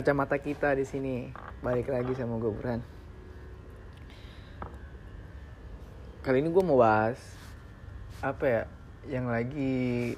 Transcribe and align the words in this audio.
kacamata 0.00 0.40
kita 0.40 0.72
di 0.72 0.88
sini. 0.88 1.28
Balik 1.60 1.92
lagi 1.92 2.16
sama 2.16 2.40
gue 2.40 2.48
Burhan. 2.48 2.80
Kali 6.24 6.40
ini 6.40 6.48
gue 6.48 6.64
mau 6.64 6.80
bahas 6.80 7.20
apa 8.24 8.44
ya 8.48 8.62
yang 9.12 9.28
lagi 9.28 10.16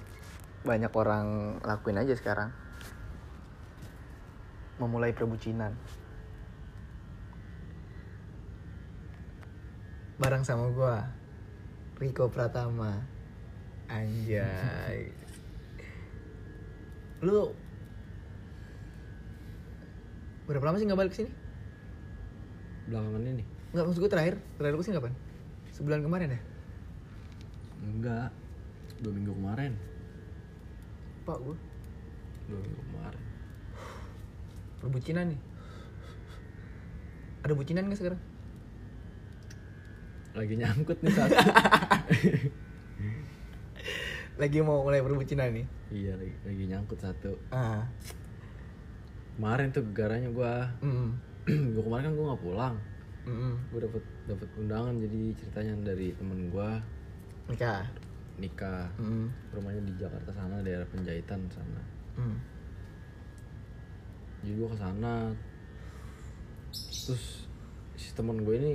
banyak 0.62 0.93
orang 0.95 1.58
lakuin 1.66 1.98
aja 1.98 2.14
sekarang. 2.14 2.54
Memulai 4.79 5.11
perbucinan. 5.11 5.75
Bareng 10.22 10.46
sama 10.46 10.71
gue 10.71 10.94
Riko 12.07 12.30
Pratama. 12.30 13.03
Anjay. 13.90 15.11
Lu 17.26 17.50
berapa 20.46 20.64
lama 20.67 20.77
sih 20.79 20.87
nggak 20.87 21.01
balik 21.01 21.14
sini? 21.14 21.31
Belakangan 22.91 23.23
ini. 23.23 23.45
Nggak 23.73 23.85
maksud 23.87 24.01
gue 24.03 24.11
terakhir. 24.11 24.35
Terakhir 24.59 24.75
gue 24.77 24.85
sih 24.85 24.95
kapan? 24.95 25.15
Sebulan 25.73 26.01
kemarin 26.03 26.35
ya? 26.35 26.41
Enggak. 27.82 28.31
Dua 29.03 29.13
minggu 29.15 29.32
kemarin. 29.35 29.73
Pak 31.23 31.39
gue 31.39 31.57
dua 32.51 32.59
minggu 32.59 32.83
kemarin. 32.91 33.23
Perbucinan 34.83 35.27
nih. 35.31 35.41
Ada 37.43 37.53
bucinan 37.55 37.91
gak 37.91 37.98
sekarang? 37.98 38.20
Lagi 40.33 40.55
nyangkut 40.56 40.97
nih 41.05 41.12
satu 41.12 41.37
lagi 44.41 44.59
mau 44.65 44.81
mulai 44.81 45.05
perbucinan 45.05 45.53
nih. 45.53 45.67
Iya 45.93 46.17
lagi, 46.17 46.34
lagi 46.49 46.65
nyangkut 46.73 46.99
satu. 47.05 47.37
Ah 47.53 47.84
kemarin 49.36 49.72
tuh 49.72 49.83
gegaranya 49.92 50.28
gua. 50.33 50.69
Mm, 50.84 51.08
gua 51.75 51.83
kemarin 51.88 52.05
kan 52.11 52.14
gua 52.14 52.27
nggak 52.33 52.42
pulang. 52.44 52.77
Mm, 53.22 53.55
gua 53.70 53.80
dapet 53.86 54.05
dapet 54.28 54.48
undangan 54.58 54.94
jadi 55.00 55.22
ceritanya 55.38 55.72
dari 55.83 56.08
temen 56.16 56.52
gua. 56.52 56.78
Nikah? 57.48 57.84
Nikah. 58.36 58.86
Mm, 59.00 59.27
rumahnya 59.55 59.83
di 59.88 59.92
Jakarta 59.97 60.30
sana 60.34 60.60
daerah 60.60 60.86
Penjahitan 60.88 61.41
sana. 61.48 61.83
Mm. 62.19 62.36
jadi 64.42 64.53
gua 64.58 64.69
ke 64.75 64.78
sana. 64.78 65.14
Terus 66.72 67.47
si 67.94 68.10
temen 68.16 68.42
gue 68.42 68.56
ini 68.58 68.75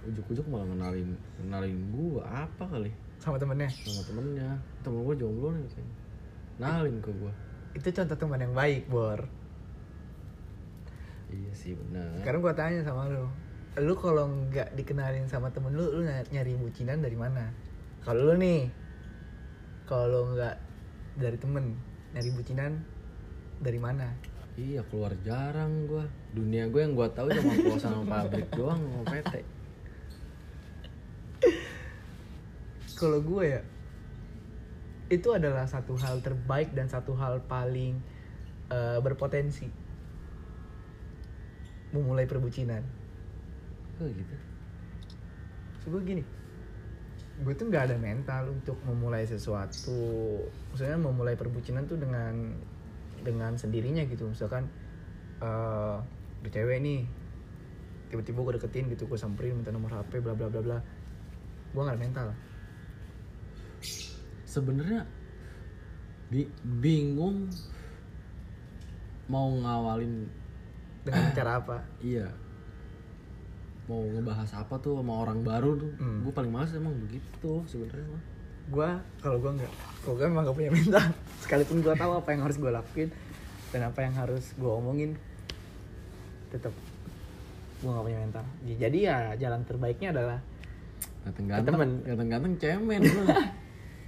ujuk-ujuk 0.00 0.44
malah 0.48 0.68
kenalin 0.68 1.16
kenalin 1.40 1.78
gua. 1.92 2.46
Apa 2.46 2.68
kali? 2.68 2.92
Sama 3.20 3.36
temennya? 3.40 3.68
Sama 3.68 4.04
temennya. 4.06 4.60
Temen 4.84 5.02
gua 5.02 5.16
jomblo 5.16 5.52
nih 5.56 5.62
katanya. 5.66 5.94
Kenalin 6.56 6.96
ke 7.00 7.10
gua. 7.16 7.32
Itu 7.72 7.88
contoh 7.90 8.16
teman 8.16 8.40
yang 8.44 8.52
baik 8.52 8.90
bor 8.92 9.39
iya 11.30 11.52
sih 11.52 11.72
benar 11.74 12.18
sekarang 12.18 12.40
gue 12.40 12.54
tanya 12.54 12.80
sama 12.82 13.06
lu 13.06 13.26
lu 13.78 13.94
kalau 13.94 14.26
nggak 14.50 14.74
dikenalin 14.74 15.24
sama 15.24 15.48
temen 15.50 15.70
lu 15.72 15.86
lu 15.88 16.02
ny- 16.02 16.26
nyari 16.28 16.58
bucinan 16.58 16.98
dari 16.98 17.14
mana 17.14 17.54
kalau 18.02 18.30
lu 18.30 18.34
nih 18.36 18.66
kalau 19.86 20.34
nggak 20.34 20.56
dari 21.16 21.38
temen 21.38 21.74
nyari 22.10 22.30
bucinan 22.32 22.72
dari 23.58 23.78
mana 23.78 24.10
Iya 24.58 24.82
keluar 24.90 25.14
jarang 25.24 25.88
gua. 25.88 26.04
Dunia 26.36 26.68
gue 26.68 26.82
yang 26.82 26.92
gua 26.92 27.08
tahu 27.08 27.32
cuma 27.32 27.54
puasa 27.64 27.88
sama 27.88 28.04
pabrik 28.04 28.50
doang 28.52 28.76
sama 28.76 29.08
PT. 29.08 29.34
kalau 32.92 33.24
gue 33.24 33.44
ya 33.48 33.62
itu 35.08 35.28
adalah 35.32 35.64
satu 35.64 35.96
hal 35.96 36.20
terbaik 36.20 36.76
dan 36.76 36.84
satu 36.84 37.16
hal 37.16 37.40
paling 37.48 37.96
eh, 38.68 38.98
berpotensi 39.00 39.72
memulai 41.90 42.26
perbucinan. 42.26 42.82
Oh 44.00 44.08
gitu. 44.08 44.36
So, 45.80 45.92
gue 45.92 46.00
gini, 46.04 46.22
gue 47.40 47.52
tuh 47.56 47.66
nggak 47.68 47.92
ada 47.92 47.96
mental 47.96 48.52
untuk 48.52 48.76
memulai 48.84 49.24
sesuatu. 49.24 49.96
Maksudnya 50.72 50.96
memulai 51.00 51.34
perbucinan 51.34 51.88
tuh 51.88 51.96
dengan 51.96 52.54
dengan 53.20 53.56
sendirinya 53.56 54.04
gitu. 54.08 54.30
Misalkan 54.30 54.68
eh 55.40 55.96
ada 56.40 56.48
cewek 56.48 56.80
nih, 56.80 57.04
tiba-tiba 58.08 58.38
gue 58.40 58.54
deketin 58.56 58.88
gitu, 58.88 59.04
gue 59.04 59.18
samperin 59.20 59.56
minta 59.60 59.72
nomor 59.72 59.92
HP, 59.92 60.24
bla 60.24 60.32
bla 60.32 60.48
bla 60.48 60.60
bla. 60.64 60.78
Gue 61.72 61.80
nggak 61.84 61.96
ada 61.96 62.02
mental. 62.02 62.26
Sebenarnya 64.44 65.04
bi- 66.32 66.52
bingung 66.80 67.50
mau 69.30 69.46
ngawalin 69.46 70.39
Dengan 71.00 71.32
cara 71.32 71.52
apa? 71.58 71.76
iya 72.00 72.28
mau 73.84 74.06
ngebahas 74.06 74.46
apa 74.54 74.78
tuh 74.78 75.02
sama 75.02 75.18
orang 75.18 75.42
baru 75.42 75.74
tuh 75.74 75.90
Hmm. 75.98 76.22
gue 76.22 76.30
paling 76.30 76.46
males 76.46 76.70
emang 76.72 76.94
begitu 76.94 77.58
sebenarnya 77.66 78.06
mah 78.06 78.22
gue 78.70 78.90
kalau 79.18 79.42
gue 79.42 79.50
nggak 79.50 79.72
kalau 80.06 80.14
gue 80.14 80.26
emang 80.30 80.46
gak 80.46 80.54
punya 80.54 80.70
mental 80.70 81.02
sekalipun 81.42 81.82
gue 81.82 81.94
tahu 81.98 82.12
apa 82.14 82.28
yang 82.30 82.42
harus 82.46 82.56
gue 82.56 82.70
lakuin 82.70 83.10
dan 83.74 83.90
apa 83.90 83.98
yang 83.98 84.14
harus 84.14 84.54
gue 84.54 84.70
omongin 84.70 85.18
tetap 86.54 86.70
gue 87.82 87.90
gak 87.90 88.04
punya 88.06 88.18
mental 88.22 88.44
jadi 88.62 88.98
ya 89.00 89.16
jalan 89.42 89.66
terbaiknya 89.66 90.14
adalah 90.14 90.38
ganteng-ganteng 91.26 91.74
temen. 91.74 91.90
ganteng-ganteng 92.06 92.52
cemen 92.62 93.00
gua. 93.10 93.26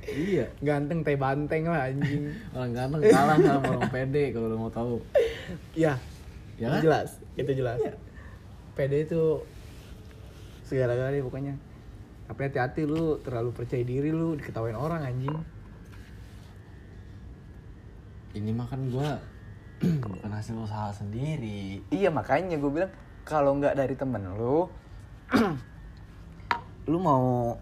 iya 0.06 0.46
ganteng 0.62 1.02
teh 1.02 1.18
banteng 1.18 1.66
lah 1.66 1.90
anjing 1.90 2.30
orang 2.54 2.70
ganteng 2.70 3.02
kalah 3.02 3.34
sama 3.34 3.66
orang 3.66 3.90
pede 3.90 4.30
kalau 4.30 4.46
lo 4.46 4.56
mau 4.62 4.70
tahu 4.70 5.02
ya 5.74 5.98
Ya 6.60 6.68
kan? 6.68 6.80
jelas 6.84 7.08
itu 7.34 7.52
jelas 7.56 7.78
PD 8.76 9.08
itu 9.08 9.42
segala-galanya 10.68 11.22
pokoknya 11.24 11.54
tapi 12.28 12.40
hati-hati 12.48 12.88
lu 12.88 13.20
terlalu 13.20 13.50
percaya 13.52 13.84
diri 13.84 14.08
lu 14.08 14.36
diketawain 14.38 14.76
orang 14.76 15.04
anjing 15.04 15.36
ini 18.32 18.50
mah 18.56 18.68
kan 18.68 18.80
gue 18.88 19.10
bukan 20.12 20.30
hasil 20.32 20.56
usaha 20.56 20.94
sendiri 20.94 21.82
Iya 21.90 22.08
makanya 22.14 22.56
gue 22.56 22.70
bilang 22.70 22.92
kalau 23.22 23.54
nggak 23.58 23.78
dari 23.78 23.94
temen 23.94 24.22
lu, 24.34 24.66
lu 26.90 26.98
mau 26.98 27.54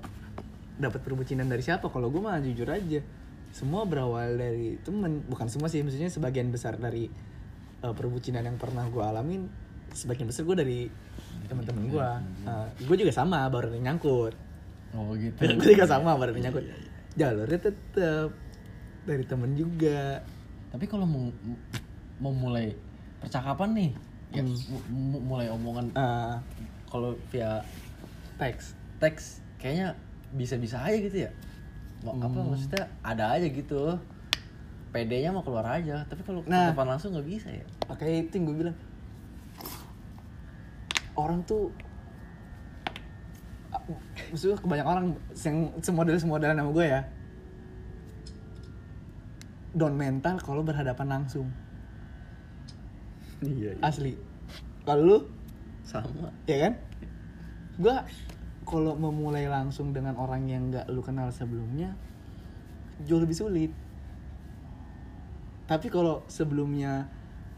dapat 0.80 1.00
perbucinan 1.04 1.44
dari 1.48 1.60
siapa? 1.60 1.92
Kalau 1.92 2.08
gue 2.08 2.20
mah 2.20 2.40
jujur 2.40 2.68
aja, 2.68 3.00
semua 3.52 3.84
berawal 3.84 4.40
dari 4.40 4.80
temen. 4.80 5.20
Bukan 5.28 5.52
semua 5.52 5.68
sih, 5.68 5.84
maksudnya 5.84 6.08
sebagian 6.08 6.48
besar 6.48 6.80
dari 6.80 7.12
uh, 7.82 7.92
perbucinan 7.92 8.42
yang 8.42 8.56
pernah 8.56 8.86
gue 8.86 9.00
alamin, 9.00 9.48
sebagian 9.90 10.26
besar 10.26 10.44
gue 10.44 10.56
dari 10.56 10.80
teman-teman 11.46 11.84
gue. 11.86 12.08
gue 12.80 12.96
juga 12.96 13.12
sama, 13.12 13.46
baru 13.46 13.72
nyangkut. 13.72 14.34
oh 14.90 15.14
gitu 15.14 15.38
gue 15.58 15.70
juga 15.72 15.86
sama, 15.86 16.14
baru 16.14 16.32
yang 16.32 16.50
nyangkut. 16.50 16.64
Jalurnya 17.12 17.58
tetap 17.60 18.30
dari 19.02 19.24
temen 19.24 19.54
juga. 19.54 20.22
tapi 20.70 20.86
kalau 20.86 21.02
mau 21.02 21.26
mau 22.16 22.30
mulai 22.30 22.70
percakapan 23.18 23.74
nih 23.74 23.90
ya, 24.30 24.40
Hmm. 24.40 24.54
mu- 24.70 24.86
mu- 25.10 25.24
mulai 25.26 25.50
omongan 25.50 25.90
Uh, 25.92 26.38
kalau 26.86 27.10
via 27.28 27.58
teks. 28.36 28.78
teks 28.96 29.24
kayaknya 29.58 29.98
bisa-bisa 30.30 30.78
aja 30.78 30.94
gitu 30.96 31.26
ya 31.26 31.30
mau 32.00 32.14
apa 32.16 32.38
maksudnya 32.38 32.86
ada 33.02 33.34
aja 33.34 33.44
gitu 33.44 33.98
PD-nya 34.90 35.30
mau 35.30 35.46
keluar 35.46 35.66
aja. 35.66 36.02
Tapi 36.06 36.22
kalau 36.26 36.42
Nah. 36.46 36.74
ketemu 36.74 36.88
langsung 36.90 37.10
nggak 37.14 37.28
bisa 37.28 37.48
ya. 37.50 37.64
Makanya 37.86 38.14
itu 38.26 38.32
yang 38.38 38.44
gue 38.50 38.56
bilang. 38.66 38.76
Orang 41.14 41.42
tuh 41.46 41.70
ah, 43.70 43.82
Maksudnya 44.30 44.56
kebanyakan 44.58 44.90
orang 44.90 45.06
Yang 45.34 45.56
semodel 45.82 46.16
semodelan 46.18 46.58
sama 46.58 46.70
gue 46.74 46.86
ya. 46.86 47.00
Down 49.70 49.94
mental 49.94 50.42
kalau 50.42 50.66
berhadapan 50.66 51.06
langsung. 51.06 51.46
Iya 53.40 53.78
Asli. 53.80 54.18
Kalau 54.82 55.02
lu? 55.06 55.18
Sama. 55.86 56.34
Ya 56.50 56.66
kan? 56.66 56.72
Gue 57.78 57.94
kalau 58.66 58.94
memulai 58.98 59.46
langsung 59.46 59.94
dengan 59.94 60.18
orang 60.18 60.46
yang 60.46 60.70
nggak 60.70 60.86
lu 60.90 61.02
kenal 61.02 61.30
sebelumnya 61.34 61.94
jauh 63.02 63.18
lebih 63.18 63.34
sulit 63.34 63.72
tapi 65.70 65.86
kalau 65.86 66.26
sebelumnya 66.26 67.06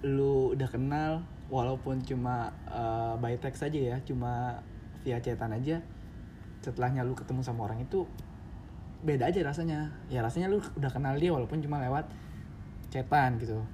lu 0.04 0.52
udah 0.52 0.68
kenal 0.68 1.24
walaupun 1.48 2.04
cuma 2.04 2.52
uh, 2.68 3.16
by 3.16 3.40
text 3.40 3.64
aja 3.64 3.96
ya 3.96 3.96
cuma 4.04 4.60
via 5.00 5.16
chatan 5.16 5.56
aja 5.56 5.80
setelahnya 6.60 7.08
lu 7.08 7.16
ketemu 7.16 7.40
sama 7.40 7.64
orang 7.64 7.80
itu 7.80 8.04
beda 9.00 9.32
aja 9.32 9.40
rasanya. 9.42 9.88
Ya 10.12 10.20
rasanya 10.20 10.52
lu 10.52 10.60
udah 10.76 10.92
kenal 10.92 11.16
dia 11.16 11.32
walaupun 11.32 11.64
cuma 11.64 11.80
lewat 11.80 12.04
chatan 12.92 13.40
gitu. 13.40 13.64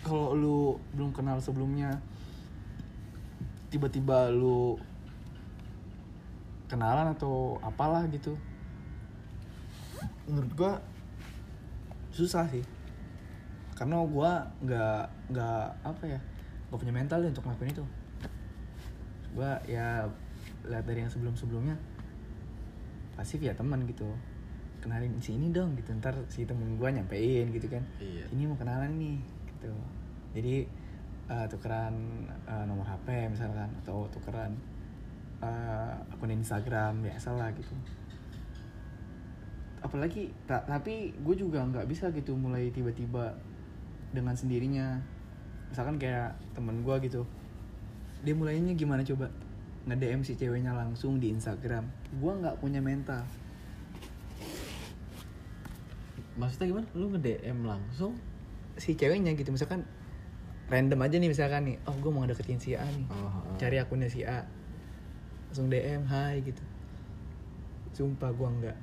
Kalau 0.00 0.32
lu 0.32 0.80
belum 0.96 1.12
kenal 1.12 1.36
sebelumnya 1.44 1.92
tiba-tiba 3.68 4.32
lu 4.32 4.80
kenalan 6.72 7.12
atau 7.12 7.60
apalah 7.60 8.08
gitu? 8.08 8.32
Menurut 10.24 10.52
gua 10.56 10.72
susah 12.16 12.48
sih 12.48 12.77
karena 13.78 14.02
gue 14.02 14.30
nggak 14.66 15.02
nggak 15.30 15.62
apa 15.86 16.04
ya 16.10 16.18
gak 16.68 16.78
punya 16.82 16.90
mental 16.92 17.22
deh 17.22 17.30
untuk 17.30 17.46
ngelakuin 17.46 17.70
itu. 17.70 17.84
Gue 19.38 19.50
ya 19.70 20.02
lihat 20.66 20.84
dari 20.84 21.06
yang 21.06 21.08
sebelum 21.08 21.32
sebelumnya 21.38 21.78
pasti 23.14 23.38
via 23.38 23.54
teman 23.54 23.86
gitu. 23.86 24.10
Kenalin 24.82 25.14
si 25.22 25.38
ini 25.38 25.54
dong 25.54 25.78
gitu 25.78 25.94
ntar 26.02 26.18
si 26.26 26.42
temen 26.42 26.74
gue 26.74 26.88
nyampein 26.90 27.54
gitu 27.54 27.70
kan. 27.70 27.86
Iya. 28.02 28.26
ini 28.34 28.50
mau 28.50 28.58
kenalan 28.58 28.98
nih 28.98 29.18
gitu. 29.54 29.72
Jadi 30.34 30.66
eh, 31.30 31.46
tukeran 31.46 31.94
eh, 32.50 32.64
nomor 32.66 32.84
HP 32.84 33.30
misalkan 33.30 33.70
atau 33.86 34.10
tukeran 34.10 34.52
eh, 35.38 35.94
akun 36.12 36.34
Instagram 36.34 37.06
biasa 37.06 37.32
lah 37.38 37.54
gitu. 37.54 37.72
Apalagi 39.78 40.34
ta- 40.50 40.66
tapi 40.66 41.14
gue 41.14 41.34
juga 41.38 41.62
nggak 41.62 41.86
bisa 41.86 42.10
gitu 42.10 42.34
mulai 42.34 42.74
tiba-tiba 42.74 43.30
dengan 44.12 44.34
sendirinya. 44.34 45.00
Misalkan 45.68 46.00
kayak 46.00 46.38
temen 46.56 46.80
gue 46.82 46.96
gitu. 47.04 47.22
Dia 48.24 48.34
mulainya 48.34 48.74
gimana 48.74 49.04
coba? 49.04 49.28
Nge 49.88 49.96
DM 49.96 50.20
si 50.24 50.32
ceweknya 50.36 50.72
langsung 50.74 51.20
di 51.20 51.32
Instagram. 51.32 51.86
Gue 52.18 52.32
nggak 52.32 52.58
punya 52.60 52.80
mental. 52.80 53.24
Maksudnya 56.38 56.66
gimana? 56.70 56.86
Lu 56.94 57.10
nge-DM 57.10 57.66
langsung? 57.66 58.14
si 58.78 58.94
ceweknya 58.94 59.34
gitu 59.34 59.50
misalkan 59.50 59.82
random 60.70 61.02
aja 61.02 61.18
nih 61.18 61.28
misalkan 61.28 61.62
nih 61.66 61.76
oh 61.90 61.96
gue 61.98 62.10
mau 62.14 62.22
ngedeketin 62.22 62.62
si 62.62 62.78
A 62.78 62.86
nih. 62.86 63.06
Oh, 63.10 63.26
oh. 63.26 63.58
cari 63.58 63.76
akunnya 63.82 64.08
si 64.08 64.22
A. 64.22 64.46
Langsung 65.50 65.66
DM 65.66 66.06
hai 66.06 66.40
gitu. 66.46 66.62
Sumpah 67.92 68.30
gue 68.30 68.48
nggak 68.48 68.78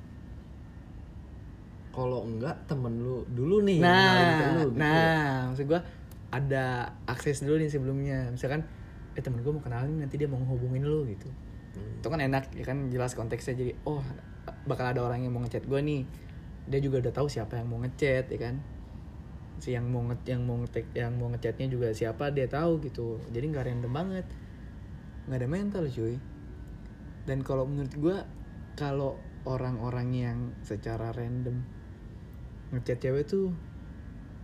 Kalau 1.96 2.28
enggak 2.28 2.68
temen 2.68 3.00
lu 3.00 3.24
dulu 3.32 3.64
nih 3.64 3.80
nah 3.80 4.52
lu, 4.52 4.68
gitu. 4.68 4.76
ya? 4.76 4.84
nah 4.84 5.28
maksud 5.48 5.64
gue 5.64 5.80
ada 6.28 6.92
akses 7.08 7.40
dulu 7.40 7.56
nih 7.56 7.72
sebelumnya. 7.72 8.28
Misalkan 8.28 8.68
eh 9.16 9.22
temen 9.24 9.40
gue 9.40 9.48
mau 9.48 9.64
kenalin 9.64 10.04
nanti 10.04 10.20
dia 10.20 10.28
mau 10.28 10.36
ngehubungin 10.36 10.84
lu 10.84 11.08
gitu. 11.08 11.24
Hmm. 11.76 12.00
itu 12.00 12.08
kan 12.08 12.20
enak 12.20 12.52
ya 12.52 12.64
kan? 12.68 12.92
Jelas 12.92 13.16
konteksnya. 13.16 13.56
Jadi 13.56 13.72
oh 13.88 14.04
bakal 14.68 14.92
ada 14.92 15.00
orang 15.00 15.24
yang 15.24 15.32
mau 15.32 15.40
ngechat 15.40 15.64
gue 15.64 15.80
nih. 15.80 16.04
Dia 16.68 16.80
juga 16.84 17.00
udah 17.00 17.12
tahu 17.16 17.32
siapa 17.32 17.56
yang 17.56 17.72
mau 17.72 17.80
ngechat 17.80 18.28
ya 18.28 18.38
kan? 18.38 18.60
Si 19.56 19.72
yang 19.72 19.88
mau 19.88 20.04
nge 20.04 20.20
yang 20.28 20.44
mau 20.44 20.60
ngetek 20.60 20.92
yang 20.92 21.16
mau 21.16 21.32
ngechatnya 21.32 21.66
juga 21.72 21.88
siapa 21.96 22.28
dia 22.28 22.44
tahu 22.44 22.84
gitu. 22.84 23.24
Jadi 23.32 23.44
nggak 23.56 23.64
random 23.72 23.92
banget. 23.96 24.26
Nggak 25.32 25.38
ada 25.40 25.48
mental 25.48 25.84
cuy. 25.88 26.20
Dan 27.24 27.40
kalau 27.40 27.64
menurut 27.64 27.94
gue 27.96 28.16
kalau 28.76 29.16
orang-orang 29.48 30.08
yang 30.12 30.38
secara 30.66 31.14
random 31.14 31.75
ngechat 32.76 33.00
cewek 33.00 33.24
tuh 33.24 33.48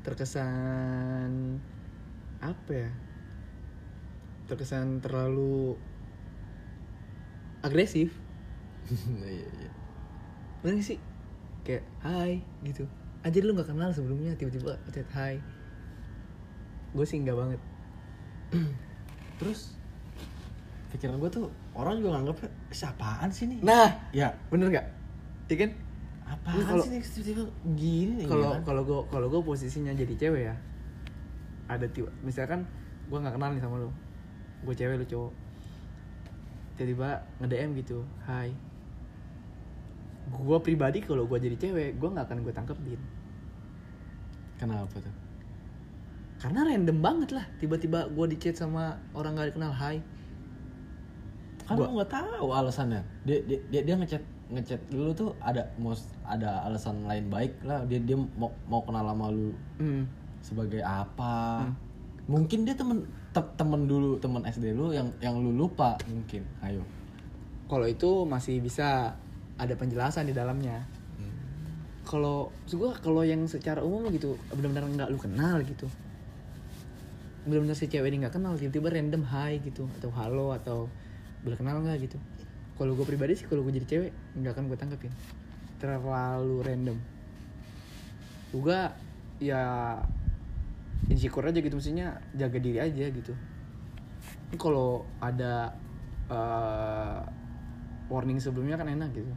terkesan 0.02 1.60
apa 2.40 2.72
ya? 2.72 2.90
Terkesan 4.48 5.04
terlalu 5.04 5.76
agresif. 7.62 8.16
Iya, 9.22 9.46
iya. 9.62 9.70
bener 10.64 10.82
sih? 10.82 10.98
Kayak 11.62 11.86
hai 12.02 12.42
gitu. 12.66 12.88
Aja 13.22 13.38
lu 13.38 13.54
nggak 13.54 13.70
kenal 13.70 13.94
sebelumnya 13.94 14.34
tiba-tiba 14.34 14.74
chat 14.90 15.06
hai. 15.14 15.38
Gue 16.90 17.06
sih 17.06 17.22
nggak 17.22 17.38
banget. 17.38 17.60
Terus 19.38 19.78
pikiran 20.90 21.16
gue 21.22 21.30
tuh 21.30 21.46
orang 21.72 22.02
juga 22.02 22.18
nganggapnya 22.18 22.50
siapaan 22.68 23.30
sih 23.32 23.48
nih? 23.48 23.64
nah! 23.64 23.88
Ya, 24.12 24.34
bener 24.52 24.68
nggak? 24.68 24.86
Iya 25.48 25.56
kan 25.68 25.70
apaan 26.32 26.54
Lu 26.54 26.62
kalau- 26.64 26.82
sih 26.82 26.90
nih 26.90 27.02
tiba-tiba 27.04 27.42
gini 27.74 28.12
nih? 28.18 28.26
kalau 28.26 28.42
ya 28.42 28.50
kan? 28.50 28.62
kalau 28.64 28.82
gue 28.82 29.00
kalau 29.08 29.26
gue 29.28 29.40
posisinya 29.42 29.92
jadi 29.92 30.14
cewek 30.16 30.42
ya 30.44 30.54
ada 31.66 31.86
tiba 31.86 32.08
misalkan 32.20 32.64
gue 33.06 33.18
nggak 33.18 33.34
kenal 33.34 33.50
nih 33.50 33.60
sama 33.60 33.76
lu 33.78 33.90
gue 34.62 34.72
cewek 34.72 34.96
lu 34.96 35.06
cowok 35.06 35.32
tiba-tiba 36.74 37.08
nge 37.38 37.48
DM 37.48 37.70
gitu 37.76 37.98
hai 38.24 38.50
gue 40.24 40.58
pribadi 40.58 40.98
kalau 41.00 41.24
gue 41.24 41.38
jadi 41.38 41.56
cewek 41.58 41.90
gue 41.94 42.08
nggak 42.08 42.24
akan 42.24 42.38
gue 42.40 42.52
tangkepin 42.52 43.00
Kenapa 44.54 44.94
tuh? 44.96 45.10
karena 46.38 46.62
random 46.64 46.98
banget 46.98 47.30
lah 47.32 47.46
tiba-tiba 47.56 48.06
gue 48.08 48.26
di 48.28 48.36
chat 48.36 48.54
sama 48.56 48.94
orang 49.12 49.34
gak 49.34 49.52
dikenal 49.52 49.70
hai 49.70 49.98
Kan 51.62 51.78
Gua- 51.78 51.94
nggak 51.94 52.10
tahu 52.10 52.50
alasannya. 52.50 53.06
Dia 53.22 53.38
dia 53.40 53.58
dia, 53.70 53.80
dia 53.84 53.94
ngechat 53.94 54.18
ngechat 54.52 54.80
dulu 54.92 55.10
tuh 55.16 55.30
ada 55.40 55.66
mus 55.80 56.06
ada 56.22 56.62
alasan 56.68 57.08
lain 57.08 57.26
baik 57.32 57.60
lah. 57.64 57.82
Dia 57.88 57.98
dia 58.04 58.16
mau 58.16 58.52
mau 58.68 58.84
kenal 58.84 59.08
sama 59.08 59.32
lu 59.32 59.50
hmm. 59.80 60.04
sebagai 60.44 60.82
apa? 60.84 61.66
Hmm. 61.66 61.74
Mungkin 62.28 62.68
dia 62.68 62.76
temen 62.76 63.02
te- 63.32 63.52
temen 63.58 63.88
dulu 63.88 64.20
temen 64.20 64.44
SD 64.44 64.76
lu 64.76 64.92
yang 64.92 65.08
yang 65.18 65.40
lu 65.40 65.50
lupa 65.50 65.96
mungkin. 66.06 66.44
Ayo. 66.60 66.84
kalau 67.72 67.88
itu 67.88 68.28
masih 68.28 68.60
bisa 68.60 69.16
ada 69.56 69.72
penjelasan 69.80 70.28
di 70.28 70.36
dalamnya 70.36 70.84
kalau 72.02 72.50
maksud 72.66 72.76
gue 72.76 72.92
kalau 72.98 73.22
yang 73.22 73.46
secara 73.46 73.80
umum 73.80 74.10
gitu 74.10 74.34
benar-benar 74.50 74.84
nggak 74.90 75.08
lu 75.08 75.18
kenal 75.18 75.62
gitu 75.62 75.86
benar-benar 77.46 77.74
si 77.74 77.88
cewek 77.90 78.10
ini 78.12 78.26
nggak 78.26 78.36
kenal 78.38 78.54
tiba-tiba 78.58 78.92
random 78.92 79.22
hai 79.26 79.62
gitu 79.62 79.86
atau 79.98 80.10
halo 80.14 80.54
atau 80.54 80.78
boleh 81.42 81.56
kenal 81.58 81.82
nggak 81.82 82.06
gitu 82.06 82.18
kalau 82.72 82.96
gue 82.96 83.04
pribadi 83.04 83.36
sih 83.36 83.46
kalau 83.46 83.62
gue 83.62 83.72
jadi 83.72 83.86
cewek 83.86 84.12
nggak 84.40 84.52
akan 84.56 84.64
gue 84.66 84.78
tangkapin 84.78 85.12
terlalu 85.76 86.62
random. 86.62 86.98
Juga 88.54 88.94
ya 89.42 89.98
insecure 91.10 91.50
aja 91.50 91.58
gitu 91.58 91.74
maksudnya 91.74 92.22
jaga 92.32 92.58
diri 92.62 92.78
aja 92.78 93.04
gitu. 93.10 93.34
Ini 94.52 94.56
kalau 94.56 95.02
ada 95.18 95.74
eh, 96.30 97.20
warning 98.06 98.38
sebelumnya 98.38 98.78
kan 98.78 98.86
enak 98.86 99.10
gitu. 99.10 99.32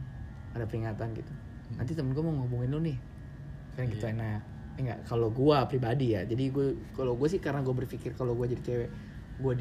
Ada 0.54 0.64
peringatan 0.70 1.12
gitu. 1.18 1.32
Nanti 1.74 1.92
temen 1.98 2.14
gue 2.14 2.22
mau 2.22 2.46
ngomongin 2.46 2.70
lu 2.70 2.80
nih. 2.86 2.96
Kan 3.74 3.90
gitu 3.90 4.06
Iya. 4.06 4.14
enak. 4.14 4.40
Eh, 4.76 4.80
enggak 4.86 4.98
kalau 5.08 5.28
gue 5.34 5.56
pribadi 5.66 6.14
ya. 6.14 6.22
Jadi 6.22 6.44
gue 6.54 6.66
kalau 6.94 7.18
gue 7.18 7.26
sih 7.26 7.40
karena 7.42 7.60
gue 7.66 7.74
berpikir 7.74 8.14
kalau 8.14 8.38
gue 8.38 8.46
jadi 8.54 8.62
cewek 8.62 8.90
gue 9.36 9.54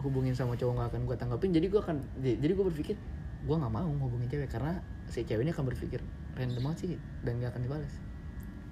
dihubungin 0.00 0.32
sama 0.32 0.56
cowok 0.56 0.72
nggak 0.80 0.88
akan 0.96 1.00
gue 1.04 1.16
tanggapin 1.20 1.52
jadi 1.52 1.66
gue 1.68 1.80
akan 1.84 1.96
jadi 2.24 2.52
gue 2.56 2.66
berpikir 2.72 2.96
gue 3.44 3.56
nggak 3.56 3.72
mau 3.72 3.84
ngubungin 3.84 4.32
cewek 4.32 4.48
karena 4.48 4.80
si 5.12 5.28
cewek 5.28 5.44
ini 5.44 5.52
akan 5.52 5.68
berpikir 5.68 6.00
random 6.40 6.72
banget 6.72 6.78
sih 6.80 6.88
dan 7.20 7.36
gak 7.36 7.52
akan 7.52 7.62
dibalas 7.68 7.94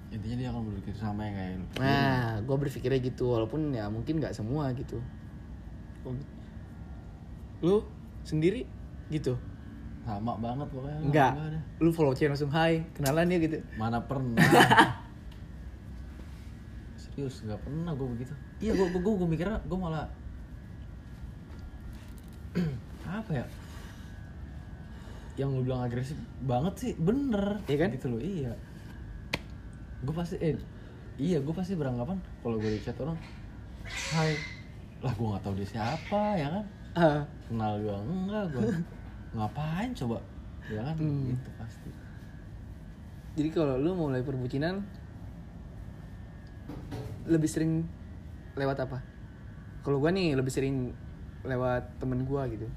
Intinya 0.09 0.35
dia 0.41 0.49
akan 0.49 0.73
berpikir 0.73 0.93
sama 0.97 1.21
yang 1.21 1.35
kayak 1.37 1.53
lu. 1.53 1.65
Nah, 1.77 2.41
gue 2.41 2.55
berpikirnya 2.65 2.97
gitu, 2.97 3.29
walaupun 3.29 3.69
ya 3.69 3.85
mungkin 3.93 4.17
nggak 4.17 4.33
semua 4.33 4.73
gitu. 4.73 4.97
Lu 7.61 7.85
sendiri 8.25 8.65
gitu? 9.13 9.37
Sama 10.01 10.33
banget 10.41 10.65
pokoknya. 10.73 10.97
Enggak. 11.05 11.31
Lu 11.77 11.93
follow 11.93 12.17
cewek 12.17 12.33
langsung 12.33 12.49
hai, 12.49 12.89
kenalan 12.97 13.29
ya 13.29 13.37
gitu. 13.37 13.61
Mana 13.77 14.01
pernah. 14.01 14.41
Serius 16.97 17.45
nggak 17.45 17.61
pernah 17.61 17.93
gue 17.93 18.07
begitu. 18.17 18.33
Iya 18.65 18.73
gue 18.73 18.89
gue 18.89 19.13
gue 19.13 19.29
mikirnya 19.29 19.61
gue 19.61 19.77
malah 19.77 20.09
apa 23.05 23.31
ya? 23.31 23.45
Yang 25.37 25.49
lu 25.55 25.61
bilang 25.63 25.81
agresif 25.83 26.17
banget 26.43 26.73
sih 26.77 26.91
bener. 26.95 27.61
Iya 27.65 27.77
kan? 27.77 27.89
Gitu 27.95 28.07
loh 28.09 28.21
iya. 28.21 28.53
Gue 30.03 30.13
pasti 30.15 30.35
eh 30.39 30.55
iya 31.19 31.43
gue 31.43 31.51
pasti 31.51 31.75
beranggapan 31.75 32.15
kalau 32.39 32.55
gue 32.55 32.71
di 32.71 32.79
chat 32.79 32.95
orang 33.03 33.19
Hai 33.85 34.39
lah 34.99 35.11
gue 35.11 35.27
nggak 35.27 35.43
tahu 35.43 35.53
dia 35.59 35.67
siapa 35.67 36.23
ya 36.39 36.47
kan 36.47 36.65
Ah, 36.95 37.21
kenal 37.47 37.75
gue 37.79 37.91
enggak 37.91 38.45
gue 38.55 38.63
ngapain 39.35 39.91
coba 39.91 40.23
ya 40.71 40.79
kan 40.79 40.95
Hmm. 40.95 41.35
gitu 41.35 41.49
pasti 41.59 41.89
jadi 43.35 43.49
kalau 43.51 43.75
lu 43.75 43.91
mulai 43.95 44.23
perbucinan 44.23 44.79
lebih 47.29 47.47
sering 47.47 47.85
lewat 48.57 48.83
apa? 48.83 48.99
Kalau 49.79 50.01
gua 50.01 50.11
nih 50.11 50.35
lebih 50.35 50.51
sering 50.51 50.91
lewat 51.41 51.83
temen 51.97 52.23
gua 52.23 52.45
gitu. 52.47 52.67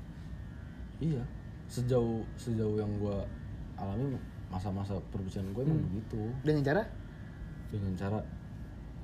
Iya, 1.02 1.22
sejauh 1.66 2.22
sejauh 2.36 2.78
yang 2.78 2.90
gue 2.96 3.16
alami 3.74 4.14
masa-masa 4.46 4.94
perbucinan 5.10 5.50
gue 5.50 5.64
emang 5.64 5.80
Hmm. 5.80 5.88
begitu 5.90 6.22
Dengan 6.44 6.62
cara? 6.62 6.82
dengan 7.72 7.92
cara 7.96 8.18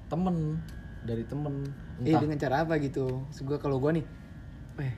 temen 0.06 0.60
dari 1.02 1.24
temen 1.24 1.64
Eh 1.98 2.12
entah 2.12 2.20
dengan 2.20 2.38
cara 2.38 2.56
apa 2.62 2.76
gitu? 2.78 3.24
Gua 3.42 3.56
kalau 3.58 3.80
gua 3.80 3.90
nih, 3.90 4.04
eh 4.78 4.94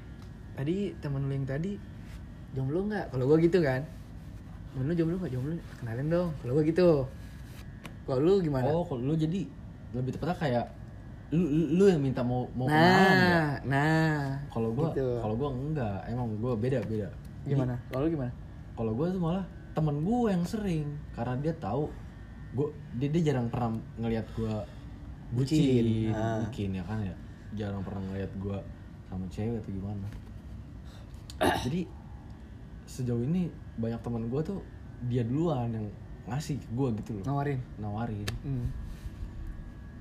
tadi 0.53 0.93
temen 0.99 1.25
lu 1.25 1.33
yang 1.33 1.47
tadi 1.47 1.79
jomblo 2.53 2.85
nggak? 2.85 3.15
Kalau 3.15 3.25
gua 3.31 3.39
gitu 3.39 3.63
kan, 3.63 3.87
temen 4.75 4.85
lu 4.91 4.93
jomblo 4.93 5.17
nggak? 5.23 5.33
Jomblo, 5.33 5.55
kenalin 5.79 6.09
dong. 6.11 6.29
Kalau 6.43 6.53
gua 6.53 6.65
gitu. 6.67 6.89
Kalau 8.05 8.21
lu 8.21 8.35
gimana? 8.43 8.67
oh 8.69 8.83
kalau 8.83 9.07
lu 9.07 9.15
jadi 9.15 9.47
lebih 9.95 10.11
tepatnya 10.13 10.37
kayak 10.37 10.67
lu, 11.31 11.47
lu, 11.79 11.85
yang 11.87 12.03
minta 12.03 12.27
mau 12.27 12.51
mau 12.59 12.67
kenalan 12.67 13.15
ya 13.15 13.31
nah, 13.31 13.51
nah. 13.67 14.23
kalau 14.51 14.75
gue 14.75 14.87
gitu. 14.95 15.07
kalau 15.23 15.35
gue 15.39 15.49
enggak 15.49 15.99
emang 16.11 16.29
gue 16.39 16.53
beda 16.59 16.79
beda 16.87 17.09
gimana? 17.47 17.75
Kalau 17.89 18.05
gimana? 18.05 18.33
kalau 18.77 18.93
gue 18.97 19.07
tuh 19.13 19.21
malah 19.21 19.45
temen 19.77 19.97
gue 20.03 20.29
yang 20.33 20.45
sering 20.45 20.89
karena 21.15 21.35
dia 21.39 21.55
tahu 21.57 21.89
gue 22.57 22.69
dia, 22.99 23.09
dia 23.13 23.23
jarang 23.33 23.47
pernah 23.53 23.79
ngelihat 24.01 24.27
gue 24.35 24.55
bucin 25.31 26.11
bucin 26.43 26.71
ya 26.75 26.83
kan 26.83 26.99
ya 27.05 27.15
jarang 27.55 27.83
pernah 27.87 28.03
ngeliat 28.11 28.33
gue 28.35 28.59
sama 29.11 29.27
cewek 29.31 29.63
atau 29.63 29.73
gimana 29.75 30.09
jadi 31.67 31.87
sejauh 32.91 33.23
ini 33.23 33.53
banyak 33.79 34.01
teman 34.03 34.27
gue 34.27 34.41
tuh 34.43 34.59
dia 35.07 35.23
duluan 35.23 35.71
yang 35.71 35.87
ngasih 36.27 36.59
ke 36.59 36.69
gue 36.75 36.89
gitu 37.03 37.11
loh 37.21 37.25
nawarin 37.27 37.61
nawarin 37.79 38.29
hmm. 38.43 38.67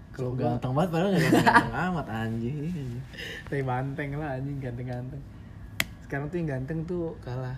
Kalau 0.10 0.36
ganteng 0.36 0.74
banget 0.76 0.90
padahal 0.92 1.10
gak 1.16 1.32
ganteng 1.32 1.76
amat 1.90 2.08
anjing. 2.12 2.90
Tapi 3.48 3.62
banteng 3.64 4.10
lah 4.18 4.30
anjing 4.36 4.58
ganteng-ganteng. 4.60 5.24
Sekarang 6.04 6.26
tuh 6.28 6.38
yang 6.42 6.50
ganteng 6.50 6.80
tuh 6.84 7.14
kalah. 7.22 7.58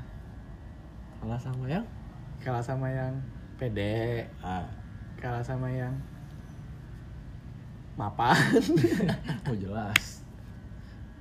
Kalah 1.24 1.40
sama 1.40 1.66
yang? 1.66 1.86
Kalah 2.42 2.64
sama 2.64 2.88
yang 2.92 3.14
pede 3.56 4.28
ah. 4.44 4.66
Kalah 5.18 5.42
sama 5.46 5.70
yang 5.72 5.94
mapan. 7.96 8.36
Oh 9.50 9.56
jelas. 9.58 10.22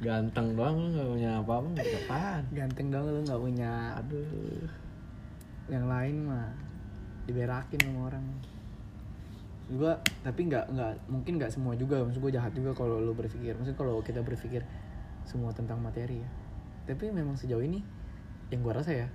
Ganteng 0.01 0.57
doang 0.57 0.77
lu 0.81 0.89
gak 0.97 1.09
punya 1.13 1.31
apa-apa 1.41 1.69
gak 1.77 1.89
apaan. 2.05 2.43
Ganteng 2.53 2.87
dong 2.89 3.05
lu 3.09 3.21
nggak 3.25 3.41
punya 3.41 3.73
aduh. 3.97 4.65
yang 5.71 5.87
lain 5.87 6.27
mah 6.27 6.51
diberakin 7.31 7.79
sama 7.79 8.11
orang 8.11 8.27
gua 9.71 10.03
tapi 10.27 10.51
nggak 10.51 10.75
nggak 10.75 10.93
mungkin 11.07 11.33
nggak 11.39 11.53
semua 11.55 11.79
juga. 11.79 12.03
Maksud 12.03 12.19
gue 12.19 12.33
jahat 12.35 12.51
juga 12.51 12.75
kalau 12.75 12.99
lu 12.99 13.15
berpikir. 13.15 13.55
Maksud 13.55 13.79
kalau 13.79 14.03
kita 14.03 14.23
berpikir 14.27 14.67
semua 15.23 15.55
tentang 15.55 15.79
materi 15.79 16.19
ya. 16.19 16.31
Tapi 16.91 17.15
memang 17.15 17.39
sejauh 17.39 17.63
ini 17.63 17.79
yang 18.51 18.67
gua 18.67 18.83
rasa 18.83 18.91
ya 18.91 19.09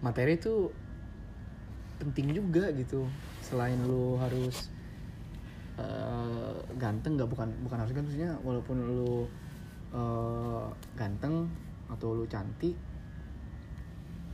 materi 0.00 0.40
itu 0.40 0.72
penting 2.00 2.32
juga 2.32 2.72
gitu. 2.72 3.04
Selain 3.44 3.76
lu 3.84 4.16
harus 4.16 4.72
eh, 5.76 6.54
ganteng 6.80 7.20
nggak 7.20 7.28
bukan 7.28 7.48
bukan 7.68 7.78
harus 7.84 7.92
ganteng 7.92 8.08
maksudnya 8.08 8.32
walaupun 8.40 8.76
lu 8.88 9.28
eh, 9.92 10.66
ganteng 10.96 11.50
atau 11.92 12.16
lu 12.16 12.24
cantik 12.24 12.76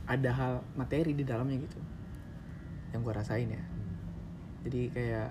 ada 0.05 0.29
hal 0.31 0.53
materi 0.79 1.11
di 1.11 1.27
dalamnya 1.27 1.59
gitu. 1.59 1.79
Yang 2.95 3.01
gua 3.03 3.15
rasain 3.19 3.51
ya 3.51 3.74
jadi 4.65 4.81
kayak 4.89 5.29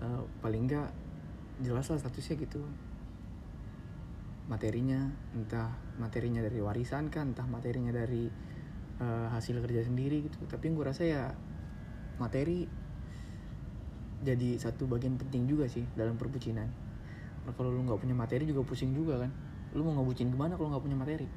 eh, 0.00 0.22
paling 0.40 0.64
nggak 0.64 0.88
jelas 1.60 1.92
lah 1.92 2.00
statusnya 2.00 2.40
gitu. 2.40 2.64
Materinya 4.48 5.12
entah 5.36 5.76
materinya 6.00 6.40
dari 6.40 6.58
warisan 6.64 7.12
kan 7.12 7.36
entah 7.36 7.44
materinya 7.44 7.92
dari 7.92 8.32
eh, 8.98 9.26
hasil 9.28 9.60
kerja 9.60 9.84
sendiri 9.84 10.24
gitu. 10.24 10.40
Tapi 10.48 10.72
yang 10.72 10.74
gue 10.80 10.86
rasa 10.88 11.04
ya 11.04 11.22
materi 12.16 12.64
jadi 14.20 14.60
satu 14.60 14.84
bagian 14.88 15.16
penting 15.20 15.44
juga 15.44 15.68
sih 15.68 15.84
dalam 15.92 16.16
perbucinan. 16.16 16.68
Karena 17.44 17.52
kalau 17.56 17.70
lu 17.72 17.84
nggak 17.84 18.00
punya 18.00 18.16
materi 18.16 18.48
juga 18.48 18.64
pusing 18.64 18.96
juga 18.96 19.20
kan. 19.20 19.30
Lu 19.76 19.84
mau 19.84 20.00
ngebucin 20.00 20.32
gimana 20.32 20.56
kalau 20.56 20.72
nggak 20.72 20.84
punya 20.84 20.96
materi? 20.96 21.28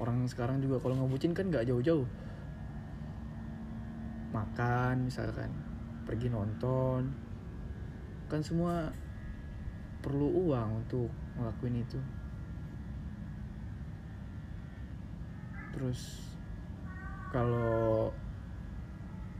Orang 0.00 0.24
sekarang 0.30 0.62
juga 0.62 0.78
kalau 0.78 0.96
ngebucin 0.96 1.34
kan 1.34 1.50
nggak 1.50 1.66
jauh-jauh 1.66 2.29
makan 4.30 5.06
misalkan. 5.06 5.50
Pergi 6.06 6.30
nonton. 6.30 7.10
Kan 8.30 8.40
semua 8.42 8.90
perlu 10.00 10.48
uang 10.48 10.86
untuk 10.86 11.10
ngelakuin 11.36 11.82
itu. 11.82 12.00
Terus 15.70 16.00
kalau 17.30 18.10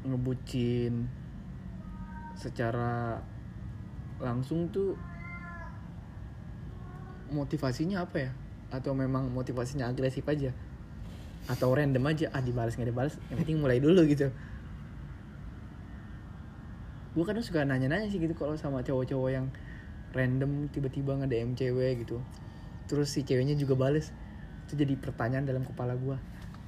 ngebucin 0.07 1.11
secara 2.39 3.21
langsung 4.23 4.71
tuh 4.71 4.95
motivasinya 7.31 8.07
apa 8.07 8.17
ya? 8.31 8.31
Atau 8.71 8.95
memang 8.95 9.27
motivasinya 9.35 9.91
agresif 9.91 10.23
aja? 10.31 10.55
Atau 11.51 11.75
random 11.75 12.05
aja 12.07 12.31
ah 12.31 12.43
dibalas 12.45 12.79
nggak 12.79 12.91
dibalas 12.95 13.15
yang 13.33 13.43
penting 13.43 13.59
mulai 13.59 13.83
dulu 13.83 14.07
gitu 14.07 14.31
gue 17.11 17.25
kadang 17.27 17.43
suka 17.43 17.67
nanya-nanya 17.67 18.07
sih 18.07 18.23
gitu 18.23 18.35
kalau 18.39 18.55
sama 18.55 18.87
cowok-cowok 18.87 19.31
yang 19.35 19.47
random 20.15 20.71
tiba-tiba 20.71 21.19
nge 21.19 21.29
DM 21.31 21.51
cewek 21.59 22.07
gitu. 22.07 22.23
Terus 22.87 23.11
si 23.11 23.27
ceweknya 23.27 23.59
juga 23.59 23.75
bales. 23.75 24.15
Itu 24.67 24.79
jadi 24.79 24.95
pertanyaan 24.95 25.47
dalam 25.47 25.67
kepala 25.67 25.99
gue 25.99 26.15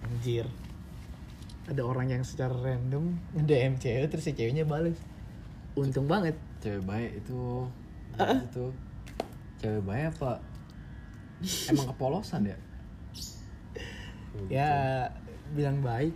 anjir. 0.03 0.47
Ada 1.71 1.87
orang 1.87 2.11
yang 2.11 2.23
secara 2.27 2.55
random 2.55 3.19
nge 3.39 3.45
DM 3.47 3.75
cewek 3.79 4.07
terus 4.11 4.25
si 4.27 4.35
ceweknya 4.35 4.67
bales. 4.67 4.99
Untung 5.79 6.11
banget. 6.11 6.35
Cewek 6.59 6.83
baik 6.83 7.23
itu. 7.23 7.67
Itu 8.51 8.75
cewek 9.63 9.83
baik 9.87 10.19
apa? 10.19 10.43
Emang 11.71 11.87
kepolosan 11.95 12.51
ya? 12.51 12.59
Ya 14.51 14.71
bilang 15.55 15.79
baik. 15.87 16.15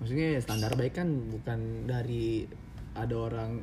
Maksudnya 0.00 0.36
ya 0.36 0.40
standar 0.40 0.72
baik 0.76 0.96
kan 0.96 1.08
bukan 1.28 1.88
dari 1.88 2.48
ada 2.96 3.14
orang 3.16 3.60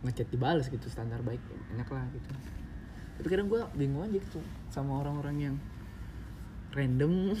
ngechat 0.00 0.32
dibales 0.32 0.66
gitu 0.72 0.88
standar 0.88 1.20
baik 1.20 1.40
banyak 1.70 1.88
lah 1.88 2.04
gitu. 2.16 2.30
Tapi 3.20 3.26
kadang 3.28 3.48
gue 3.52 3.60
bingung 3.76 4.08
aja 4.08 4.16
gitu 4.16 4.40
sama 4.72 5.04
orang-orang 5.04 5.36
yang 5.38 5.56
random 6.72 7.36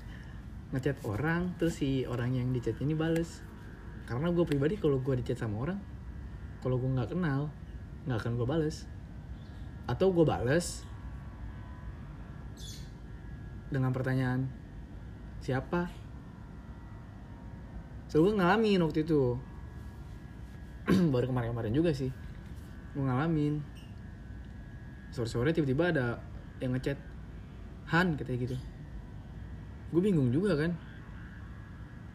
ngechat 0.72 0.98
orang 1.02 1.54
terus 1.58 1.82
si 1.82 2.06
orang 2.06 2.34
yang 2.34 2.48
dicat 2.54 2.78
ini 2.78 2.94
bales. 2.94 3.42
Karena 4.06 4.30
gue 4.30 4.44
pribadi 4.46 4.78
kalau 4.78 5.02
gue 5.02 5.14
dicat 5.18 5.42
sama 5.42 5.58
orang 5.64 5.80
kalau 6.62 6.80
gue 6.80 6.88
nggak 6.88 7.12
kenal 7.12 7.50
nggak 8.06 8.18
akan 8.22 8.32
gue 8.38 8.46
bales. 8.46 8.76
Atau 9.84 10.14
gue 10.14 10.24
bales 10.24 10.86
dengan 13.74 13.90
pertanyaan 13.90 14.46
siapa? 15.42 15.90
So 18.06 18.22
gue 18.22 18.38
ngalamin 18.38 18.78
waktu 18.86 19.02
itu 19.02 19.34
baru 21.14 21.32
kemarin-kemarin 21.32 21.72
juga 21.72 21.90
sih. 21.96 22.12
Gue 22.92 23.04
ngalamin. 23.04 23.64
Sore-sore 25.14 25.54
tiba-tiba 25.56 25.94
ada 25.94 26.06
yang 26.60 26.76
ngechat 26.76 26.98
Han 27.92 28.20
katanya 28.20 28.38
gitu. 28.44 28.56
Gue 29.94 30.00
bingung 30.04 30.28
juga 30.28 30.56
kan. 30.58 30.76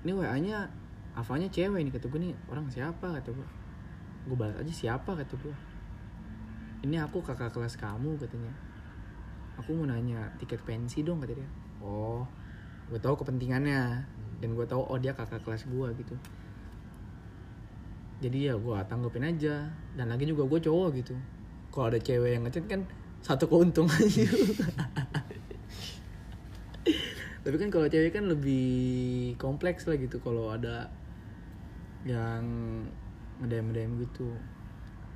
Ini 0.06 0.12
WA 0.16 0.38
nya 0.40 0.70
Avanya 1.18 1.50
cewek 1.52 1.84
nih 1.84 1.92
kata 1.92 2.08
gue 2.08 2.22
nih 2.22 2.34
orang 2.48 2.70
siapa? 2.72 3.20
kata 3.20 3.34
gue 3.34 3.48
gue 4.30 4.38
balas 4.38 4.56
aja 4.62 4.72
siapa? 4.72 5.18
kata 5.18 5.36
gue 5.42 5.56
ini 6.86 6.96
aku 6.96 7.20
kakak 7.20 7.52
kelas 7.52 7.76
kamu 7.76 8.16
katanya. 8.16 8.54
Aku 9.60 9.76
mau 9.76 9.84
nanya 9.84 10.32
tiket 10.40 10.64
pensi 10.64 11.04
dong 11.04 11.20
kata 11.20 11.36
dia. 11.36 11.50
Oh 11.84 12.24
gue 12.88 13.00
tahu 13.02 13.20
kepentingannya. 13.20 14.06
Dan 14.40 14.56
gue 14.56 14.64
tahu 14.64 14.88
oh 14.88 14.96
dia 14.96 15.12
kakak 15.12 15.44
kelas 15.44 15.68
gue 15.68 15.88
gitu 16.00 16.16
jadi 18.20 18.52
ya 18.52 18.56
gue 18.60 18.78
tanggepin 18.88 19.26
aja. 19.26 19.72
Dan 19.96 20.12
lagi 20.12 20.28
juga 20.28 20.44
gue 20.48 20.60
cowok 20.60 20.90
gitu. 21.00 21.16
Kalau 21.72 21.86
ada 21.92 22.00
cewek 22.00 22.36
yang 22.36 22.44
ngechat 22.48 22.66
kan 22.68 22.84
satu 23.20 23.52
keuntungan 23.52 24.00
juga 24.08 24.72
tapi 27.40 27.56
kan 27.60 27.68
kalau 27.68 27.92
cewek 27.92 28.16
kan 28.16 28.32
lebih 28.32 29.36
kompleks 29.40 29.88
lah 29.88 29.96
gitu. 30.00 30.20
Kalau 30.20 30.52
ada 30.52 30.92
yang 32.04 32.44
ngedem 33.40 33.72
ngedem 33.72 33.92
gitu. 34.08 34.36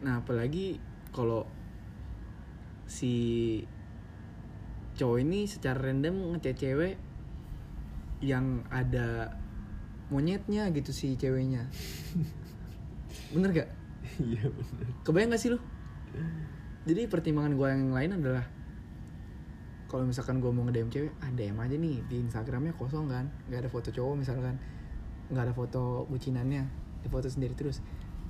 Nah 0.04 0.24
apalagi 0.24 0.80
kalau 1.12 1.48
si 2.88 3.14
cowok 4.94 5.18
ini 5.24 5.50
secara 5.50 5.90
random 5.90 6.36
ngechat 6.38 6.56
cewek 6.60 6.96
yang 8.24 8.64
ada 8.72 9.36
monyetnya 10.14 10.70
gitu 10.72 10.94
si 10.94 11.18
ceweknya 11.18 11.68
bener 13.34 13.50
gak? 13.52 13.70
Iya 14.20 14.46
bener. 14.52 14.88
Kebayang 15.08 15.32
gak 15.34 15.42
sih 15.42 15.50
lu? 15.52 15.60
Jadi 16.84 17.08
pertimbangan 17.08 17.56
gue 17.56 17.68
yang 17.68 17.96
lain 17.96 18.12
adalah 18.20 18.46
kalau 19.88 20.10
misalkan 20.10 20.42
gue 20.42 20.50
mau 20.50 20.66
nge-DM 20.66 20.90
cewek 20.90 21.14
ah 21.22 21.30
DM 21.30 21.58
aja 21.62 21.76
nih 21.78 22.02
di 22.10 22.16
Instagramnya 22.20 22.74
kosong 22.76 23.08
kan? 23.08 23.30
Nggak 23.48 23.66
ada 23.66 23.70
foto 23.70 23.90
cowok 23.94 24.16
misalkan. 24.20 24.58
Nggak 25.30 25.44
ada 25.50 25.54
foto 25.56 26.10
bucinannya 26.10 26.64
di 27.06 27.08
foto 27.08 27.30
sendiri 27.30 27.54
terus. 27.56 27.80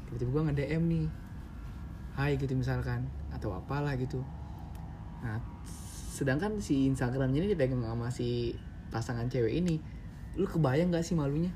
Tiba-tiba 0.06 0.30
gue 0.30 0.44
nge-DM 0.52 0.84
nih 0.86 1.06
hai 2.14 2.38
gitu 2.38 2.54
misalkan 2.54 3.10
atau 3.34 3.56
apalah 3.58 3.98
gitu. 3.98 4.22
Nah 5.26 5.42
sedangkan 6.14 6.62
si 6.62 6.86
Instagramnya 6.86 7.42
ini 7.42 7.50
dipegang 7.58 7.82
sama 7.82 8.14
si 8.14 8.54
pasangan 8.94 9.26
cewek 9.32 9.58
ini. 9.58 9.82
Lu 10.38 10.46
kebayang 10.46 10.94
gak 10.94 11.06
sih 11.06 11.18
malunya? 11.18 11.50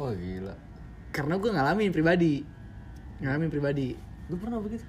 Oh 0.00 0.10
gila 0.10 0.73
karena 1.14 1.38
gue 1.38 1.50
ngalamin 1.54 1.94
pribadi. 1.94 2.42
Ngalamin 3.22 3.46
pribadi. 3.46 3.94
Lu 4.26 4.34
pernah 4.34 4.58
begitu. 4.58 4.82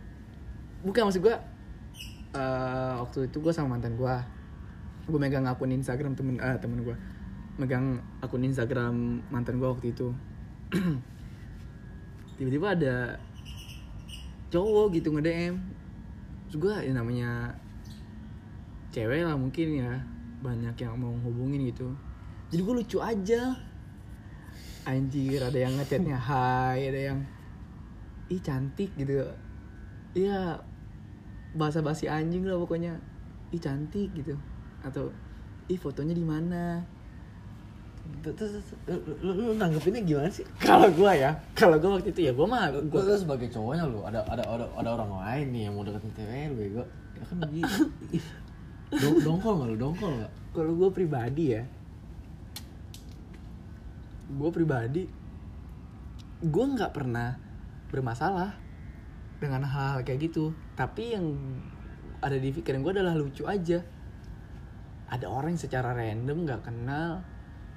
Bukan 0.81 1.05
maksud 1.05 1.21
gue 1.21 1.35
eh, 2.33 2.93
waktu 2.97 3.29
itu 3.29 3.37
gue 3.37 3.53
sama 3.53 3.77
mantan 3.77 3.93
gue 3.93 4.15
gue 5.05 5.19
megang 5.21 5.45
akun 5.45 5.69
Instagram 5.69 6.17
temen 6.17 6.41
eh, 6.41 6.57
temen 6.57 6.81
gue 6.81 6.97
megang 7.61 8.01
akun 8.25 8.41
Instagram 8.41 9.21
mantan 9.29 9.61
gue 9.61 9.69
waktu 9.69 9.93
itu. 9.93 10.09
Tiba-tiba 12.41 12.73
ada 12.73 12.95
cowok 14.49 14.97
gitu 14.97 15.13
nge 15.13 15.23
DM 15.29 15.55
terus 16.45 16.57
gue 16.61 16.75
ya 16.89 16.93
namanya 16.93 17.53
cewek 18.89 19.21
lah 19.21 19.37
mungkin 19.37 19.67
ya. 19.77 19.93
Banyak 20.41 20.73
yang 20.81 20.97
mau 20.97 21.13
hubungin 21.21 21.69
gitu. 21.69 21.93
Jadi 22.49 22.61
gue 22.65 22.75
lucu 22.81 22.97
aja 22.97 23.57
anjir 24.85 25.41
ada 25.41 25.57
yang 25.57 25.73
ngechatnya 25.77 26.17
hai 26.17 26.79
ada 26.93 27.01
yang 27.13 27.19
ih 28.29 28.41
cantik 28.41 28.93
gitu 28.97 29.25
iya 30.13 30.61
bahasa 31.57 31.81
basi 31.81 32.05
anjing 32.05 32.45
lah 32.45 32.57
pokoknya 32.57 32.97
ih 33.49 33.61
cantik 33.61 34.13
gitu 34.13 34.37
atau 34.85 35.09
ih 35.69 35.79
fotonya 35.79 36.13
di 36.13 36.25
mana 36.25 36.85
Terus 38.21 38.61
lu, 38.85 39.17
lu, 39.25 39.31
lu 39.33 39.51
nanggepinnya 39.57 40.05
gimana 40.05 40.29
sih? 40.29 40.45
kalau 40.61 40.93
gua 40.93 41.17
ya 41.17 41.33
kalau 41.57 41.81
gua 41.81 41.97
waktu 41.97 42.13
itu 42.13 42.29
ya 42.29 42.37
gua 42.37 42.45
mah 42.45 42.69
Gue 42.69 43.01
gua 43.01 43.17
sebagai 43.17 43.49
cowoknya 43.49 43.89
lu 43.89 44.05
ada 44.05 44.21
ada 44.29 44.45
ada, 44.45 44.65
ada 44.77 44.89
orang 44.93 45.09
lain 45.25 45.45
nih 45.49 45.61
yang 45.65 45.73
mau 45.73 45.81
deketin 45.81 46.13
cewek 46.13 46.53
lu 46.53 46.55
bego. 46.57 46.83
Ya 47.17 47.23
kan 47.25 47.37
gitu. 47.49 47.81
Dongkol 49.25 49.53
nggak 49.57 49.67
lu? 49.73 49.77
Dongkol 49.81 50.11
nggak? 50.21 50.31
kalau 50.55 50.71
gua 50.77 50.89
pribadi 50.93 51.51
ya 51.51 51.65
gua 54.29 54.49
pribadi 54.49 55.05
gua 56.41 56.65
nggak 56.73 56.91
pernah 56.93 57.37
bermasalah 57.89 58.57
dengan 59.37 59.63
hal 59.65 60.01
kayak 60.01 60.31
gitu. 60.31 60.51
Tapi 60.73 61.15
yang 61.15 61.25
ada 62.19 62.35
di 62.35 62.49
pikiran 62.49 62.81
gua 62.81 62.93
adalah 62.97 63.15
lucu 63.15 63.45
aja. 63.45 63.81
Ada 65.05 65.29
orang 65.29 65.53
yang 65.53 65.61
secara 65.61 65.93
random 65.93 66.37
nggak 66.49 66.61
kenal 66.65 67.21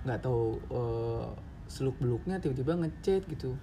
nggak 0.08 0.20
tahu 0.24 0.56
eh, 0.72 1.28
seluk 1.68 2.00
beluknya 2.00 2.40
tiba-tiba 2.40 2.80
ngechat 2.80 3.28
gitu. 3.28 3.54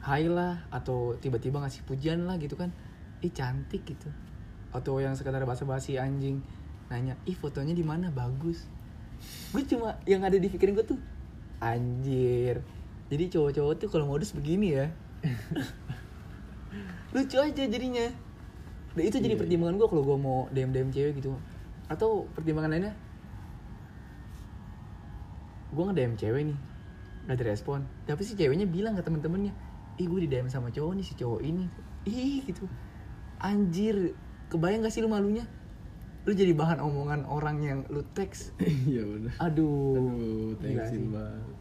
Hai 0.00 0.30
lah 0.30 0.64
atau 0.72 1.18
tiba-tiba 1.20 1.60
ngasih 1.60 1.84
pujian 1.84 2.24
lah 2.24 2.38
gitu 2.38 2.54
kan. 2.54 2.72
Ih 3.20 3.34
cantik 3.34 3.84
gitu. 3.84 4.08
Atau 4.70 5.02
yang 5.02 5.18
sekedar 5.18 5.42
basa-basi 5.44 5.98
anjing 5.98 6.40
nanya 6.88 7.18
ih 7.26 7.34
fotonya 7.34 7.74
di 7.74 7.84
mana? 7.84 8.08
Bagus 8.14 8.79
gue 9.50 9.62
cuma 9.66 9.98
yang 10.06 10.22
ada 10.22 10.36
di 10.36 10.48
pikiran 10.48 10.76
gue 10.78 10.86
tuh 10.96 10.98
anjir. 11.60 12.64
Jadi 13.10 13.24
cowok-cowok 13.36 13.74
tuh 13.76 13.88
kalau 13.90 14.06
modus 14.06 14.32
begini 14.32 14.78
ya. 14.78 14.86
Lucu 17.14 17.36
aja 17.36 17.62
jadinya. 17.66 18.06
Dan 18.94 19.02
itu 19.06 19.18
jadi 19.18 19.34
Iya, 19.34 19.36
iya. 19.36 19.40
pertimbangan 19.42 19.74
gue 19.78 19.88
kalau 19.90 20.02
gue 20.06 20.18
mau 20.18 20.38
DM 20.50 20.70
DM 20.70 20.90
cewek 20.94 21.12
gitu. 21.20 21.34
Atau 21.90 22.30
pertimbangan 22.32 22.70
lainnya 22.72 22.94
gue 25.70 25.82
nge 25.86 25.94
DM 25.94 26.14
cewek 26.18 26.42
nih 26.50 26.58
nggak 27.30 27.46
direspon 27.46 27.86
tapi 28.02 28.26
si 28.26 28.34
ceweknya 28.34 28.66
bilang 28.66 28.98
ke 28.98 29.06
temen-temennya 29.06 29.54
ih 30.02 30.06
gue 30.10 30.26
di 30.26 30.28
DM 30.32 30.50
sama 30.50 30.74
cowok 30.74 30.98
nih 30.98 31.04
si 31.06 31.14
cowok 31.14 31.40
ini. 31.44 31.66
Ih 32.08 32.42
gitu. 32.48 32.64
Anjir 33.38 34.16
kebayang 34.50 34.82
gak 34.82 34.92
sih 34.92 35.00
lu 35.04 35.08
malunya 35.12 35.46
lu 36.20 36.32
jadi 36.32 36.52
bahan 36.52 36.78
omongan 36.78 37.24
orang 37.24 37.56
yang 37.60 37.78
lu 37.88 38.04
teks 38.12 38.52
Iya 38.90 39.02
benar. 39.02 39.32
aduh, 39.40 39.96
Aduh, 39.96 40.84
sih. 40.86 41.00
banget. 41.06 41.54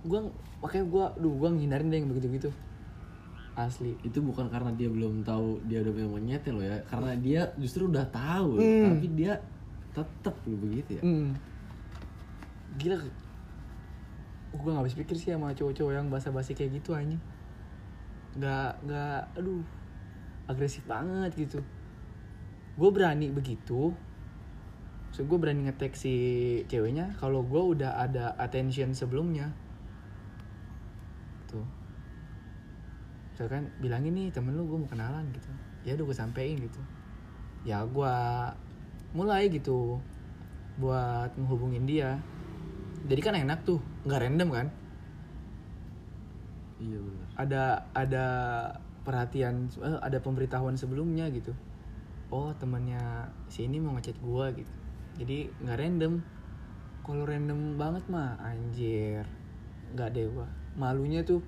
gue 0.00 0.20
makanya 0.58 0.86
gue 0.86 1.04
duh 1.18 1.34
gue 1.34 1.48
ngindarin 1.50 1.88
deh 1.88 1.98
yang 1.98 2.08
begitu 2.08 2.28
gitu 2.30 2.50
asli 3.54 3.98
Itu 4.00 4.22
bukan 4.22 4.46
karena 4.46 4.70
dia 4.70 4.86
belum 4.86 5.22
tahu 5.22 5.64
dia 5.64 5.80
udah 5.80 5.90
punya 5.90 6.08
monyetnya 6.08 6.52
loh 6.52 6.62
ya, 6.62 6.78
karena 6.84 7.10
dia 7.14 7.42
justru 7.56 7.86
udah 7.86 8.06
tahu, 8.06 8.54
Hmm. 8.54 8.94
tapi 8.94 9.06
dia 9.12 9.34
tetap 9.90 10.34
lu 10.46 10.54
begitu 10.56 10.94
ya. 10.94 11.02
Hmm. 11.02 11.34
Gila 12.76 13.02
Gue 14.48 14.70
gak 14.70 14.80
habis 14.80 14.94
pikir 14.94 15.14
sih 15.14 15.28
sama 15.28 15.50
cowok-cowok 15.50 15.92
yang 15.92 16.06
basa-basi 16.06 16.54
kayak 16.54 16.78
gitu 16.78 16.94
anjing 16.94 17.18
Gak, 18.36 18.78
gak, 18.84 19.26
aduh 19.34 19.60
Agresif 20.46 20.86
banget 20.86 21.34
gitu 21.34 21.58
Gue 22.78 22.90
berani 22.94 23.34
begitu. 23.34 23.90
So 25.10 25.26
gue 25.26 25.34
berani 25.34 25.66
ngetek 25.66 25.98
si 25.98 26.14
ceweknya 26.70 27.18
kalau 27.18 27.42
gue 27.42 27.58
udah 27.58 27.98
ada 27.98 28.38
attention 28.38 28.94
sebelumnya. 28.94 29.50
Tuh. 31.50 31.66
Misalkan 33.34 33.74
bilangin 33.82 34.14
nih 34.14 34.30
temen 34.30 34.54
lu 34.54 34.70
gue 34.70 34.78
mau 34.78 34.86
kenalan 34.86 35.26
gitu. 35.34 35.50
Ya 35.82 35.98
udah 35.98 36.04
gue 36.06 36.16
sampein 36.16 36.54
gitu. 36.62 36.78
Ya 37.66 37.82
gue 37.82 38.14
mulai 39.10 39.50
gitu 39.50 39.98
buat 40.78 41.34
menghubungin 41.34 41.82
dia. 41.82 42.22
Jadi 43.10 43.18
kan 43.18 43.34
enak 43.34 43.66
tuh 43.66 43.82
nggak 44.06 44.22
random 44.22 44.50
kan? 44.54 44.68
Iya 46.78 46.98
benar. 47.02 47.26
ada 47.34 47.62
ada 47.90 48.26
perhatian 49.02 49.66
eh, 49.82 49.98
ada 49.98 50.22
pemberitahuan 50.22 50.78
sebelumnya 50.78 51.26
gitu 51.34 51.50
oh 52.28 52.52
temannya 52.56 53.32
si 53.48 53.64
ini 53.64 53.80
mau 53.80 53.96
ngechat 53.96 54.18
gua 54.20 54.52
gitu. 54.52 54.72
Jadi 55.18 55.48
nggak 55.64 55.78
random. 55.78 56.12
Kalau 57.04 57.24
random 57.24 57.80
banget 57.80 58.04
mah 58.12 58.36
anjir 58.40 59.24
nggak 59.96 60.08
deh 60.12 60.28
gua. 60.28 60.48
Malunya 60.76 61.24
tuh 61.24 61.40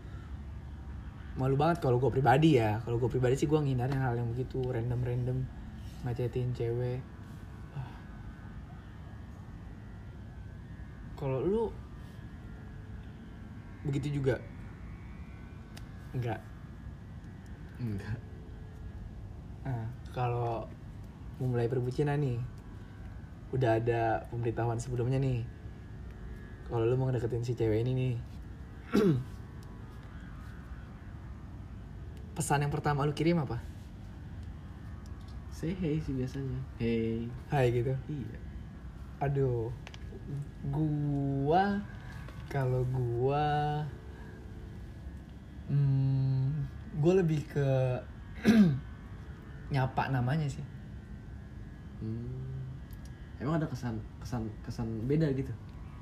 malu 1.38 1.54
banget 1.54 1.84
kalau 1.84 2.00
gue 2.00 2.10
pribadi 2.10 2.58
ya. 2.58 2.80
Kalau 2.82 2.96
gue 2.96 3.08
pribadi 3.12 3.36
sih 3.36 3.46
gua 3.46 3.60
ngindarin 3.62 4.00
hal 4.00 4.16
yang 4.16 4.28
begitu 4.32 4.60
random 4.64 5.00
random 5.04 5.38
ngacetin 6.04 6.56
cewek. 6.56 7.04
Ah. 7.76 7.92
kalau 11.20 11.44
lu 11.44 11.64
begitu 13.84 14.20
juga? 14.20 14.40
Enggak 16.16 16.40
Enggak. 17.80 18.20
Nah, 19.64 19.88
kalau 20.11 20.66
memulai 21.38 21.70
perbucinan 21.70 22.18
nih, 22.18 22.38
udah 23.55 23.79
ada 23.79 24.27
pemberitahuan 24.31 24.83
sebelumnya 24.83 25.23
nih. 25.23 25.46
Kalau 26.70 26.87
lu 26.87 26.94
mau 26.99 27.11
ngedeketin 27.11 27.46
si 27.46 27.55
cewek 27.55 27.83
ini 27.83 27.92
nih, 27.94 28.14
pesan 32.37 32.62
yang 32.66 32.73
pertama 32.75 33.07
lu 33.07 33.14
kirim 33.14 33.42
apa? 33.42 33.59
Say 35.55 35.75
hey 35.75 35.99
sih 36.01 36.14
biasanya. 36.14 36.59
Hey. 36.79 37.27
Hai 37.51 37.68
gitu. 37.75 37.92
Iya. 38.09 38.38
Aduh, 39.20 39.68
gua 40.73 41.85
kalau 42.49 42.83
gua, 42.88 43.85
hmm, 45.68 46.64
gua 46.99 47.12
lebih 47.20 47.44
ke 47.44 47.68
nyapa 49.70 50.11
namanya 50.11 50.46
sih. 50.46 50.62
Hmm. 51.98 52.66
Emang 53.38 53.56
ada 53.56 53.66
kesan 53.66 53.96
kesan 54.18 54.42
kesan 54.61 54.87
beda 55.06 55.30
gitu? 55.33 55.52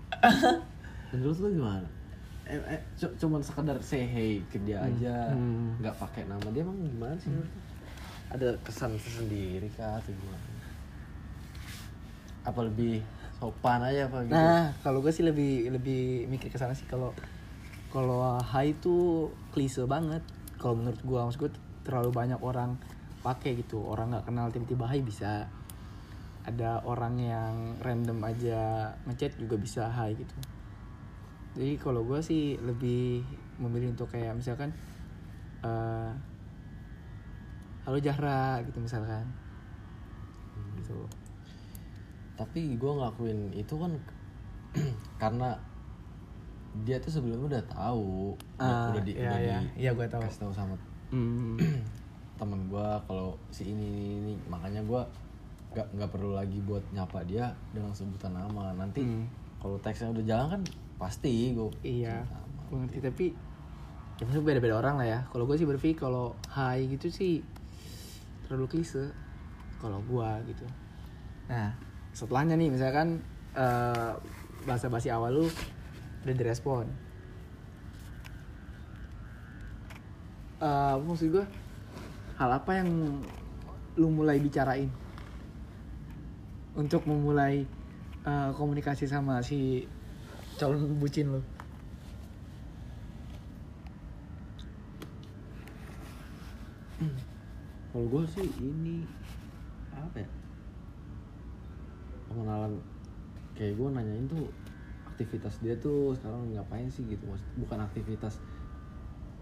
Menurut 1.13 1.39
lu 1.39 1.49
gimana? 1.55 1.87
Eh, 2.49 2.57
eh, 2.67 2.81
cu- 2.97 3.13
cuman 3.15 3.41
sekedar 3.41 3.77
say 3.81 4.03
hey 4.03 4.41
ke 4.49 4.57
dia 4.59 4.81
aja, 4.81 5.31
Hmm. 5.31 5.77
nggak 5.79 5.95
pakai 5.97 6.25
nama 6.25 6.49
dia 6.49 6.65
emang 6.65 6.81
gimana 6.81 7.13
sih? 7.15 7.29
lu? 7.29 7.45
Ada 8.29 8.57
kesan 8.61 8.97
tersendiri 8.97 9.69
kah 9.73 9.97
atau 9.97 10.11
gimana? 10.11 10.49
Apa 12.43 12.65
lebih 12.65 13.05
sopan 13.37 13.85
aja 13.85 14.09
apa 14.09 14.25
gitu? 14.25 14.33
Nah, 14.35 14.73
kalau 14.81 14.99
gue 14.99 15.13
sih 15.13 15.23
lebih 15.23 15.69
lebih 15.71 16.03
mikir 16.27 16.49
ke 16.49 16.57
sana 16.57 16.73
sih 16.73 16.89
kalau 16.89 17.13
kalau 17.89 18.37
hai 18.39 18.73
itu 18.73 19.29
klise 19.53 19.85
banget. 19.85 20.25
Kalau 20.59 20.75
menurut 20.75 20.99
gue, 20.99 21.19
maksud 21.23 21.39
gue 21.39 21.53
terlalu 21.87 22.11
banyak 22.11 22.41
orang 22.43 22.75
pakai 23.29 23.61
gitu. 23.61 23.85
Orang 23.85 24.09
nggak 24.09 24.25
kenal 24.25 24.49
tiba-tiba 24.49 24.89
hai 24.89 25.05
bisa. 25.05 25.45
Ada 26.49 26.81
orang 26.83 27.21
yang 27.21 27.55
random 27.85 28.25
aja 28.25 28.89
ngechat 29.05 29.37
juga 29.37 29.61
bisa 29.61 29.85
hai 29.85 30.17
gitu. 30.17 30.33
Jadi 31.53 31.77
kalau 31.77 32.09
gue 32.09 32.25
sih 32.25 32.57
lebih 32.57 33.21
memilih 33.61 33.93
untuk 33.93 34.09
kayak 34.09 34.33
misalkan 34.33 34.73
eh 35.61 36.11
halo 37.85 37.99
Jahra 38.01 38.65
gitu 38.65 38.81
misalkan. 38.81 39.29
Gitu. 40.81 40.97
Tapi 42.33 42.81
gue 42.81 42.93
ngelakuin 42.97 43.53
itu 43.53 43.75
kan 43.77 43.93
karena 45.23 45.53
dia 46.87 46.97
tuh 47.03 47.11
sebelumnya 47.11 47.59
udah 47.59 47.65
tahu, 47.67 48.39
Ah, 48.57 48.95
udah 48.95 49.03
di, 49.03 49.13
iya, 49.13 49.27
udah 49.27 49.39
iya. 49.41 49.59
di 49.59 49.67
Iya, 49.83 49.91
gua 49.99 50.07
tahu. 50.07 50.23
kasih 50.23 50.41
tahu 50.47 50.53
sama 50.55 50.75
Hmm. 51.11 51.59
temen 52.39 52.71
gue 52.71 52.89
kalau 53.05 53.35
si 53.51 53.67
ini, 53.67 53.83
ini 53.83 54.07
ini 54.23 54.33
makanya 54.47 54.81
gue 54.87 55.03
nggak 55.75 55.87
nggak 55.99 56.11
perlu 56.11 56.33
lagi 56.39 56.63
buat 56.65 56.81
nyapa 56.95 57.27
dia 57.27 57.51
dengan 57.75 57.93
sebutan 57.93 58.33
nama 58.33 58.73
nanti 58.73 59.03
Hmm. 59.05 59.27
kalau 59.59 59.77
teksnya 59.83 60.15
udah 60.15 60.25
jalan 60.25 60.49
kan 60.55 60.63
pasti 60.97 61.53
gue 61.53 61.69
Iya, 61.83 62.23
gue 62.71 62.77
ngerti 62.79 62.99
tapi 63.03 63.27
ya 64.19 64.23
maksudnya 64.27 64.47
beda-beda 64.51 64.75
orang 64.79 64.97
lah 64.99 65.07
ya. 65.07 65.21
Kalau 65.31 65.47
gue 65.47 65.55
sih 65.55 65.67
berpikir 65.67 65.99
kalau 65.99 66.35
hai 66.51 66.87
gitu 66.91 67.07
sih 67.07 67.39
terlalu 68.47 68.67
klise. 68.67 69.15
Kalau 69.79 70.03
gue 70.03 70.31
gitu. 70.51 70.67
Nah, 71.47 71.71
setelahnya 72.11 72.59
nih 72.59 72.71
misalkan 72.71 73.23
eh 73.55 74.13
bahasa 74.67 74.91
basi 74.91 75.07
awal 75.11 75.43
lu 75.43 75.47
udah 76.27 76.35
direspon. 76.35 76.87
apa 80.59 80.99
maksud 80.99 81.31
gue 81.31 81.47
hal 82.39 82.51
apa 82.55 82.71
yang 82.79 82.89
lu 83.99 84.09
mulai 84.15 84.39
bicarain 84.39 84.87
untuk 86.79 87.03
memulai 87.11 87.67
eh, 88.23 88.51
komunikasi 88.55 89.11
sama 89.11 89.43
si 89.43 89.83
calon 90.55 90.99
bucin 91.03 91.35
lu 91.35 91.43
Kalau 97.89 98.05
gue 98.15 98.25
sih 98.31 98.47
ini 98.63 99.03
apa 99.91 100.23
ya? 100.23 100.29
Pengenalan 102.31 102.79
kayak 103.59 103.75
gue 103.75 103.89
nanyain 103.91 104.27
tuh 104.31 104.47
aktivitas 105.09 105.59
dia 105.59 105.75
tuh 105.83 106.15
sekarang 106.15 106.55
ngapain 106.55 106.87
sih 106.87 107.03
gitu 107.11 107.27
Maksud, 107.27 107.49
bukan 107.59 107.83
aktivitas 107.83 108.39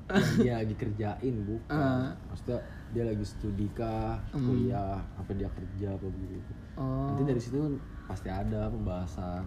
yang 0.09 0.33
dia 0.41 0.55
lagi 0.57 0.75
kerjain 0.81 1.35
bukan 1.45 1.69
Ah. 1.69 2.17
maksudnya 2.33 2.65
dia 2.90 3.03
lagi 3.03 3.22
studi 3.22 3.66
kah 3.72 4.18
Hmm. 4.31 4.42
kuliah 4.42 4.99
apa 5.14 5.31
dia 5.33 5.49
kerja 5.49 5.92
apa 5.92 6.07
begitu. 6.07 6.53
Oh, 6.75 7.11
nanti 7.11 7.22
dari 7.25 7.40
situ 7.40 7.59
pasti 8.05 8.29
ada 8.29 8.68
pembahasan. 8.68 9.42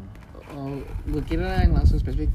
Oh 0.52 0.76
gue 1.06 1.24
kira 1.24 1.64
yang 1.64 1.74
langsung 1.74 1.98
spesifik 1.98 2.30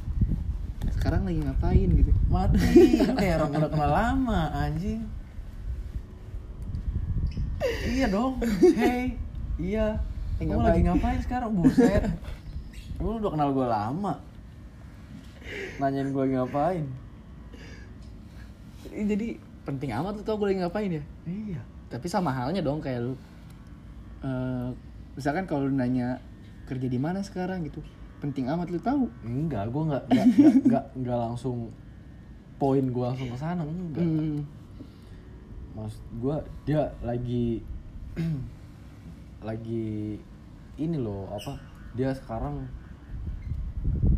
sekarang 0.91 1.25
lagi 1.25 1.41
ngapain? 1.41 1.89
gitu. 1.91 2.13
Mati 2.27 2.59
kayak 3.21 3.37
orang 3.39 3.51
udah 3.55 3.71
kenal 3.71 3.91
lama 3.91 4.41
anjing. 4.55 5.03
Iya 7.85 8.07
dong. 8.09 8.41
Hey 8.75 9.17
iya. 9.57 9.97
Eh, 10.37 10.45
kamu 10.45 10.61
lagi 10.61 10.83
ngapain? 10.83 11.21
sekarang? 11.21 11.55
Buset. 11.55 12.03
Kamu 12.95 13.19
udah 13.19 13.31
kenal 13.31 13.51
gue 13.51 13.67
lama. 13.67 14.15
Nanyain 15.79 16.11
gue 16.11 16.25
ngapain. 16.29 16.85
Jadi 18.87 19.39
penting 19.65 19.91
amat 19.91 20.13
lu 20.15 20.23
tau 20.23 20.37
gue 20.37 20.47
lagi 20.47 20.61
ngapain 20.61 20.91
ya 20.91 21.03
iya 21.25 21.61
tapi 21.89 22.07
sama 22.07 22.29
halnya 22.29 22.61
dong 22.61 22.79
kayak 22.79 23.01
lu 23.03 23.15
eh, 24.21 24.69
misalkan 25.13 25.45
kalau 25.45 25.65
lu 25.65 25.73
nanya 25.73 26.21
kerja 26.65 26.85
di 26.85 26.97
mana 26.97 27.21
sekarang 27.21 27.63
gitu 27.63 27.81
penting 28.19 28.49
amat 28.49 28.69
lu 28.69 28.79
tahu 28.79 29.05
enggak 29.23 29.69
gue 29.69 29.83
nggak 29.85 30.05
nggak 30.65 30.85
nggak- 30.97 31.21
langsung 31.23 31.69
poin 32.55 32.85
gue 32.85 33.05
langsung 33.05 33.29
ke 33.29 33.37
sana 33.37 33.63
enggak 33.63 34.01
Hmm. 34.01 34.41
mas 35.75 35.93
gue 36.15 36.37
dia 36.65 36.87
lagi 37.01 37.61
lagi 39.43 40.17
ini 40.77 40.97
loh 40.97 41.29
apa 41.29 41.59
dia 41.93 42.11
sekarang 42.11 42.65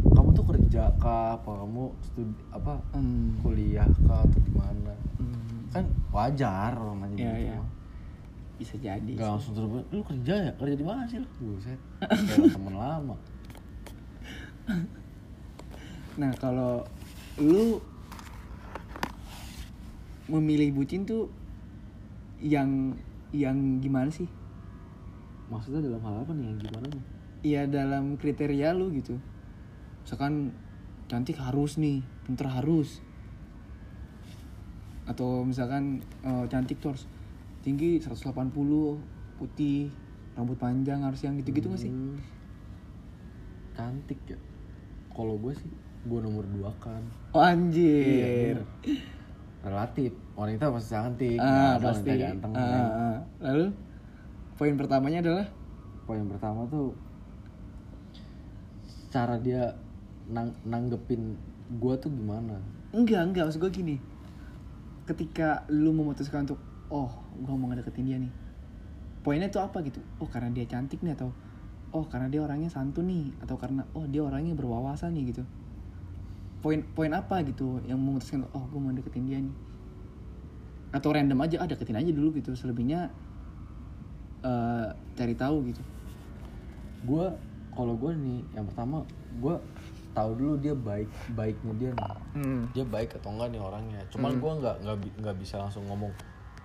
kamu 0.07 0.31
tuh 0.33 0.47
kerja 0.47 0.89
kah 0.97 1.35
apa 1.35 1.51
kamu 1.57 1.85
studi 2.03 2.35
apa 2.51 2.79
Hmm. 2.93 3.37
kuliah 3.41 3.89
kah 4.03 4.23
atau 4.23 4.41
gimana 4.43 4.93
Hmm. 5.17 5.36
Kan 5.77 5.85
wajar 6.11 6.73
orang 6.73 6.99
nanya 7.03 7.17
Iya, 7.17 7.31
gitu 7.33 7.45
iya. 7.47 7.57
mah. 7.57 7.69
bisa 8.57 8.75
jadi 8.79 9.11
Gak 9.11 9.21
sih. 9.21 9.29
langsung 9.29 9.53
terus 9.53 9.69
lu 9.87 10.01
kerja 10.01 10.35
ya? 10.41 10.53
Kerja 10.55 10.75
di 10.75 10.83
mana 10.83 11.03
sih 11.05 11.19
lu? 11.19 11.29
Buset. 11.39 11.77
Kayak 12.27 12.57
temen 12.57 12.75
lama. 12.75 13.17
Nah 16.17 16.33
kalau 16.35 16.81
lu 17.37 17.77
memilih 20.27 20.73
bucin 20.73 21.05
tuh 21.05 21.29
yang 22.41 22.97
yang 23.31 23.57
gimana 23.79 24.09
sih? 24.09 24.27
Maksudnya 25.47 25.85
dalam 25.85 26.03
hal 26.03 26.25
apa 26.25 26.33
nih? 26.33 26.45
Yang 26.49 26.59
gimana 26.67 26.87
nih? 26.91 27.05
Ya 27.45 27.62
dalam 27.65 28.17
kriteria 28.17 28.73
lu 28.73 28.91
gitu. 28.91 29.21
Misalkan 30.03 30.51
cantik 31.07 31.37
harus 31.37 31.77
nih 31.77 32.01
pinter 32.25 32.49
harus 32.49 32.99
atau 35.07 35.42
misalkan 35.42 36.03
eh, 36.21 36.45
cantik 36.47 36.79
tuh 36.79 36.92
harus 36.92 37.07
tinggi 37.62 37.99
180 37.99 38.35
putih 39.37 39.90
rambut 40.35 40.57
panjang 40.57 41.01
harus 41.01 41.23
yang 41.23 41.35
gitu-gitu 41.37 41.66
gak 41.69 41.81
sih? 41.81 41.90
Hmm, 41.90 42.19
cantik 43.73 44.19
ya. 44.27 44.38
Kalau 45.11 45.37
gue 45.37 45.53
sih 45.53 45.71
gue 46.07 46.21
nomor 46.21 46.45
dua 46.47 46.71
kan. 46.77 47.03
Oh 47.33 47.40
anjir. 47.40 48.55
Iya, 48.55 48.97
relatif. 49.62 50.12
Wanita 50.35 50.71
pasti 50.71 50.90
cantik. 50.92 51.38
Ah, 51.38 51.47
nggak 51.47 51.73
ada 51.73 51.87
pasti. 51.88 52.09
wanita 52.09 52.25
ganteng 52.25 52.53
Ah, 52.53 52.61
men. 52.62 52.85
ah. 52.85 53.19
lalu 53.42 53.66
poin 54.55 54.75
pertamanya 54.77 55.19
adalah? 55.23 55.47
Poin 56.05 56.23
pertama 56.25 56.66
tuh 56.66 56.95
cara 59.09 59.38
dia 59.38 59.73
nang 60.27 60.53
nanggepin 60.62 61.35
gue 61.73 61.95
tuh 61.97 62.11
gimana? 62.11 62.61
Enggak 62.92 63.23
enggak. 63.25 63.45
Maksud 63.49 63.62
gue 63.62 63.73
gini 63.73 63.97
ketika 65.07 65.62
lu 65.71 65.95
memutuskan 65.95 66.45
untuk 66.45 66.59
oh 66.90 67.11
gue 67.38 67.55
mau 67.55 67.71
ngedeketin 67.71 68.07
dia 68.07 68.19
nih. 68.19 68.33
Poinnya 69.23 69.51
tuh 69.51 69.62
apa 69.62 69.83
gitu? 69.87 70.03
Oh 70.23 70.27
karena 70.27 70.51
dia 70.51 70.66
cantik 70.66 71.03
nih 71.03 71.14
atau 71.14 71.31
oh 71.95 72.05
karena 72.11 72.27
dia 72.27 72.42
orangnya 72.42 72.71
santun 72.71 73.07
nih 73.11 73.31
atau 73.42 73.57
karena 73.59 73.87
oh 73.95 74.07
dia 74.11 74.23
orangnya 74.23 74.55
berwawasan 74.59 75.14
nih 75.14 75.35
gitu. 75.35 75.42
Poin 76.62 76.83
poin 76.95 77.11
apa 77.14 77.42
gitu 77.47 77.79
yang 77.87 78.03
memutuskan 78.03 78.47
oh 78.51 78.64
gue 78.66 78.81
mau 78.83 78.90
deketin 78.90 79.25
dia 79.27 79.38
nih. 79.38 79.55
Atau 80.90 81.14
random 81.14 81.38
aja 81.42 81.62
ah 81.62 81.69
deketin 81.71 81.99
aja 81.99 82.11
dulu 82.11 82.35
gitu. 82.35 82.55
Selebihnya 82.59 83.11
eh 84.42 84.88
cari 85.14 85.35
tahu 85.38 85.57
gitu. 85.71 85.83
Gue 87.07 87.31
kalau 87.71 87.95
gue 87.95 88.11
nih 88.14 88.40
yang 88.59 88.66
pertama 88.66 89.07
gue 89.38 89.55
tahu 90.17 90.33
dulu 90.33 90.55
dia 90.57 90.73
baik 90.73 91.07
baiknya 91.31 91.73
dia 91.77 91.91
hmm. 92.33 92.73
dia 92.73 92.85
baik 92.85 93.13
atau 93.15 93.31
enggak 93.31 93.49
nih 93.51 93.61
orangnya 93.61 94.01
cuman 94.09 94.33
Hmm. 94.33 94.41
gue 94.41 94.53
nggak 94.57 94.77
nggak 94.81 94.97
nggak 95.21 95.37
bisa 95.37 95.55
langsung 95.57 95.85
ngomong 95.85 96.09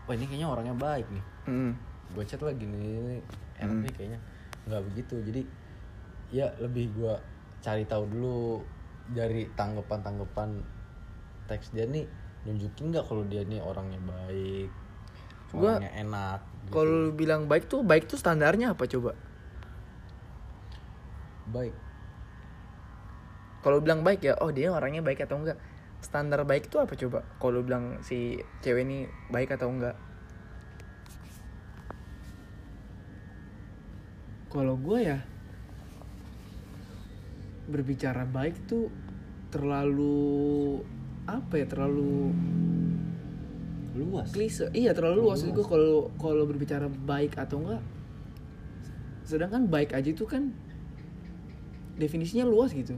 wah 0.02 0.14
ini 0.14 0.24
kayaknya 0.24 0.48
orangnya 0.48 0.74
baik 0.74 1.06
nih 1.06 1.24
Hmm. 1.44 1.72
gue 2.10 2.24
chat 2.24 2.40
lagi 2.40 2.64
nih 2.64 3.20
enak 3.58 3.70
Hmm. 3.70 3.84
nih 3.84 3.92
kayaknya 3.92 4.20
nggak 4.64 4.82
begitu 4.86 5.16
jadi 5.22 5.42
ya 6.32 6.48
lebih 6.58 6.90
gue 6.92 7.14
cari 7.60 7.84
tahu 7.84 8.08
dulu 8.08 8.64
dari 9.10 9.46
tanggapan 9.52 10.00
tanggapan 10.00 10.50
teks 11.46 11.70
dia 11.70 11.84
nih 11.86 12.08
nunjukin 12.42 12.90
nggak 12.90 13.04
kalau 13.04 13.22
dia 13.24 13.44
nih 13.44 13.60
orangnya 13.60 14.00
baik 14.00 14.72
Gua- 15.52 15.76
orangnya 15.76 15.92
enak 15.94 16.40
gitu. 16.64 16.74
kalau 16.74 17.12
bilang 17.12 17.46
baik 17.46 17.68
tuh 17.68 17.84
baik 17.84 18.08
tuh 18.08 18.16
standarnya 18.16 18.72
apa 18.72 18.88
coba 18.88 19.12
baik 21.48 21.76
kalau 23.62 23.78
lu 23.78 23.86
bilang 23.86 24.02
baik 24.02 24.26
ya 24.26 24.34
oh 24.42 24.50
dia 24.50 24.74
orangnya 24.74 25.06
baik 25.06 25.22
atau 25.22 25.38
enggak? 25.38 25.58
Standar 26.02 26.42
baik 26.50 26.74
itu 26.74 26.82
apa 26.82 26.98
coba? 26.98 27.22
Kalau 27.38 27.62
lu 27.62 27.64
bilang 27.66 28.02
si 28.02 28.42
cewek 28.66 28.82
ini 28.90 29.06
baik 29.30 29.54
atau 29.54 29.70
enggak? 29.70 29.94
Kalau 34.50 34.76
gue 34.82 35.00
ya 35.00 35.22
berbicara 37.70 38.26
baik 38.26 38.66
tuh 38.66 38.90
terlalu 39.54 40.82
apa 41.30 41.54
ya 41.62 41.70
terlalu 41.70 42.34
luas. 43.94 44.34
klise. 44.34 44.74
Iya 44.74 44.98
terlalu 44.98 45.30
luas 45.30 45.46
gue 45.46 45.66
kalau 45.70 46.10
kalau 46.18 46.50
berbicara 46.50 46.90
baik 46.90 47.38
atau 47.38 47.62
enggak. 47.62 47.84
Sedangkan 49.22 49.70
baik 49.70 49.94
aja 49.94 50.10
itu 50.10 50.26
kan 50.26 50.50
definisinya 52.02 52.50
luas 52.50 52.74
gitu 52.74 52.98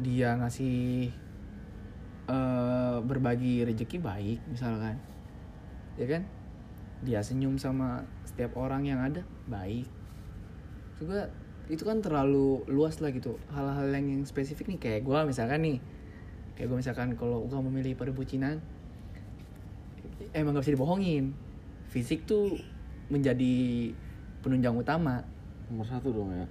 dia 0.00 0.36
ngasih 0.36 1.08
eh, 2.28 2.96
berbagi 3.00 3.64
rezeki 3.64 3.96
baik 4.00 4.38
misalkan. 4.50 5.00
Ya 5.96 6.06
kan? 6.08 6.22
Dia 7.04 7.20
senyum 7.24 7.56
sama 7.56 8.04
setiap 8.28 8.56
orang 8.60 8.84
yang 8.84 9.00
ada 9.00 9.24
baik. 9.48 9.88
Juga 11.00 11.28
itu 11.66 11.82
kan 11.82 12.04
terlalu 12.04 12.62
luas 12.68 13.00
lah 13.00 13.10
gitu. 13.12 13.40
Hal-hal 13.52 13.88
yang, 13.90 14.06
yang 14.20 14.22
spesifik 14.28 14.68
nih 14.76 14.80
kayak 14.80 15.00
gue 15.04 15.18
misalkan 15.24 15.60
nih. 15.64 15.78
Kayak 16.56 16.68
gue 16.72 16.78
misalkan 16.80 17.08
kalau 17.16 17.44
gue 17.44 17.60
memilih 17.60 17.96
perbucinan 17.96 18.60
emang 20.32 20.56
gak 20.56 20.64
bisa 20.64 20.76
dibohongin. 20.76 21.32
Fisik 21.88 22.28
tuh 22.28 22.56
menjadi 23.08 23.92
penunjang 24.44 24.76
utama. 24.76 25.24
Nomor 25.72 25.86
satu 25.88 26.12
dong 26.12 26.30
ya. 26.32 26.46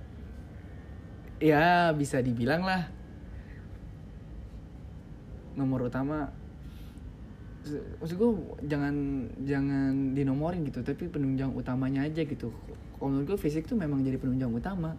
Ya 1.35 1.65
bisa 1.91 2.23
dibilang 2.23 2.63
lah 2.63 3.04
nomor 5.55 5.87
utama 5.87 6.29
maksud 7.97 8.15
gue 8.21 8.31
jangan 8.69 9.25
jangan 9.41 10.13
dinomorin 10.13 10.61
gitu 10.69 10.85
tapi 10.85 11.09
penunjang 11.09 11.49
utamanya 11.57 12.05
aja 12.05 12.21
gitu. 12.21 12.53
Kalau 12.93 13.09
menurut 13.09 13.35
gue 13.35 13.39
fisik 13.41 13.65
tuh 13.65 13.73
memang 13.73 14.05
jadi 14.05 14.21
penunjang 14.21 14.53
utama. 14.53 14.93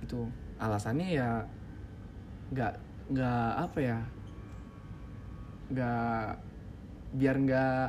Itu 0.00 0.32
alasannya 0.56 1.12
ya 1.12 1.44
nggak 2.56 2.72
nggak 3.12 3.48
apa 3.68 3.78
ya 3.84 3.98
nggak 5.66 6.26
biar 7.20 7.36
nggak 7.42 7.86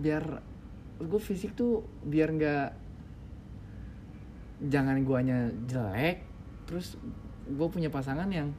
biar 0.00 0.24
gue 1.04 1.20
fisik 1.20 1.52
tuh 1.52 1.84
biar 2.06 2.32
nggak 2.32 2.66
jangan 4.70 5.04
guanya 5.04 5.52
jelek 5.68 6.24
terus 6.64 6.96
gue 7.44 7.68
punya 7.68 7.88
pasangan 7.88 8.28
yang 8.28 8.50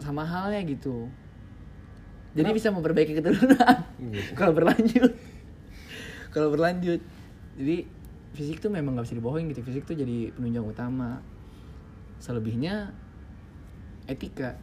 sama 0.00 0.24
halnya 0.24 0.64
gitu 0.64 1.06
jadi 2.32 2.50
bisa 2.50 2.70
memperbaiki 2.70 3.12
keturunan 3.12 3.76
Iya. 4.00 4.32
kalau 4.38 4.56
berlanjut 4.56 5.12
kalau 6.32 6.48
berlanjut 6.48 7.04
jadi 7.60 7.84
fisik 8.32 8.62
tuh 8.62 8.72
memang 8.72 8.96
nggak 8.96 9.04
bisa 9.04 9.18
dibohongin 9.18 9.52
gitu 9.52 9.60
fisik 9.60 9.84
tuh 9.84 9.92
jadi 9.92 10.32
penunjang 10.32 10.64
utama 10.64 11.20
selebihnya 12.16 12.96
etika 14.06 14.56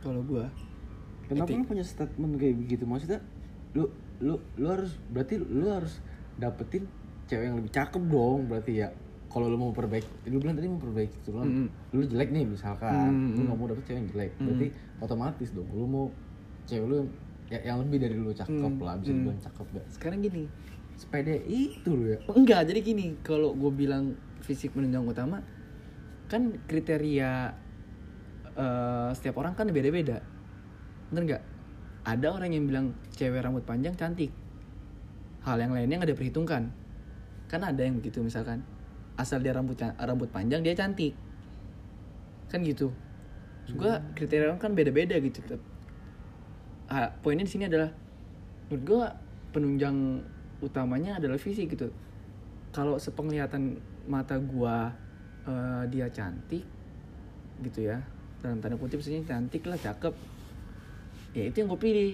kalau 0.00 0.24
gua 0.24 0.48
Kenapa 1.30 1.46
Etik. 1.46 1.62
lu 1.62 1.66
punya 1.70 1.86
statement 1.86 2.42
kayak 2.42 2.58
begitu? 2.58 2.82
Maksudnya 2.90 3.22
lu 3.70 3.86
lu 4.18 4.34
lu 4.58 4.66
harus 4.66 4.98
berarti 5.14 5.38
lu 5.38 5.62
harus 5.70 6.02
dapetin 6.34 6.90
cewek 7.30 7.46
yang 7.46 7.54
lebih 7.54 7.70
cakep 7.70 8.02
dong 8.02 8.50
berarti 8.50 8.82
ya. 8.82 8.90
Kalau 9.30 9.46
lu 9.46 9.54
mau 9.54 9.70
perbaiki, 9.70 10.26
lu 10.26 10.42
bilang 10.42 10.58
tadi 10.58 10.66
mau 10.66 10.76
perbaiki 10.76 11.22
turunan. 11.22 11.46
Mm. 11.46 11.68
Lu 11.94 12.02
jelek 12.02 12.28
nih 12.28 12.44
misalkan, 12.44 12.90
Mm, 13.08 13.26
lu 13.30 13.40
mm. 13.40 13.46
nggak 13.46 13.56
mau 13.56 13.66
dapet 13.68 13.84
cewek 13.86 13.96
yang 13.96 14.08
jelek. 14.10 14.30
Berarti 14.36 14.66
otomatis 14.98 15.48
dong 15.54 15.68
lu 15.70 15.86
mau 15.86 16.04
cewek 16.66 16.84
lu 16.84 16.94
yang, 16.98 17.08
ya- 17.48 17.64
yang 17.64 17.78
lebih 17.78 17.98
dari 18.00 18.14
lu 18.14 18.30
cakep 18.30 18.72
Mm, 18.72 18.82
lah, 18.82 18.94
bisa 18.98 19.10
mm. 19.10 19.16
dibilang 19.16 19.40
cakep 19.40 19.66
gak? 19.70 19.86
sekarang 19.88 20.18
gini 20.20 20.44
Sepede 20.92 21.40
itu 21.46 21.90
lu 21.90 22.12
ya. 22.12 22.18
enggak 22.28 22.68
jadi 22.68 22.80
gini 22.84 23.16
kalau 23.22 23.56
gue 23.56 23.72
bilang 23.72 24.12
fisik 24.38 24.70
penunjang 24.70 25.00
utama 25.00 25.40
kan 26.26 26.52
kriteria 26.68 27.56
eh, 28.52 29.08
setiap 29.14 29.40
orang 29.40 29.54
kan 29.54 29.64
beda-beda 29.66 30.20
bener 31.08 31.22
nggak 31.24 31.42
ada 32.04 32.26
orang 32.30 32.52
yang 32.52 32.68
bilang 32.68 32.86
cewek 33.10 33.40
rambut 33.40 33.64
panjang 33.64 33.96
cantik 33.96 34.28
hal 35.40 35.56
yang 35.56 35.72
lainnya 35.72 35.96
nggak 35.98 36.12
diperhitungkan 36.12 36.68
kan 37.48 37.60
ada 37.64 37.80
yang 37.80 37.96
begitu 37.96 38.20
misalkan 38.20 38.60
asal 39.20 39.44
dia 39.44 39.52
rambut 39.52 39.76
rambut 40.00 40.32
panjang 40.32 40.64
dia 40.64 40.72
cantik. 40.72 41.12
Kan 42.48 42.64
gitu. 42.64 42.88
Juga 43.68 44.02
kriteria 44.16 44.50
orang 44.50 44.58
kan 44.58 44.72
beda-beda 44.72 45.14
gitu 45.20 45.44
Ah, 46.90 47.06
poinnya 47.22 47.46
di 47.46 47.52
sini 47.54 47.70
adalah 47.70 47.94
menurut 48.66 48.82
gue 48.82 49.02
penunjang 49.54 50.24
utamanya 50.58 51.22
adalah 51.22 51.38
fisik 51.38 51.70
gitu. 51.76 51.92
Kalau 52.74 52.98
sepenglihatan 52.98 53.78
mata 54.10 54.34
gua 54.42 54.90
eh, 55.46 55.82
dia 55.86 56.10
cantik 56.10 56.66
gitu 57.62 57.80
ya. 57.86 58.02
Dalam 58.40 58.58
tanda 58.58 58.74
kutip 58.80 58.98
maksudnya 58.98 59.22
cantik 59.22 59.62
lah 59.68 59.78
cakep. 59.78 60.14
Ya 61.36 61.46
itu 61.46 61.62
yang 61.62 61.68
gue 61.70 61.80
pilih. 61.80 62.12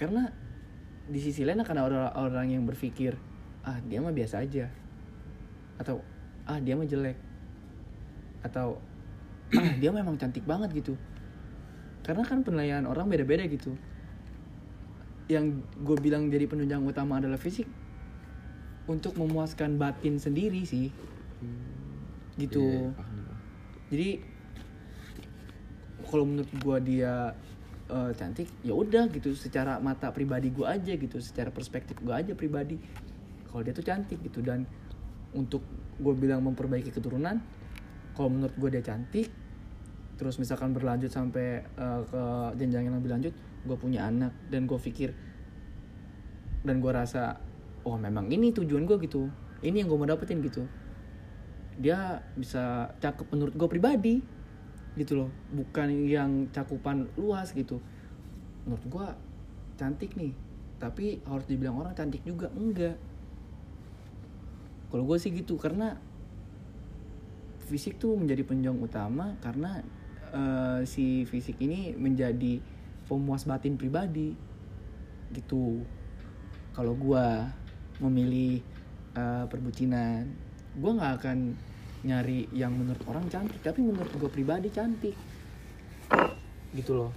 Karena 0.00 0.32
di 1.04 1.20
sisi 1.20 1.44
lain 1.44 1.60
akan 1.60 1.76
ada 1.76 2.16
orang 2.16 2.48
yang 2.48 2.64
berpikir 2.64 3.12
ah 3.60 3.76
dia 3.84 4.00
mah 4.00 4.14
biasa 4.16 4.40
aja. 4.40 4.72
Atau 5.76 6.00
ah 6.44 6.58
dia 6.60 6.74
mah 6.76 6.88
jelek. 6.88 7.16
Atau 8.44 8.80
ah 9.54 9.72
dia 9.80 9.90
memang 9.92 10.16
cantik 10.20 10.44
banget 10.44 10.84
gitu. 10.84 10.94
Karena 12.04 12.24
kan 12.24 12.44
penilaian 12.44 12.84
orang 12.84 13.08
beda-beda 13.08 13.48
gitu. 13.48 13.76
Yang 15.28 15.64
gue 15.80 15.96
bilang 16.04 16.28
jadi 16.28 16.44
penunjang 16.44 16.84
utama 16.84 17.16
adalah 17.16 17.40
fisik. 17.40 17.68
Untuk 18.84 19.16
memuaskan 19.16 19.80
batin 19.80 20.20
sendiri 20.20 20.60
sih. 20.68 20.92
Gitu. 22.34 22.60
Iya, 22.60 22.90
paham. 22.98 23.22
jadi 23.94 24.08
kalau 26.04 26.24
menurut 26.26 26.50
gua 26.62 26.78
dia 26.82 27.34
eh, 27.90 28.10
cantik 28.14 28.50
ya 28.62 28.74
udah 28.74 29.10
gitu. 29.10 29.34
Secara 29.34 29.78
mata 29.78 30.10
pribadi 30.10 30.50
gua 30.50 30.76
aja 30.76 30.94
gitu. 30.94 31.18
Secara 31.22 31.50
perspektif 31.50 31.98
gua 32.02 32.20
aja 32.20 32.34
pribadi. 32.34 32.78
Kalau 33.48 33.62
dia 33.62 33.74
tuh 33.74 33.86
cantik 33.86 34.18
gitu. 34.22 34.42
Dan 34.42 34.66
untuk 35.34 35.62
gue 36.00 36.14
bilang 36.16 36.42
memperbaiki 36.42 36.90
keturunan 36.90 37.38
kalau 38.14 38.30
menurut 38.30 38.54
gue 38.54 38.70
dia 38.78 38.82
cantik 38.82 39.28
terus 40.14 40.38
misalkan 40.38 40.70
berlanjut 40.70 41.10
sampai 41.10 41.62
eh, 41.62 42.00
ke 42.06 42.22
jenjang 42.58 42.90
yang 42.90 42.96
lebih 42.98 43.10
lanjut 43.10 43.34
gue 43.64 43.76
punya 43.78 44.06
anak 44.06 44.34
dan 44.50 44.68
gue 44.68 44.78
pikir 44.78 45.10
dan 46.64 46.80
gue 46.80 46.92
rasa 46.92 47.36
oh 47.84 48.00
memang 48.00 48.26
ini 48.32 48.50
tujuan 48.50 48.88
gue 48.88 48.96
gitu. 49.04 49.28
Ini 49.60 49.84
yang 49.84 49.88
gue 49.92 49.98
mau 50.00 50.08
dapetin 50.08 50.40
gitu. 50.40 50.64
Dia 51.76 52.24
bisa 52.34 52.92
cakep 52.98 53.28
menurut 53.32 53.54
gue 53.54 53.68
pribadi 53.68 54.14
gitu 54.96 55.24
loh. 55.24 55.30
Bukan 55.52 56.08
yang 56.08 56.48
cakupan 56.50 57.08
luas 57.20 57.52
gitu. 57.52 57.78
Menurut 58.64 58.84
gue 58.88 59.06
cantik 59.76 60.16
nih 60.16 60.32
tapi 60.80 61.20
harus 61.28 61.44
dibilang 61.44 61.84
orang 61.84 61.92
cantik 61.92 62.24
juga. 62.24 62.48
Enggak 62.56 62.96
kalau 64.94 65.10
gue 65.10 65.18
sih 65.18 65.34
gitu 65.34 65.58
karena 65.58 65.98
fisik 67.66 67.98
tuh 67.98 68.14
menjadi 68.14 68.46
penjong 68.46 68.78
utama 68.78 69.34
karena 69.42 69.82
eh, 70.30 70.80
si 70.86 71.26
fisik 71.26 71.58
ini 71.58 71.98
menjadi 71.98 72.62
pemuas 73.10 73.42
batin 73.42 73.74
pribadi 73.74 74.38
gitu. 75.34 75.82
Kalau 76.70 76.94
gua 76.94 77.50
memilih 77.98 78.62
eh, 79.18 79.44
perbucinan 79.50 80.30
gua 80.78 80.90
nggak 80.94 81.12
akan 81.18 81.38
nyari 82.04 82.46
yang 82.52 82.76
menurut 82.76 83.00
orang 83.08 83.26
cantik 83.32 83.64
tapi 83.64 83.80
menurut 83.80 84.12
gue 84.14 84.30
pribadi 84.30 84.68
cantik. 84.68 85.16
Gitu 86.70 86.92
loh. 86.92 87.10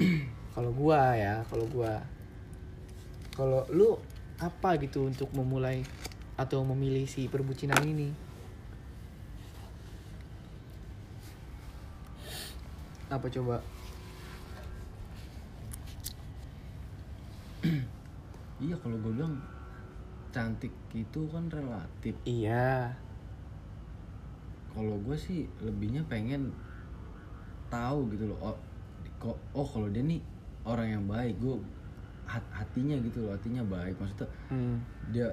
Kalau 0.58 0.70
gua 0.74 1.14
ya 1.18 1.42
kalau 1.50 1.66
gua 1.66 1.98
kalau 3.34 3.66
lu 3.74 3.98
apa 4.42 4.76
gitu 4.82 5.06
untuk 5.06 5.30
memulai 5.30 5.86
atau 6.34 6.66
memilih 6.66 7.06
si 7.06 7.30
perbucinan 7.30 7.78
ini 7.86 8.10
apa 13.12 13.30
coba 13.30 13.62
Iya 18.64 18.80
kalau 18.80 18.96
gue 19.02 19.12
bilang 19.12 19.36
cantik 20.32 20.72
itu 20.96 21.20
kan 21.28 21.50
relatif. 21.52 22.14
iya 22.24 22.96
Kalau 24.72 24.96
gue 25.04 25.16
sih 25.18 25.44
lebihnya 25.60 26.00
pengen 26.08 26.54
tahu 27.68 28.08
gitu 28.14 28.30
loh. 28.30 28.38
Oh, 28.40 28.56
kok 29.20 29.36
oh 29.52 29.66
kalau 29.68 29.90
dia 29.92 30.00
nih 30.00 30.22
orang 30.64 30.88
yang 30.96 31.04
baik, 31.04 31.36
gue 31.38 31.60
hatinya 32.26 32.96
gitu 33.00 33.24
loh, 33.24 33.32
hatinya 33.32 33.62
baik. 33.62 33.94
Maksudnya 34.00 34.28
hmm. 34.50 34.76
dia 35.10 35.28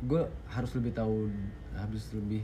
gue 0.00 0.22
harus 0.48 0.72
lebih 0.80 0.92
tahu 0.96 1.28
harus 1.76 2.04
lebih 2.16 2.42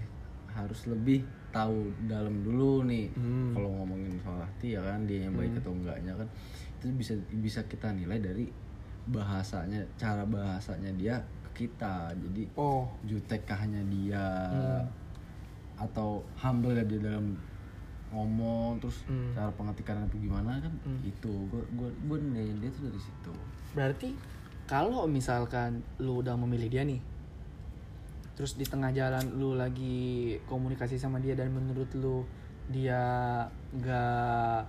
harus 0.52 0.80
lebih 0.88 1.24
tahu 1.48 1.88
dalam 2.04 2.44
dulu 2.44 2.84
nih 2.84 3.08
Hmm. 3.16 3.56
kalau 3.56 3.80
ngomongin 3.80 4.12
soal 4.20 4.44
hati 4.44 4.76
ya 4.76 4.84
kan 4.84 5.08
dia 5.08 5.24
yang 5.24 5.32
baik 5.32 5.56
atau 5.56 5.72
enggaknya 5.72 6.12
kan 6.12 6.28
itu 6.76 6.92
bisa 6.92 7.12
bisa 7.40 7.60
kita 7.64 7.96
nilai 7.96 8.20
dari 8.20 8.44
bahasanya 9.08 9.80
cara 9.96 10.28
bahasanya 10.28 10.92
dia 11.00 11.16
ke 11.48 11.64
kita 11.64 12.12
jadi 12.12 12.44
oh 12.60 12.84
jutekkahnya 13.08 13.80
dia 13.88 14.26
Hmm. 14.52 14.84
atau 15.80 16.20
humble 16.36 16.76
dia 16.76 17.00
dalam 17.00 17.36
ngomong 18.10 18.78
terus 18.78 19.02
Hmm. 19.04 19.34
cara 19.34 19.50
pengetikan 19.50 20.06
itu 20.06 20.22
gimana 20.22 20.58
kan 20.58 20.72
Hmm. 20.84 21.00
itu. 21.02 21.32
Gue 21.50 21.62
gue 21.74 21.88
gue 21.90 22.18
nilai 22.22 22.54
dia 22.60 22.70
tuh 22.70 22.86
dari 22.86 23.00
situ. 23.00 23.32
Berarti 23.74 24.08
kalau 24.66 25.06
misalkan 25.06 25.82
lu 25.98 26.22
udah 26.22 26.34
memilih 26.34 26.70
dia 26.70 26.82
nih 26.82 26.98
terus 28.36 28.52
di 28.54 28.68
tengah 28.68 28.92
jalan 28.92 29.24
lu 29.40 29.56
lagi 29.56 30.36
komunikasi 30.44 31.00
sama 31.00 31.16
dia 31.18 31.32
dan 31.32 31.48
menurut 31.48 31.88
lu 31.96 32.20
dia 32.68 33.00
nggak 33.72 34.60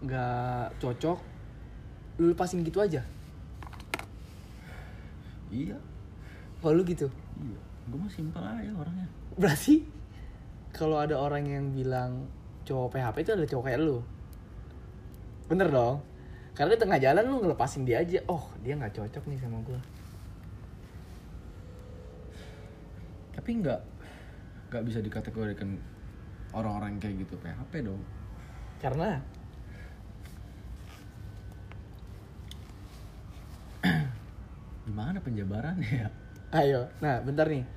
nggak 0.00 0.64
cocok 0.78 1.18
lu 2.18 2.30
lepasin 2.30 2.62
gitu 2.62 2.78
aja? 2.80 3.02
Iya. 5.50 5.76
Kalau 6.58 6.74
lu 6.74 6.82
gitu? 6.84 7.06
Iya. 7.36 7.60
Gue 7.84 7.98
mah 8.00 8.10
simpel 8.10 8.40
aja 8.40 8.70
orangnya. 8.72 9.06
Berarti 9.36 9.84
kalau 10.74 10.98
ada 10.98 11.14
orang 11.14 11.46
yang 11.46 11.70
bilang 11.70 12.26
cowok 12.66 12.98
PHP 12.98 13.16
itu 13.22 13.30
adalah 13.38 13.50
cowok 13.54 13.64
kayak 13.70 13.80
lu. 13.80 13.98
Bener 15.46 15.68
dong. 15.70 16.02
Karena 16.58 16.74
di 16.74 16.80
tengah 16.82 16.98
jalan 16.98 17.24
lu 17.30 17.36
ngelepasin 17.46 17.86
dia 17.86 18.02
aja. 18.02 18.18
Oh 18.26 18.50
dia 18.60 18.74
nggak 18.74 18.98
cocok 18.98 19.24
nih 19.30 19.38
sama 19.38 19.62
gue 19.62 19.80
tapi 23.44 23.60
nggak 23.60 23.76
nggak 24.72 24.84
bisa 24.88 25.04
dikategorikan 25.04 25.76
orang-orang 26.56 26.96
kayak 26.96 27.28
gitu 27.28 27.36
PHP 27.44 27.84
dong. 27.84 28.00
Karena? 28.80 29.20
Gimana 34.88 35.20
penjabarannya 35.20 35.92
ya? 35.92 36.08
Ayo, 36.56 36.88
nah 37.04 37.20
bentar 37.20 37.44
nih, 37.44 37.68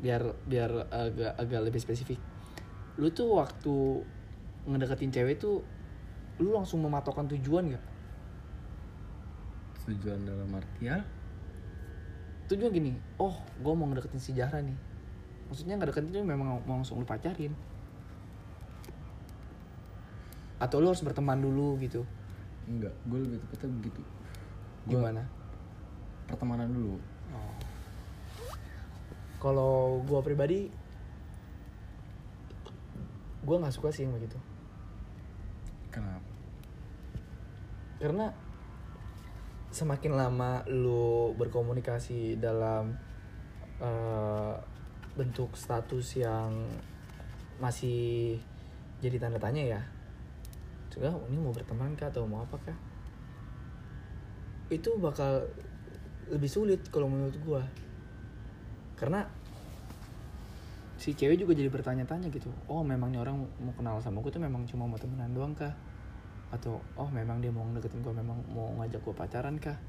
biar 0.00 0.24
biar 0.48 0.88
agak 0.88 1.32
agak 1.36 1.60
lebih 1.64 1.80
spesifik. 1.80 2.18
Lu 2.96 3.12
tuh 3.12 3.36
waktu 3.36 4.04
ngedeketin 4.68 5.12
cewek 5.12 5.40
tuh, 5.40 5.64
lu 6.40 6.52
langsung 6.52 6.84
mematokkan 6.84 7.28
tujuan 7.36 7.76
gak? 7.76 7.84
tujuan 9.90 10.22
dalam 10.22 10.46
artian 10.54 11.02
Tujuan 12.46 12.70
gini, 12.70 12.92
oh 13.18 13.42
gue 13.58 13.72
mau 13.74 13.88
ngedeketin 13.90 14.22
si 14.22 14.30
Jahra 14.36 14.62
nih. 14.62 14.76
Maksudnya 15.50 15.80
ngedeketin 15.80 16.10
itu 16.14 16.20
memang 16.22 16.62
mau 16.62 16.78
langsung 16.78 17.00
lu 17.00 17.06
pacarin. 17.08 17.54
atau 20.60 20.76
lu 20.76 20.92
harus 20.92 21.00
berteman 21.00 21.40
dulu 21.40 21.80
gitu 21.80 22.04
enggak 22.68 22.92
gue 23.08 23.18
lebih 23.18 23.40
tepatnya 23.40 23.68
begitu 23.80 24.02
Gua 24.84 24.88
gimana 24.92 25.22
pertemanan 26.28 26.70
dulu. 26.70 26.94
Kalau 29.40 30.04
gua 30.04 30.20
pribadi, 30.20 30.68
gua 33.40 33.56
nggak 33.64 33.72
suka 33.72 33.88
sih 33.88 34.04
yang 34.04 34.12
begitu. 34.12 34.36
kenapa 35.90 36.28
Karena 37.96 38.28
semakin 39.72 40.12
lama 40.12 40.60
lu 40.68 41.32
berkomunikasi 41.40 42.36
dalam 42.36 42.94
eh, 43.80 44.54
bentuk 45.16 45.56
status 45.56 46.20
yang 46.20 46.52
masih 47.60 48.36
jadi 49.00 49.16
tanda 49.16 49.40
tanya 49.40 49.64
ya, 49.64 49.80
juga 50.92 51.16
ini 51.32 51.40
mau 51.40 51.56
berteman 51.56 51.96
kah 51.96 52.12
atau 52.12 52.28
mau 52.28 52.44
apa 52.44 52.60
kah? 52.60 52.78
Itu 54.68 55.00
bakal 55.00 55.48
lebih 56.28 56.50
sulit 56.52 56.84
kalau 56.92 57.08
menurut 57.08 57.36
gua 57.40 57.64
karena 59.00 59.24
si 61.00 61.16
cewek 61.16 61.40
juga 61.40 61.56
jadi 61.56 61.72
bertanya-tanya 61.72 62.28
gitu. 62.28 62.52
Oh 62.68 62.84
memangnya 62.84 63.24
orang 63.24 63.40
mau 63.64 63.72
kenal 63.72 63.96
sama 64.04 64.20
gue 64.20 64.28
tuh 64.28 64.44
memang 64.44 64.68
cuma 64.68 64.84
mau 64.84 65.00
temenan 65.00 65.32
doang 65.32 65.56
kah? 65.56 65.72
Atau 66.52 66.84
oh 67.00 67.08
memang 67.08 67.40
dia 67.40 67.48
mau 67.48 67.64
deketin 67.72 68.04
gue 68.04 68.12
memang 68.12 68.36
mau 68.52 68.76
ngajak 68.76 69.00
gue 69.00 69.14
pacaran 69.16 69.56
kah? 69.56 69.80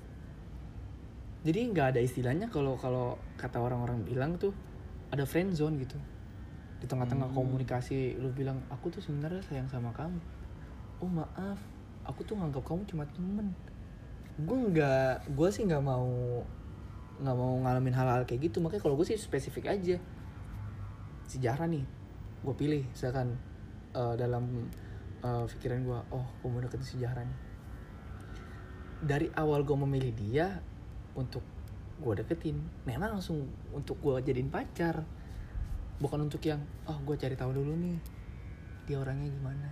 Jadi 1.43 1.60
nggak 1.76 1.97
ada 1.97 2.00
istilahnya 2.00 2.47
kalau 2.47 2.80
kalau 2.80 3.19
kata 3.36 3.60
orang-orang 3.60 4.08
bilang 4.08 4.39
tuh 4.39 4.56
ada 5.12 5.28
friend 5.28 5.52
zone 5.52 5.76
gitu. 5.84 6.00
Di 6.80 6.88
tengah-tengah 6.88 7.28
Hmm. 7.28 7.36
komunikasi 7.36 8.15
lu 8.15 8.32
bilang 8.32 8.63
aku 8.71 8.88
tuh 8.88 9.04
sebenarnya 9.04 9.43
sayang 9.43 9.67
sama 9.67 9.91
kamu. 9.91 10.21
Oh 11.04 11.12
maaf 11.12 11.60
aku 12.08 12.24
tuh 12.24 12.39
nganggap 12.39 12.63
kamu 12.63 12.88
cuma 12.88 13.04
temen. 13.12 13.52
Gue 14.39 14.58
nggak 14.71 15.36
gue 15.36 15.50
sih 15.52 15.67
nggak 15.67 15.84
mau 15.84 16.39
nggak 17.21 17.38
mau 17.38 17.53
ngalamin 17.62 17.93
hal-hal 17.93 18.25
kayak 18.25 18.51
gitu. 18.51 18.57
Makanya 18.60 18.81
kalau 18.81 18.97
gue 18.97 19.05
sih 19.05 19.17
spesifik 19.17 19.69
aja. 19.69 20.01
Sejarah 21.29 21.69
nih 21.69 21.86
gue 22.41 22.55
pilih. 22.57 22.84
Misalkan 22.89 23.38
eh, 23.93 24.15
dalam 24.17 24.67
eh, 25.21 25.45
pikiran 25.45 25.79
gue 25.86 25.99
oh 26.12 26.25
gue 26.41 26.49
mau 26.49 26.62
deketin 26.65 26.97
sejarah 26.97 27.23
nih. 27.23 27.39
Dari 29.01 29.27
awal 29.38 29.62
gue 29.62 29.77
memilih 29.77 30.12
dia 30.17 30.47
untuk 31.13 31.45
gue 32.01 32.13
deketin 32.17 32.57
memang 32.89 33.21
langsung 33.21 33.45
untuk 33.69 34.01
gue 34.01 34.17
jadiin 34.25 34.49
pacar. 34.49 35.05
Bukan 36.01 36.25
untuk 36.25 36.41
yang 36.41 36.65
oh 36.89 36.97
gue 37.05 37.13
cari 37.13 37.38
tahu 37.38 37.53
dulu 37.53 37.77
nih 37.77 37.97
dia 38.89 38.97
orangnya 38.97 39.29
gimana. 39.29 39.69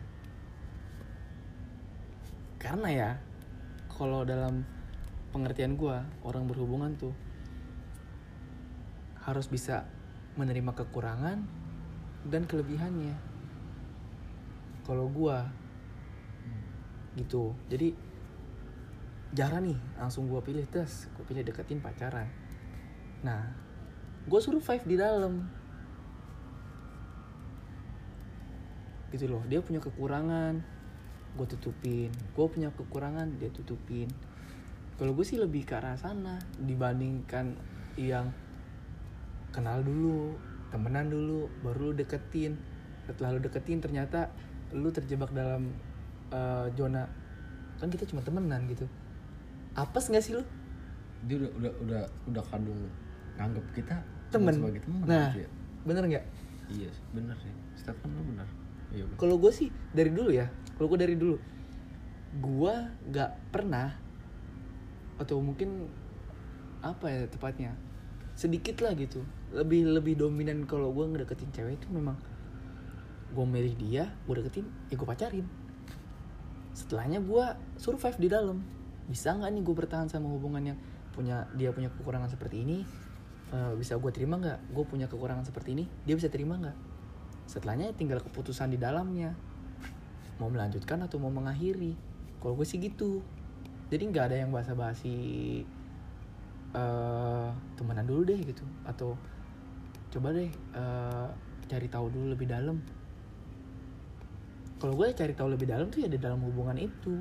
Karena 2.61 2.89
ya 2.93 3.09
kalau 3.89 4.21
dalam 4.21 4.61
pengertian 5.33 5.73
gue 5.77 5.97
orang 6.25 6.45
berhubungan 6.45 6.93
tuh 6.97 7.13
harus 9.29 9.45
bisa 9.45 9.85
menerima 10.35 10.73
kekurangan 10.73 11.45
dan 12.25 12.43
kelebihannya. 12.49 13.13
Kalau 14.83 15.05
gue 15.13 15.37
gitu. 17.17 17.53
Jadi 17.69 17.93
jarang 19.29 19.69
nih 19.69 19.79
langsung 20.01 20.25
gue 20.25 20.41
pilih 20.41 20.65
tes 20.65 21.05
gue 21.13 21.23
pilih 21.29 21.45
deketin 21.45 21.77
pacaran. 21.77 22.25
Nah 23.21 23.53
gue 24.25 24.39
survive 24.41 24.85
di 24.89 24.95
dalam. 24.97 25.45
Gitu 29.13 29.25
loh 29.29 29.45
dia 29.45 29.61
punya 29.61 29.77
kekurangan 29.77 30.57
gue 31.37 31.47
tutupin. 31.53 32.09
Gue 32.33 32.45
punya 32.49 32.73
kekurangan 32.73 33.37
dia 33.37 33.53
tutupin. 33.53 34.09
Kalau 34.97 35.15
gue 35.15 35.23
sih 35.23 35.39
lebih 35.39 35.63
ke 35.63 35.77
arah 35.77 35.95
sana 35.95 36.41
dibandingkan 36.59 37.55
yang 37.95 38.33
kenal 39.49 39.81
dulu 39.81 40.37
temenan 40.69 41.09
dulu 41.09 41.49
baru 41.65 41.91
lu 41.91 41.93
deketin. 41.97 42.57
Setelah 43.09 43.37
lu 43.37 43.39
deketin 43.41 43.81
ternyata 43.81 44.29
lu 44.73 44.89
terjebak 44.93 45.33
dalam 45.33 45.73
eh, 46.29 46.65
zona 46.77 47.09
kan 47.79 47.87
kita 47.89 48.05
cuma 48.05 48.21
temenan 48.21 48.69
gitu. 48.69 48.85
Apes 49.73 50.11
nggak 50.11 50.23
sih 50.23 50.33
lu? 50.37 50.43
Dia 51.25 51.35
udah 51.41 51.51
udah 51.57 51.73
udah 51.83 52.03
udah 52.29 52.43
kadung 52.51 52.81
nganggap 53.39 53.65
kita 53.73 53.95
temen. 54.29 54.53
sebagai 54.53 54.81
teman 54.83 54.99
nah 55.07 55.31
gitu 55.33 55.47
ya. 55.47 55.49
bener 55.87 56.03
nggak? 56.05 56.25
Iya 56.69 56.91
bener 57.15 57.35
sih. 57.41 57.53
Stefan 57.79 58.09
lu 58.13 58.21
bener. 58.35 58.47
Iya 58.93 59.03
bener. 59.05 59.17
kalau 59.17 59.35
gue 59.37 59.51
sih 59.53 59.69
dari 59.93 60.09
dulu 60.09 60.29
ya 60.33 60.49
kalau 60.77 60.87
gue 60.93 60.99
dari 60.99 61.15
dulu 61.17 61.37
gue 62.29 62.73
nggak 63.09 63.31
pernah 63.53 63.93
atau 65.17 65.41
mungkin 65.41 65.89
apa 66.79 67.05
ya 67.11 67.21
tepatnya 67.27 67.75
sedikit 68.37 68.79
lah 68.85 68.95
gitu 68.95 69.25
lebih 69.49 69.89
lebih 69.89 70.13
dominan 70.13 70.69
kalau 70.69 70.93
gue 70.93 71.05
ngedeketin 71.09 71.49
cewek 71.49 71.81
itu 71.81 71.87
memang 71.89 72.13
gue 73.29 73.45
milih 73.45 73.73
dia 73.77 74.09
gue 74.25 74.33
deketin 74.41 74.65
ya 74.89 74.95
gue 74.97 75.07
pacarin. 75.07 75.45
Setelahnya 76.73 77.19
gue 77.21 77.45
survive 77.77 78.17
di 78.17 78.29
dalam. 78.29 78.61
Bisa 79.09 79.33
nggak 79.33 79.49
nih 79.53 79.61
gue 79.65 79.75
bertahan 79.75 80.07
sama 80.09 80.29
hubungan 80.29 80.73
yang 80.73 80.77
punya 81.13 81.49
dia 81.57 81.73
punya 81.73 81.89
kekurangan 81.93 82.29
seperti 82.29 82.61
ini? 82.61 82.77
Eh, 83.49 83.73
bisa 83.77 83.97
gue 83.97 84.11
terima 84.13 84.37
nggak? 84.37 84.73
Gue 84.73 84.85
punya 84.85 85.09
kekurangan 85.09 85.45
seperti 85.45 85.73
ini 85.73 85.85
dia 86.05 86.13
bisa 86.13 86.29
terima 86.29 86.57
nggak? 86.57 86.77
Setelahnya 87.49 87.93
tinggal 87.97 88.21
keputusan 88.21 88.69
di 88.69 88.77
dalamnya. 88.77 89.33
Mau 90.37 90.47
melanjutkan 90.53 91.01
atau 91.01 91.17
mau 91.17 91.33
mengakhiri? 91.33 91.97
Kalau 92.37 92.53
gue 92.53 92.65
sih 92.65 92.77
gitu. 92.77 93.25
Jadi 93.89 94.03
nggak 94.13 94.25
ada 94.29 94.37
yang 94.45 94.53
basa-basi 94.53 95.17
eh 96.69 97.49
temenan 97.73 98.05
dulu 98.05 98.29
deh 98.29 98.37
gitu. 98.45 98.61
Atau 98.85 99.17
coba 100.09 100.33
deh 100.33 100.49
eh, 100.51 101.27
cari 101.69 101.87
tahu 101.87 102.09
dulu 102.09 102.33
lebih 102.33 102.49
dalam. 102.49 102.81
Kalau 104.79 104.93
gue 104.95 105.11
cari 105.11 105.33
tahu 105.35 105.53
lebih 105.53 105.67
dalam 105.69 105.91
tuh 105.91 106.01
ya 106.01 106.09
di 106.09 106.17
dalam 106.17 106.41
hubungan 106.41 106.77
itu. 106.79 107.13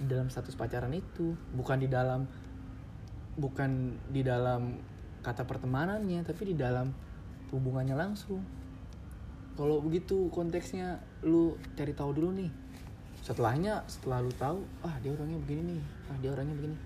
Di 0.00 0.06
dalam 0.08 0.32
status 0.32 0.56
pacaran 0.56 0.94
itu. 0.96 1.36
Bukan 1.52 1.78
di 1.82 1.88
dalam 1.90 2.24
bukan 3.32 3.96
di 4.12 4.20
dalam 4.20 4.76
kata 5.24 5.48
pertemanannya 5.48 6.20
tapi 6.26 6.52
di 6.52 6.56
dalam 6.56 6.88
hubungannya 7.52 7.94
langsung. 7.94 8.40
Kalau 9.52 9.84
begitu 9.84 10.32
konteksnya 10.32 11.04
lu 11.28 11.60
cari 11.76 11.92
tahu 11.92 12.16
dulu 12.16 12.30
nih. 12.40 12.50
Setelahnya 13.20 13.84
setelah 13.86 14.24
lu 14.24 14.32
tahu 14.34 14.64
ah 14.82 14.96
dia 15.04 15.12
orangnya 15.12 15.38
begini 15.44 15.76
nih. 15.76 15.82
Ah 16.08 16.16
dia 16.22 16.30
orangnya 16.32 16.56
begini. 16.56 16.76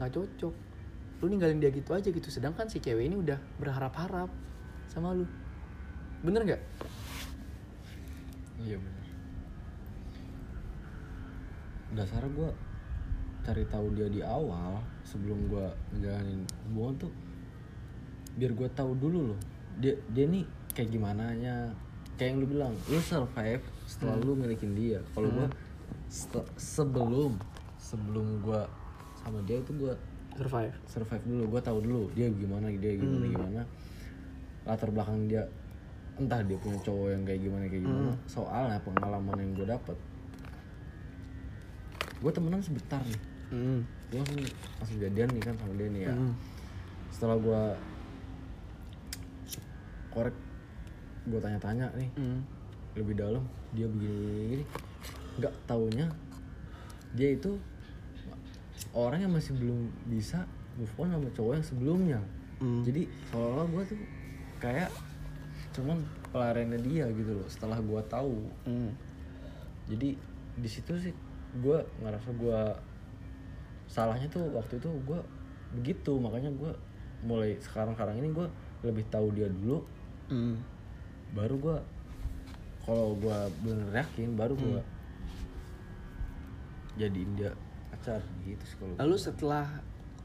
Nggak 0.00 0.12
cocok 0.16 0.65
lu 1.22 1.32
ninggalin 1.32 1.60
dia 1.60 1.72
gitu 1.72 1.96
aja 1.96 2.08
gitu. 2.08 2.28
Sedangkan 2.28 2.68
si 2.68 2.80
cewek 2.80 3.08
ini 3.08 3.16
udah 3.16 3.40
berharap-harap 3.60 4.28
sama 4.90 5.16
lu. 5.16 5.24
Bener 6.20 6.44
nggak? 6.44 6.62
Iya 8.64 8.76
bener. 8.80 9.06
Dasar 11.96 12.24
gue 12.28 12.50
cari 13.46 13.64
tahu 13.70 13.94
dia 13.94 14.10
di 14.10 14.20
awal 14.26 14.82
sebelum 15.06 15.46
gue 15.46 15.66
ngejalanin 15.94 16.42
hubungan 16.66 17.06
tuh 17.06 17.12
biar 18.34 18.52
gue 18.52 18.68
tahu 18.74 18.98
dulu 18.98 19.32
loh 19.32 19.40
dia 19.78 19.94
dia 20.10 20.26
nih 20.26 20.42
kayak 20.74 20.90
gimana 20.90 21.30
nya 21.38 21.70
kayak 22.18 22.34
yang 22.34 22.38
lu 22.42 22.46
bilang 22.50 22.74
lu 22.90 22.98
survive 22.98 23.62
setelah 23.86 24.18
lu 24.18 24.34
milikin 24.34 24.74
dia. 24.74 25.00
Kalau 25.14 25.30
gue 25.30 25.48
sebelum 26.58 27.38
sebelum 27.78 28.42
gue 28.42 28.60
sama 29.22 29.38
dia 29.46 29.62
itu 29.62 29.72
gue 29.78 29.94
survive. 30.36 30.74
Survive 30.86 31.24
dulu 31.24 31.42
gue 31.56 31.60
tahu 31.64 31.78
dulu 31.82 32.02
dia 32.12 32.28
gimana 32.30 32.68
dia 32.70 32.92
gimana 32.94 33.24
gimana. 33.26 33.62
Latar 34.68 34.88
belakang 34.92 35.26
dia 35.26 35.42
entah 36.16 36.40
dia 36.40 36.56
punya 36.56 36.78
cowok 36.80 37.08
yang 37.12 37.22
kayak 37.24 37.40
gimana 37.44 37.64
kayak 37.68 37.82
gimana. 37.84 38.12
Soalnya 38.28 38.78
pengalaman 38.84 39.36
yang 39.40 39.52
gue 39.56 39.66
dapet 39.68 39.98
gue 42.16 42.32
temenan 42.32 42.64
sebentar 42.64 43.00
nih. 43.04 43.22
Hmm. 43.46 43.86
gue 44.10 44.18
langsung 44.18 44.42
langsung 44.82 44.98
jadian 44.98 45.30
nih 45.30 45.42
kan 45.42 45.54
sama 45.54 45.74
dia 45.78 45.88
nih 45.90 46.02
ya. 46.10 46.14
Hmm. 46.14 46.34
setelah 47.14 47.36
gue 47.38 47.62
korek 50.10 50.36
gue 51.30 51.40
tanya-tanya 51.42 51.86
nih. 51.94 52.10
Hmm. 52.18 52.40
lebih 52.96 53.14
dalam 53.14 53.44
dia 53.76 53.86
begini 53.86 54.64
nggak 55.36 55.52
taunya 55.68 56.08
dia 57.12 57.36
itu 57.36 57.60
orang 58.96 59.20
yang 59.20 59.30
masih 59.30 59.52
belum 59.52 59.76
bisa 60.08 60.48
move 60.74 60.92
on 60.96 61.12
sama 61.12 61.28
cowok 61.30 61.52
yang 61.54 61.66
sebelumnya 61.66 62.20
Hmm. 62.56 62.80
jadi 62.80 63.04
seolah-olah 63.28 63.68
gue 63.68 63.82
tuh 63.92 63.98
kayak 64.56 64.88
cuman 65.70 66.00
pelariannya 66.32 66.80
dia 66.80 67.04
gitu 67.12 67.36
loh 67.36 67.44
setelah 67.46 67.76
gue 67.76 68.00
tahu 68.08 68.48
Hmm. 68.64 68.96
jadi 69.84 70.16
di 70.56 70.68
situ 70.68 70.96
sih 70.96 71.12
gue 71.60 71.78
ngerasa 72.00 72.32
gue 72.32 72.60
salahnya 73.86 74.24
tuh 74.26 74.48
waktu 74.50 74.80
itu 74.80 74.88
gue 75.04 75.20
begitu 75.76 76.16
makanya 76.16 76.48
gue 76.48 76.72
mulai 77.20 77.60
sekarang-sekarang 77.60 78.16
ini 78.16 78.32
gue 78.32 78.48
lebih 78.80 79.04
tahu 79.12 79.28
dia 79.36 79.52
dulu 79.52 79.84
Hmm. 80.32 80.56
baru 81.36 81.60
gue 81.60 81.76
kalau 82.82 83.20
gue 83.20 83.36
bener 83.60 84.00
yakin 84.00 84.32
baru 84.32 84.56
gue 84.56 84.80
jadiin 86.96 87.36
dia 87.36 87.52
pacar 87.90 88.20
gitu 88.44 88.64
sih 88.66 88.76
kalau 88.78 88.94
lalu 88.98 89.16
setelah 89.16 89.66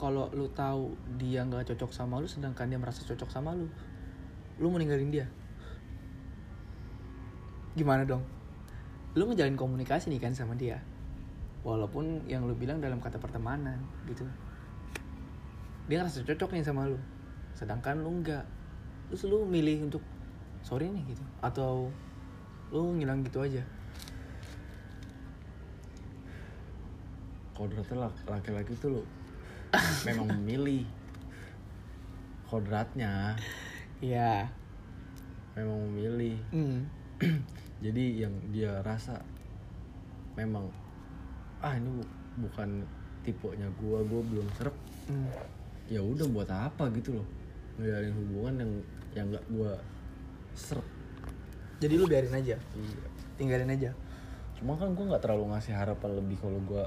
kalau 0.01 0.25
lu 0.33 0.49
tahu 0.49 0.97
dia 1.21 1.45
nggak 1.45 1.69
cocok 1.73 1.93
sama 1.93 2.17
lu 2.17 2.25
sedangkan 2.25 2.65
dia 2.65 2.79
merasa 2.81 3.05
cocok 3.05 3.29
sama 3.29 3.53
lu 3.53 3.69
lu 4.61 4.69
mau 4.69 4.77
ninggalin 4.77 5.09
dia? 5.09 5.25
Gimana 7.73 8.05
dong? 8.05 8.21
Lu 9.17 9.25
ngejalin 9.25 9.57
komunikasi 9.57 10.13
nih 10.13 10.21
kan 10.21 10.37
sama 10.37 10.53
dia? 10.53 10.77
Walaupun 11.65 12.29
yang 12.29 12.45
lu 12.45 12.53
bilang 12.53 12.77
dalam 12.77 13.01
kata 13.01 13.17
pertemanan 13.17 13.81
gitu. 14.05 14.21
Dia 15.89 16.05
ngerasa 16.05 16.21
cocok 16.21 16.53
nih 16.53 16.61
sama 16.61 16.85
lu 16.85 17.01
sedangkan 17.57 18.05
lu 18.05 18.21
nggak. 18.21 18.45
Terus 19.09 19.25
lu 19.25 19.49
milih 19.49 19.89
untuk 19.89 20.05
sorry 20.61 20.93
nih 20.93 21.09
gitu. 21.09 21.23
Atau 21.41 21.89
lu 22.69 22.93
ngilang 23.01 23.25
gitu 23.25 23.41
aja 23.41 23.65
kodratnya 27.61 27.97
lak- 28.01 28.25
laki-laki 28.25 28.73
tuh 28.75 28.89
lo 28.91 29.03
memang 30.07 30.27
memilih 30.35 30.81
kodratnya 32.43 33.37
Iya. 34.01 34.49
memang 35.53 35.77
memilih 35.85 36.41
Hmm. 36.49 36.89
jadi 37.85 38.03
yang 38.19 38.33
dia 38.49 38.81
rasa 38.81 39.21
memang 40.33 40.65
ah 41.59 41.71
ini 41.71 41.85
bu- 41.91 42.13
bukan 42.41 42.81
tipenya 43.21 43.69
gua 43.77 44.01
gua 44.01 44.21
belum 44.23 44.47
serap 44.51 44.73
Hmm. 45.05 45.27
ya 45.85 45.99
udah 45.99 46.25
buat 46.25 46.47
apa 46.47 46.89
gitu 46.91 47.13
loh 47.13 47.27
ngejalin 47.75 48.13
hubungan 48.15 48.53
yang 48.57 48.71
yang 49.13 49.25
nggak 49.29 49.45
gua 49.47 49.71
serap 50.51 50.85
Jadi 51.77 51.93
lu 51.95 52.05
biarin 52.05 52.29
aja, 52.31 52.53
iya 52.53 53.05
tinggalin 53.35 53.65
aja. 53.67 53.89
cuma 54.53 54.73
kan 54.75 54.93
gua 54.93 55.05
nggak 55.09 55.21
terlalu 55.21 55.49
ngasih 55.49 55.73
harapan 55.73 56.11
lebih 56.15 56.37
kalau 56.37 56.57
gua 56.63 56.85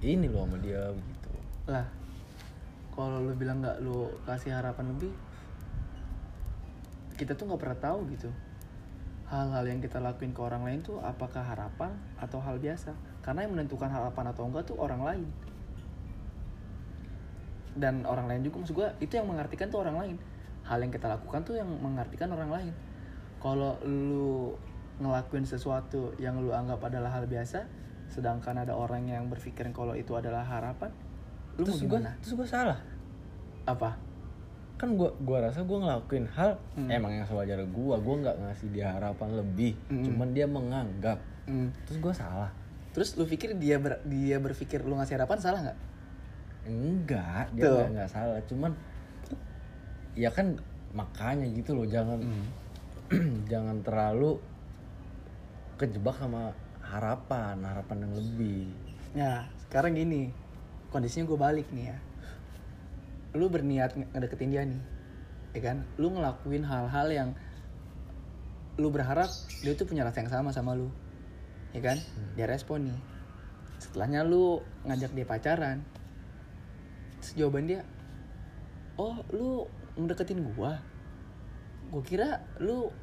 ini 0.00 0.26
loh 0.32 0.48
sama 0.48 0.56
dia 0.64 0.80
gitu 0.96 1.30
Lah, 1.68 1.86
kalau 2.96 3.20
lu 3.20 3.36
bilang 3.36 3.60
nggak 3.60 3.84
lu 3.84 4.08
kasih 4.24 4.56
harapan 4.56 4.90
lebih, 4.96 5.12
kita 7.20 7.36
tuh 7.36 7.46
nggak 7.46 7.60
pernah 7.60 7.78
tahu 7.78 8.08
gitu. 8.10 8.32
Hal-hal 9.30 9.62
yang 9.62 9.78
kita 9.78 10.02
lakuin 10.02 10.34
ke 10.34 10.40
orang 10.42 10.66
lain 10.66 10.80
tuh 10.82 10.98
apakah 10.98 11.44
harapan 11.44 11.94
atau 12.18 12.42
hal 12.42 12.58
biasa? 12.58 12.96
Karena 13.22 13.46
yang 13.46 13.54
menentukan 13.54 13.86
harapan 13.86 14.34
atau 14.34 14.42
enggak 14.48 14.66
tuh 14.66 14.76
orang 14.80 15.04
lain. 15.04 15.28
Dan 17.78 18.02
orang 18.08 18.26
lain 18.26 18.42
juga 18.42 18.66
maksud 18.66 18.74
gua 18.74 18.90
itu 18.98 19.14
yang 19.14 19.30
mengartikan 19.30 19.70
tuh 19.70 19.86
orang 19.86 19.96
lain. 20.00 20.16
Hal 20.66 20.82
yang 20.82 20.90
kita 20.90 21.06
lakukan 21.06 21.46
tuh 21.46 21.54
yang 21.54 21.70
mengartikan 21.78 22.34
orang 22.34 22.50
lain. 22.50 22.74
Kalau 23.38 23.78
lu 23.86 24.58
ngelakuin 24.98 25.46
sesuatu 25.46 26.12
yang 26.18 26.42
lu 26.42 26.50
anggap 26.50 26.82
adalah 26.82 27.14
hal 27.14 27.30
biasa, 27.30 27.64
sedangkan 28.10 28.58
ada 28.58 28.74
orang 28.74 29.06
yang 29.06 29.26
berpikir 29.26 29.64
kalau 29.70 29.94
itu 29.94 30.12
adalah 30.12 30.42
harapan, 30.42 30.90
lu 31.54 31.62
mau 31.62 31.66
terus 31.66 31.80
gua 31.80 31.98
gimana? 31.98 32.10
terus 32.18 32.34
gua 32.34 32.48
salah 32.48 32.78
Apa? 33.64 33.90
kan 34.76 34.96
gua 34.96 35.12
gua 35.18 35.44
rasa 35.44 35.60
gua 35.62 35.78
ngelakuin 35.80 36.26
hal 36.30 36.56
Hmm. 36.72 36.88
emang 36.88 37.12
yang 37.12 37.24
sewajar 37.24 37.60
gua 37.66 37.96
gua 37.96 38.14
nggak 38.18 38.36
ngasih 38.40 38.68
dia 38.70 38.90
harapan 38.90 39.28
lebih 39.36 39.76
Hmm. 39.86 40.02
cuman 40.02 40.28
dia 40.30 40.46
menganggap 40.46 41.18
Hmm. 41.44 41.70
terus 41.84 41.98
gua 41.98 42.10
salah 42.12 42.50
Terus 42.90 43.14
lu 43.14 43.22
pikir 43.22 43.54
dia 43.54 43.78
ber- 43.78 44.02
dia 44.02 44.36
berpikir 44.36 44.82
lu 44.82 44.96
ngasih 44.96 45.14
harapan 45.14 45.38
salah 45.38 45.60
nggak? 45.62 45.78
enggak 46.62 47.46
dia 47.54 47.62
nggak 47.62 47.88
nggak 47.94 48.10
salah 48.10 48.40
cuman 48.44 48.72
ya 50.12 50.28
kan 50.28 50.58
makanya 50.90 51.46
gitu 51.46 51.72
loh 51.72 51.86
jangan 51.86 52.18
Hmm. 52.18 52.46
jangan 53.52 53.78
terlalu 53.80 54.42
kejebak 55.76 56.16
sama 56.16 56.50
harapan 56.90 57.56
harapan 57.62 57.96
yang 58.06 58.12
lebih 58.18 58.66
Nah, 59.10 59.42
sekarang 59.66 59.98
gini, 59.98 60.30
kondisinya 60.94 61.26
gue 61.26 61.34
balik 61.34 61.66
nih 61.74 61.90
ya. 61.90 61.98
Lu 63.34 63.50
berniat 63.50 63.98
nge- 63.98 64.10
ngedeketin 64.14 64.50
dia 64.54 64.62
nih, 64.62 64.78
ya 65.50 65.60
kan? 65.66 65.82
Lu 65.98 66.14
ngelakuin 66.14 66.62
hal-hal 66.62 67.10
yang 67.10 67.28
lu 68.78 68.86
berharap 68.94 69.26
dia 69.66 69.74
tuh 69.74 69.90
punya 69.90 70.06
rasa 70.06 70.22
yang 70.22 70.30
sama 70.30 70.54
sama 70.54 70.78
lu, 70.78 70.94
ya 71.74 71.82
kan? 71.82 71.98
Dia 72.38 72.46
respon 72.46 72.86
nih. 72.86 72.98
Setelahnya 73.82 74.22
lu 74.22 74.62
ngajak 74.86 75.10
dia 75.10 75.26
pacaran, 75.26 75.82
terus 77.18 77.34
jawaban 77.34 77.66
dia, 77.66 77.82
oh 78.94 79.26
lu 79.34 79.66
ngedeketin 79.98 80.38
gua? 80.54 80.78
Gue 81.90 82.02
kira 82.06 82.46
lu 82.62 82.94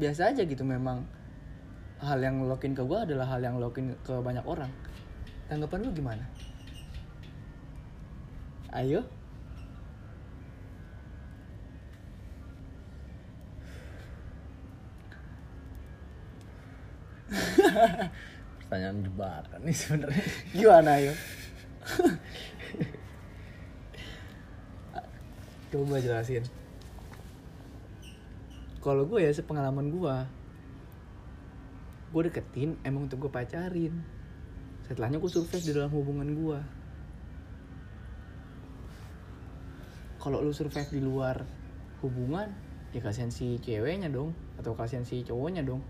biasa 0.00 0.32
aja 0.32 0.40
gitu 0.40 0.64
memang 0.64 1.04
hal 2.00 2.16
yang 2.24 2.40
lo 2.40 2.56
lakuin 2.56 2.72
ke 2.72 2.80
gue 2.80 2.96
adalah 2.96 3.28
hal 3.28 3.44
yang 3.44 3.60
lo 3.60 3.68
lakuin 3.68 3.92
ke 4.00 4.16
banyak 4.24 4.44
orang. 4.48 4.72
Tanggapan 5.52 5.84
lu 5.84 5.92
gimana? 5.92 6.24
Ayo. 8.72 9.04
Pertanyaan 18.64 19.04
jebakan 19.04 19.60
nih 19.66 19.76
sebenarnya. 19.76 20.24
Gimana 20.56 20.90
ayo? 20.96 21.12
Coba 25.70 26.00
jelasin. 26.00 26.42
Kalau 28.80 29.04
gue 29.04 29.20
ya 29.20 29.28
sepengalaman 29.34 29.92
gue 29.92 30.39
gue 32.10 32.22
deketin 32.26 32.74
emang 32.82 33.06
untuk 33.06 33.26
gue 33.26 33.32
pacarin. 33.32 33.94
Setelahnya 34.86 35.22
gue 35.22 35.30
survive 35.30 35.62
di 35.62 35.72
dalam 35.72 35.90
hubungan 35.94 36.28
gue 36.34 36.58
kalau 40.20 40.44
lu 40.44 40.52
survive 40.52 40.92
di 40.92 41.00
luar 41.00 41.40
hubungan 42.04 42.52
ya 42.92 43.00
kasihan 43.00 43.32
si 43.32 43.56
ceweknya 43.64 44.12
dong 44.12 44.36
atau 44.60 44.76
kasihan 44.76 45.02
si 45.02 45.24
cowoknya 45.24 45.64
dong. 45.64 45.80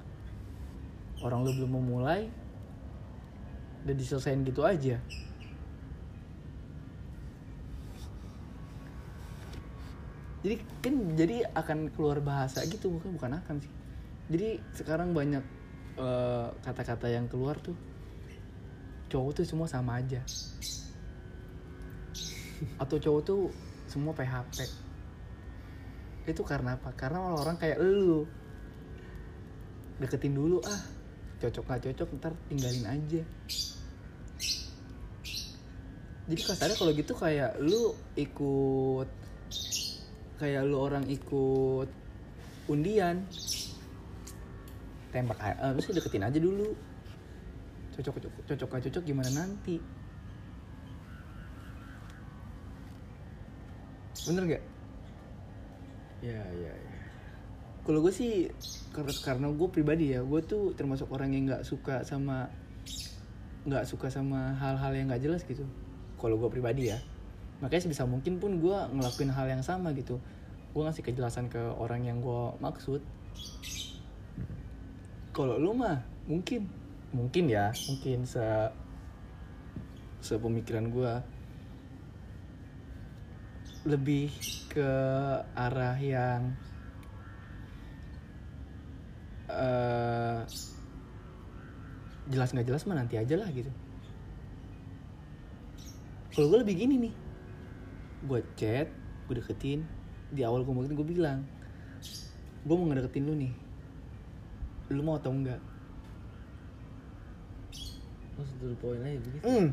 Orang 1.20 1.42
lu 1.42 1.50
belum 1.52 1.82
memulai 1.82 2.30
udah 3.84 3.94
diselesain 3.98 4.46
gitu 4.46 4.62
aja. 4.62 5.02
Jadi 10.40 10.56
kan 10.80 10.94
jadi 11.18 11.44
akan 11.52 11.92
keluar 11.92 12.24
bahasa 12.24 12.64
gitu 12.64 12.88
bukan 12.88 13.12
bukan 13.18 13.32
akan 13.44 13.60
sih. 13.60 13.72
Jadi 14.30 14.62
sekarang 14.72 15.12
banyak 15.12 15.42
eh, 15.98 16.46
kata-kata 16.62 17.10
yang 17.10 17.26
keluar 17.26 17.58
tuh 17.58 17.74
cowok 19.10 19.42
tuh 19.42 19.44
semua 19.46 19.66
sama 19.66 19.98
aja. 19.98 20.22
Atau 22.78 23.00
cowok 23.00 23.22
tuh 23.26 23.50
semua 23.90 24.14
PHP 24.14 24.90
itu 26.30 26.42
karena 26.46 26.78
apa? 26.78 26.94
Karena 26.94 27.18
orang-orang 27.26 27.56
kayak 27.58 27.78
lu. 27.82 28.22
Deketin 30.00 30.32
dulu 30.32 30.62
ah 30.64 30.82
cocok 31.40 31.64
nggak 31.66 31.82
cocok 31.90 32.08
ntar 32.20 32.32
tinggalin 32.48 32.86
aja. 32.88 33.22
Jadi 36.30 36.42
kasarnya 36.46 36.76
kalau 36.78 36.92
gitu 36.94 37.12
kayak 37.18 37.58
lu 37.58 37.92
ikut 38.14 39.08
kayak 40.38 40.62
lu 40.64 40.76
orang 40.78 41.04
ikut 41.10 41.88
undian 42.70 43.26
tembak 45.10 45.38
aja 45.42 45.74
lu 45.74 45.80
sih 45.82 45.92
deketin 45.94 46.24
aja 46.24 46.38
dulu. 46.38 46.74
Cocok 47.94 48.14
cocok 48.16 48.32
cocok 48.46 48.68
nggak 48.70 48.84
cocok 48.88 49.02
gimana 49.04 49.30
nanti? 49.34 49.76
Bener 54.30 54.42
gak? 54.56 54.64
Ya 56.20 56.40
ya 56.52 56.72
ya. 56.72 56.98
Kalau 57.80 58.04
gue 58.04 58.12
sih 58.12 58.52
karena 58.92 59.12
karena 59.24 59.46
gue 59.50 59.68
pribadi 59.72 60.12
ya 60.12 60.20
gue 60.20 60.40
tuh 60.44 60.76
termasuk 60.76 61.08
orang 61.10 61.32
yang 61.32 61.44
nggak 61.48 61.64
suka 61.64 62.04
sama 62.04 62.52
nggak 63.64 63.84
suka 63.88 64.08
sama 64.12 64.56
hal-hal 64.60 64.92
yang 64.94 65.08
nggak 65.10 65.24
jelas 65.24 65.42
gitu. 65.48 65.64
Kalau 66.20 66.36
gue 66.36 66.48
pribadi 66.52 66.92
ya. 66.92 66.98
Makanya 67.64 67.88
sebisa 67.88 68.04
mungkin 68.04 68.40
pun 68.40 68.60
gue 68.60 68.78
ngelakuin 68.94 69.32
hal 69.32 69.48
yang 69.48 69.64
sama 69.64 69.92
gitu. 69.96 70.20
Gue 70.76 70.82
ngasih 70.86 71.02
kejelasan 71.02 71.48
ke 71.48 71.60
orang 71.80 72.04
yang 72.06 72.20
gue 72.20 72.42
maksud 72.60 73.00
kalau 75.40 75.56
lu 75.56 75.72
mah 75.72 76.04
mungkin. 76.28 76.68
Mungkin 77.10 77.50
ya 77.50 77.74
mungkin 77.90 78.22
se 78.22 78.38
sepemikiran 80.22 80.94
gue 80.94 81.12
lebih 83.82 84.30
ke 84.70 84.90
arah 85.58 85.98
yang 85.98 86.54
eh 89.50 90.46
jelas 92.30 92.54
nggak 92.54 92.70
jelas 92.70 92.86
mah 92.86 93.02
nanti 93.02 93.18
aja 93.18 93.34
lah 93.34 93.50
gitu. 93.50 93.74
Kalau 96.30 96.46
gue 96.46 96.62
lebih 96.62 96.86
gini 96.86 97.10
nih. 97.10 97.14
Gue 98.22 98.38
chat 98.54 98.86
gue 99.26 99.34
deketin. 99.34 99.82
Di 100.30 100.46
awal 100.46 100.62
gue 100.62 100.94
gue 100.94 101.06
bilang 101.10 101.42
gue 102.62 102.74
mau 102.78 102.86
ngedeketin 102.86 103.26
lu 103.26 103.34
nih 103.34 103.69
lu 104.90 105.02
mau 105.06 105.14
atau 105.14 105.30
enggak. 105.30 105.62
Langsung 108.34 108.56
to 108.58 108.66
the 108.74 108.78
point 108.78 109.02
aja 109.06 109.18
begitu. 109.22 109.44
hmm. 109.46 109.68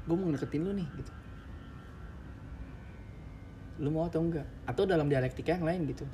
gue 0.00 0.16
mau 0.16 0.34
deketin 0.34 0.62
lu 0.66 0.72
nih 0.76 0.88
gitu. 1.00 1.12
Lu 3.80 3.88
mau 3.88 4.04
atau 4.04 4.20
enggak? 4.20 4.44
Atau 4.68 4.84
dalam 4.84 5.08
dialektika 5.08 5.56
yang 5.56 5.64
lain 5.64 5.88
gitu. 5.88 6.04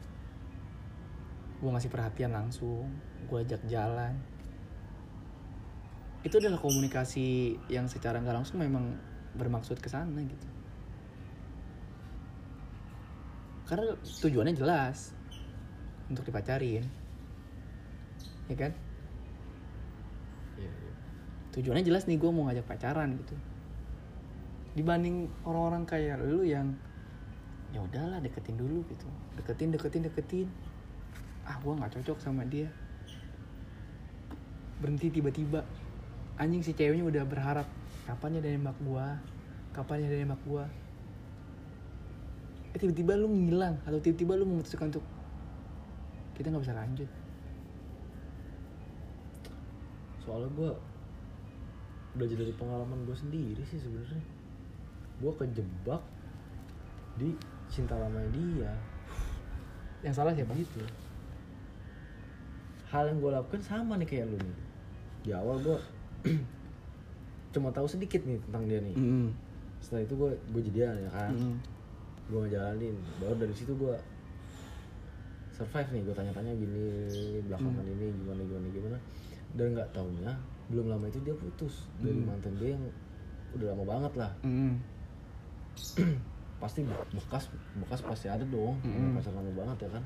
Gue 1.59 1.71
ngasih 1.73 1.91
perhatian 1.91 2.31
langsung 2.31 2.87
gue 3.27 3.39
ajak 3.43 3.67
jalan. 3.67 4.15
Itu 6.23 6.39
adalah 6.39 6.63
komunikasi 6.63 7.59
yang 7.67 7.91
secara 7.91 8.23
nggak 8.23 8.37
langsung 8.37 8.63
memang 8.63 8.95
bermaksud 9.35 9.83
ke 9.83 9.91
sana 9.91 10.23
gitu. 10.23 10.47
Karena 13.67 13.99
tujuannya 13.99 14.55
jelas 14.55 15.16
untuk 16.11 16.27
dipacarin. 16.27 16.85
Ya 18.47 18.57
kan? 18.57 18.73
Iya, 20.57 20.71
iya. 20.71 20.93
tujuannya 21.53 21.85
jelas 21.85 22.09
nih 22.09 22.17
gue 22.17 22.31
mau 22.31 22.49
ngajak 22.49 22.65
pacaran 22.65 23.19
gitu. 23.19 23.35
Dibanding 24.77 25.29
orang-orang 25.45 25.85
kayak 25.89 26.21
lu 26.23 26.45
yang 26.47 26.77
ya 27.75 27.83
udahlah 27.83 28.23
deketin 28.23 28.57
dulu 28.57 28.87
gitu. 28.89 29.09
Deketin 29.37 29.75
deketin 29.75 30.03
deketin. 30.07 30.49
Ah 31.45 31.59
gue 31.59 31.73
nggak 31.75 31.93
cocok 32.01 32.19
sama 32.23 32.47
dia. 32.47 32.71
Berhenti 34.79 35.11
tiba-tiba. 35.11 35.65
Anjing 36.37 36.61
si 36.61 36.77
ceweknya 36.77 37.09
udah 37.09 37.25
berharap 37.25 37.65
kapan 38.05 38.39
ya 38.39 38.41
dia 38.45 38.53
nembak 38.55 38.77
gua? 38.85 39.17
Kapan 39.73 40.05
ya 40.05 40.09
dia 40.13 40.21
nembak 40.29 40.43
gua? 40.45 40.69
Eh 42.77 42.79
tiba-tiba 42.79 43.17
lu 43.17 43.33
ngilang 43.33 43.81
atau 43.89 43.97
tiba-tiba 43.97 44.37
lu 44.37 44.45
memutuskan 44.45 44.93
untuk 44.93 45.01
kita 46.37 46.53
nggak 46.53 46.64
bisa 46.68 46.76
lanjut. 46.76 47.11
Soalnya 50.20 50.51
gue 50.53 50.70
belajar 52.16 52.37
dari 52.45 52.55
pengalaman 52.57 53.09
gue 53.09 53.16
sendiri 53.16 53.62
sih 53.64 53.80
sebenarnya. 53.80 54.20
Gue 55.16 55.32
kejebak 55.41 56.03
di 57.16 57.32
cinta 57.72 57.97
lamanya 57.97 58.30
dia. 58.37 58.72
Yang 60.05 60.14
salah 60.20 60.37
siapa? 60.37 60.53
Gitu. 60.53 60.84
Hal 62.93 63.09
yang 63.09 63.18
gue 63.18 63.32
lakukan 63.32 63.62
sama 63.64 63.97
nih 63.97 64.07
kayak 64.07 64.28
lu 64.28 64.37
nih. 64.37 64.57
Di 65.24 65.30
awal 65.32 65.57
gue 65.64 65.78
cuma 67.57 67.72
tahu 67.72 67.89
sedikit 67.89 68.20
nih 68.28 68.37
tentang 68.45 68.68
dia 68.68 68.80
nih. 68.84 68.97
Mm-mm. 68.97 69.28
setelah 69.76 70.09
itu 70.09 70.14
gue 70.16 70.30
gue 70.53 70.62
jadian 70.72 70.97
ya 71.01 71.11
kan. 71.12 71.32
Mm-mm. 71.32 71.57
gue 72.28 72.39
ngejalanin. 72.45 72.97
Baru 73.24 73.41
dari 73.41 73.55
situ 73.57 73.72
gue 73.72 73.97
survive 75.57 75.89
nih 75.89 76.03
gue 76.05 76.15
tanya-tanya 76.15 76.53
gini 76.53 76.85
belakangan 77.49 77.85
ini 77.89 78.07
gimana 78.13 78.41
gimana 78.45 78.67
gimana. 78.69 78.99
Dan 79.57 79.73
nggak 79.73 79.89
taunya 79.97 80.33
belum 80.69 80.93
lama 80.93 81.09
itu 81.09 81.19
dia 81.25 81.33
putus. 81.33 81.89
Dari 82.05 82.21
mantan 82.21 82.53
dia 82.61 82.77
yang 82.77 82.85
udah 83.57 83.67
lama 83.73 83.85
banget 83.89 84.13
lah. 84.21 84.33
Mm-mm. 84.45 84.77
pasti 86.63 86.81
bekas 87.13 87.53
bekas 87.85 88.01
pasti 88.01 88.33
ada 88.33 88.41
dong 88.49 88.81
pacar 89.17 89.33
lama 89.33 89.51
banget 89.57 89.89
ya 89.89 89.91
kan. 89.97 90.05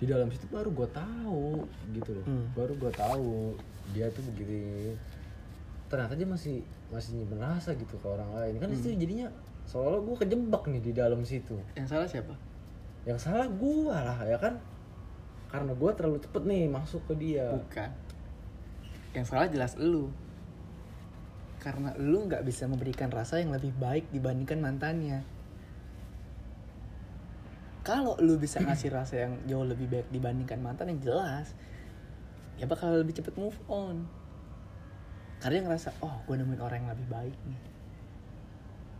Di 0.00 0.04
dalam 0.08 0.32
situ 0.32 0.48
baru 0.48 0.72
gue 0.72 0.88
tahu 0.88 1.68
gitu 1.92 2.10
loh. 2.16 2.24
Mm. 2.24 2.44
baru 2.56 2.72
gue 2.80 2.92
tahu 2.96 3.52
dia 3.92 4.08
tuh 4.08 4.24
begini. 4.32 4.96
Ternyata 5.92 6.16
dia 6.16 6.24
masih 6.24 6.64
masih 6.88 7.20
nyimpen 7.20 7.36
rasa 7.36 7.76
gitu 7.76 8.00
ke 8.00 8.06
orang 8.08 8.32
lain. 8.32 8.56
Kan 8.56 8.72
itu 8.72 8.96
jadinya 8.96 9.28
seolah 9.68 10.00
gue 10.00 10.16
kejebak 10.24 10.64
nih 10.72 10.80
di 10.80 10.92
dalam 10.96 11.20
situ. 11.20 11.60
Yang 11.76 11.88
salah 11.92 12.08
siapa 12.08 12.32
yang 13.04 13.20
salah 13.20 13.48
gua 13.48 14.00
lah 14.00 14.18
ya 14.24 14.40
kan? 14.40 14.56
Karena 15.52 15.76
gua 15.76 15.92
terlalu 15.92 16.18
cepet 16.24 16.42
nih 16.44 16.64
masuk 16.72 17.04
ke 17.08 17.14
dia. 17.20 17.52
Bukan. 17.52 17.90
Yang 19.12 19.26
salah 19.28 19.48
jelas 19.48 19.76
lu. 19.76 20.08
Karena 21.60 21.92
lu 21.96 22.28
nggak 22.28 22.44
bisa 22.44 22.68
memberikan 22.68 23.08
rasa 23.08 23.40
yang 23.40 23.52
lebih 23.52 23.72
baik 23.76 24.08
dibandingkan 24.12 24.60
mantannya. 24.60 25.20
Kalau 27.84 28.16
lu 28.24 28.40
bisa 28.40 28.60
ngasih 28.64 28.90
rasa 28.92 29.28
yang 29.28 29.36
jauh 29.44 29.68
lebih 29.68 29.88
baik 29.88 30.08
dibandingkan 30.08 30.58
mantan 30.64 30.96
yang 30.96 31.00
jelas 31.04 31.52
ya 32.54 32.70
bakal 32.70 32.94
lebih 32.94 33.14
cepet 33.14 33.34
move 33.36 33.56
on. 33.66 34.06
Karena 35.42 35.60
dia 35.60 35.64
ngerasa 35.68 35.88
oh 36.00 36.24
gue 36.24 36.34
nemuin 36.40 36.62
orang 36.62 36.78
yang 36.86 36.92
lebih 36.96 37.08
baik 37.10 37.38
nih. 37.44 37.62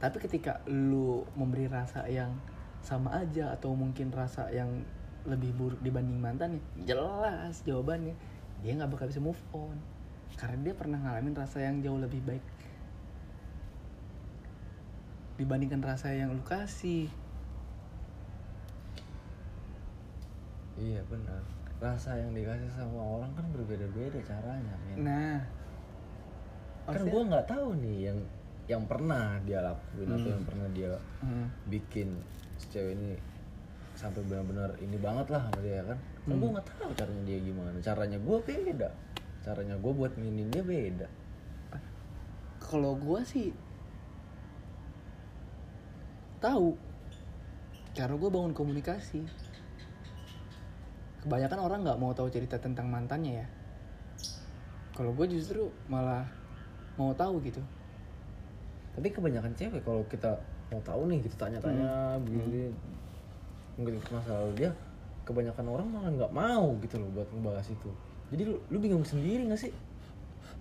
Tapi 0.03 0.17
ketika 0.21 0.61
lu 0.69 1.25
memberi 1.39 1.71
rasa 1.71 2.05
yang 2.11 2.37
sama 2.85 3.17
aja 3.17 3.57
atau 3.57 3.73
mungkin 3.73 4.13
rasa 4.13 4.53
yang 4.53 4.85
lebih 5.25 5.57
buruk 5.57 5.81
dibanding 5.81 6.21
mantannya 6.21 6.61
jelas 6.85 7.65
jawabannya. 7.65 8.13
Dia 8.61 8.77
nggak 8.77 8.93
bakal 8.93 9.09
bisa 9.09 9.25
move 9.25 9.41
on. 9.57 9.81
Karena 10.37 10.61
dia 10.61 10.75
pernah 10.77 11.01
ngalamin 11.01 11.33
rasa 11.33 11.65
yang 11.65 11.81
jauh 11.81 11.97
lebih 11.97 12.21
baik 12.23 12.45
dibandingkan 15.35 15.83
rasa 15.83 16.15
yang 16.15 16.31
lu 16.31 16.45
kasih. 16.47 17.11
Iya 20.79 21.03
benar. 21.11 21.43
Rasa 21.83 22.19
yang 22.19 22.35
dikasih 22.35 22.71
sama 22.71 22.99
orang 22.99 23.31
kan 23.35 23.47
berbeda-beda 23.51 24.19
caranya 24.23 24.75
men. 24.87 24.97
Nah. 25.03 25.41
Kan 26.87 27.03
gua 27.09 27.23
nggak 27.27 27.47
tahu 27.51 27.81
nih 27.81 28.13
yang 28.13 28.19
yang 28.65 28.83
pernah 28.89 29.37
dia 29.45 29.61
lakuin 29.61 30.09
atau 30.09 30.31
yang 30.31 30.45
pernah 30.49 30.69
dia 30.73 30.91
Hmm. 31.21 31.53
bikin 31.69 32.17
si 32.65 32.73
cewek 32.73 32.97
ini 32.97 33.21
sampai 33.95 34.25
benar-benar 34.25 34.75
ini 34.81 34.97
banget 34.97 35.29
lah 35.29 35.45
sama 35.53 35.61
dia 35.61 35.85
kan? 35.85 35.99
Kan 36.25 36.41
gua 36.41 36.51
nggak 36.57 36.67
tahu 36.81 36.91
caranya 36.97 37.23
dia 37.29 37.39
gimana. 37.45 37.77
Caranya 37.85 38.19
gua 38.25 38.39
beda. 38.41 38.89
Caranya 39.45 39.77
gua 39.77 39.93
buat 39.93 40.13
nginin 40.17 40.49
dia 40.49 40.65
beda. 40.65 41.09
Kalau 42.65 42.97
gua 42.97 43.21
sih 43.21 43.53
tahu 46.41 46.77
karena 47.97 48.21
gue 48.21 48.31
bangun 48.31 48.53
komunikasi. 48.53 49.23
Kebanyakan 51.25 51.61
orang 51.63 51.81
nggak 51.87 52.01
mau 52.03 52.13
tahu 52.13 52.29
cerita 52.29 52.61
tentang 52.61 52.91
mantannya 52.91 53.41
ya. 53.41 53.47
Kalau 54.93 55.17
gue 55.17 55.25
justru 55.31 55.73
malah 55.89 56.29
mau 57.01 57.17
tahu 57.17 57.41
gitu. 57.41 57.63
Tapi 58.93 59.09
kebanyakan 59.09 59.57
cewek 59.57 59.83
kalau 59.87 60.05
kita 60.11 60.37
mau 60.75 60.83
tahu 60.83 61.07
nih 61.07 61.23
kita 61.23 61.37
tanya-tanya 61.39 62.19
begini 62.27 62.75
mungkin 63.79 64.03
masalah 64.11 64.51
dia. 64.59 64.75
Kebanyakan 65.25 65.67
orang 65.71 65.89
malah 65.89 66.11
nggak 66.13 66.33
mau 66.35 66.77
gitu 66.85 67.01
loh 67.01 67.09
buat 67.15 67.29
ngebahas 67.33 67.71
itu. 67.71 67.91
Jadi 68.35 68.43
lu, 68.45 68.59
lu 68.69 68.77
bingung 68.83 69.07
sendiri 69.07 69.47
nggak 69.47 69.61
sih? 69.63 69.73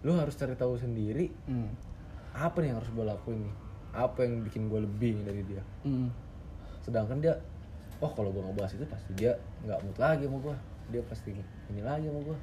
Lu 0.05 0.15
harus 0.15 0.37
cari 0.37 0.55
tahu 0.55 0.77
sendiri 0.77 1.27
hmm. 1.49 1.69
apa 2.37 2.61
nih 2.61 2.71
yang 2.71 2.77
harus 2.79 2.91
gue 2.93 3.05
lakuin 3.05 3.39
nih? 3.43 3.55
Apa 3.93 4.23
yang 4.23 4.45
bikin 4.45 4.69
gue 4.71 4.79
lebih 4.85 5.25
dari 5.25 5.41
dia? 5.43 5.63
Hmm. 5.83 6.13
sedangkan 6.83 7.23
dia 7.23 7.39
oh 8.03 8.11
kalau 8.11 8.35
gue 8.35 8.43
ngebahas 8.43 8.75
itu 8.75 8.83
pasti 8.91 9.11
dia 9.15 9.39
nggak 9.63 9.79
mood 9.79 9.95
lagi 9.95 10.27
sama 10.27 10.37
gue 10.43 10.55
dia 10.91 11.01
pasti 11.07 11.31
ini 11.71 11.79
lagi 11.79 12.11
sama 12.11 12.19
gue 12.19 12.37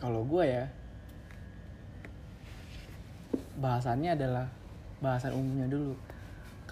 kalau 0.00 0.24
gue 0.24 0.44
ya 0.48 0.64
bahasannya 3.60 4.16
adalah 4.16 4.48
bahasan 5.04 5.36
umumnya 5.36 5.68
dulu 5.68 5.92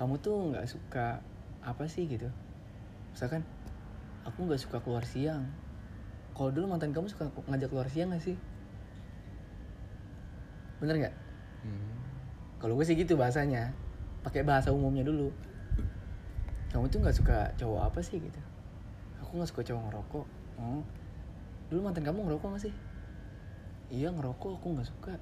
kamu 0.00 0.16
tuh 0.24 0.48
nggak 0.48 0.64
suka 0.64 1.20
apa 1.60 1.84
sih 1.84 2.08
gitu? 2.08 2.24
Misalkan 3.12 3.44
aku 4.24 4.48
nggak 4.48 4.56
suka 4.56 4.80
keluar 4.80 5.04
siang. 5.04 5.44
Kalau 6.32 6.48
dulu 6.48 6.72
mantan 6.72 6.96
kamu 6.96 7.12
suka 7.12 7.28
ngajak 7.52 7.68
keluar 7.68 7.84
siang 7.92 8.08
gak 8.16 8.24
sih? 8.24 8.32
Bener 10.80 10.96
nggak? 11.04 11.14
Kalau 12.64 12.80
gue 12.80 12.86
sih 12.88 12.96
gitu 12.96 13.20
bahasanya. 13.20 13.76
Pakai 14.24 14.40
bahasa 14.40 14.72
umumnya 14.72 15.04
dulu. 15.04 15.28
Kamu 16.72 16.88
tuh 16.88 17.04
nggak 17.04 17.16
suka 17.20 17.52
cowok 17.60 17.92
apa 17.92 18.00
sih 18.00 18.24
gitu? 18.24 18.40
Aku 19.20 19.36
nggak 19.36 19.52
suka 19.52 19.68
cowok 19.68 19.82
ngerokok. 19.84 20.26
Oh 20.64 20.80
dulu 21.68 21.84
mantan 21.84 22.08
kamu 22.08 22.24
ngerokok 22.24 22.56
gak 22.56 22.72
sih? 22.72 22.74
Iya 23.92 24.08
ngerokok. 24.16 24.64
Aku 24.64 24.66
nggak 24.72 24.88
suka. 24.88 25.12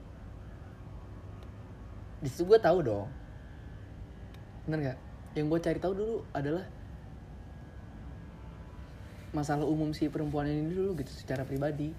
Di 2.22 2.30
situ 2.30 2.46
gue 2.46 2.62
tahu 2.62 2.78
dong 2.86 3.17
bener 4.68 4.78
nggak? 4.84 4.98
Yang 5.32 5.46
gue 5.48 5.60
cari 5.64 5.78
tahu 5.80 5.92
dulu 5.96 6.16
adalah 6.36 6.68
masalah 9.32 9.64
umum 9.64 9.96
si 9.96 10.12
perempuan 10.12 10.44
ini 10.44 10.68
dulu 10.68 10.92
gitu 11.00 11.08
secara 11.08 11.48
pribadi. 11.48 11.96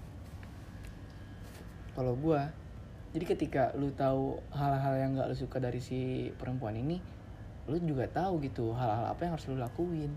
Kalau 1.98 2.14
gue 2.14 2.40
jadi 3.10 3.24
ketika 3.26 3.74
lu 3.74 3.90
tahu 3.90 4.38
hal-hal 4.54 4.94
yang 5.02 5.18
nggak 5.18 5.34
lu 5.34 5.34
suka 5.34 5.58
dari 5.58 5.82
si 5.82 6.30
perempuan 6.38 6.78
ini 6.78 7.02
lu 7.66 7.74
juga 7.82 8.06
tahu 8.06 8.38
gitu 8.46 8.70
hal-hal 8.70 9.10
apa 9.10 9.26
yang 9.26 9.34
harus 9.34 9.50
lu 9.50 9.58
lakuin. 9.58 10.14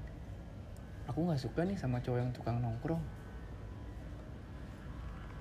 Aku 1.09 1.25
nggak 1.25 1.41
suka 1.41 1.65
nih 1.65 1.73
sama 1.73 2.05
cowok 2.05 2.21
yang 2.21 2.29
tukang 2.37 2.61
nongkrong. 2.61 3.01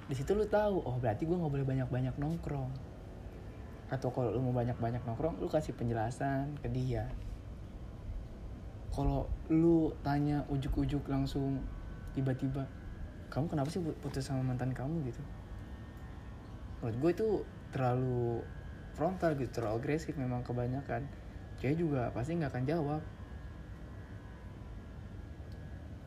Di 0.09 0.17
situ 0.17 0.33
lu 0.33 0.49
tahu 0.49 0.81
oh 0.81 0.97
berarti 0.97 1.29
gue 1.29 1.37
nggak 1.37 1.53
boleh 1.53 1.69
banyak-banyak 1.69 2.17
nongkrong 2.17 2.92
atau 3.93 4.09
kalau 4.09 4.33
lu 4.33 4.41
mau 4.41 4.57
banyak-banyak 4.57 5.05
nongkrong 5.05 5.37
lu 5.37 5.53
kasih 5.53 5.77
penjelasan 5.77 6.57
ke 6.65 6.69
dia. 6.73 7.05
Kalau 8.89 9.29
lu 9.53 9.93
tanya 10.01 10.49
ujuk-ujuk 10.49 11.05
langsung 11.13 11.61
tiba-tiba 12.17 12.65
kamu 13.29 13.49
kenapa 13.53 13.69
sih 13.69 13.81
putus 13.81 14.25
sama 14.25 14.41
mantan 14.45 14.73
kamu? 14.73 15.05
gitu. 15.09 15.21
Menurut 16.81 16.97
gue 17.01 17.11
itu 17.13 17.29
terlalu 17.73 18.45
frontal 18.93 19.37
gitu 19.37 19.61
terlalu 19.61 19.81
agresif 19.81 20.17
memang 20.17 20.45
kebanyakan. 20.45 21.05
Cewek 21.61 21.77
juga 21.81 22.13
pasti 22.13 22.37
nggak 22.37 22.53
akan 22.53 22.65
jawab. 22.65 23.03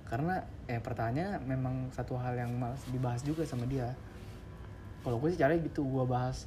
Karena 0.05 0.41
eh 0.69 0.77
pertanyaannya 0.77 1.41
memang 1.45 1.89
satu 1.89 2.17
hal 2.17 2.37
yang 2.37 2.53
malas 2.53 2.85
dibahas 2.93 3.25
juga 3.25 3.41
sama 3.45 3.65
dia. 3.65 3.93
Kalau 5.01 5.17
gue 5.17 5.33
sih 5.33 5.37
caranya 5.41 5.65
gitu 5.65 5.85
gue 5.85 6.05
bahas 6.05 6.45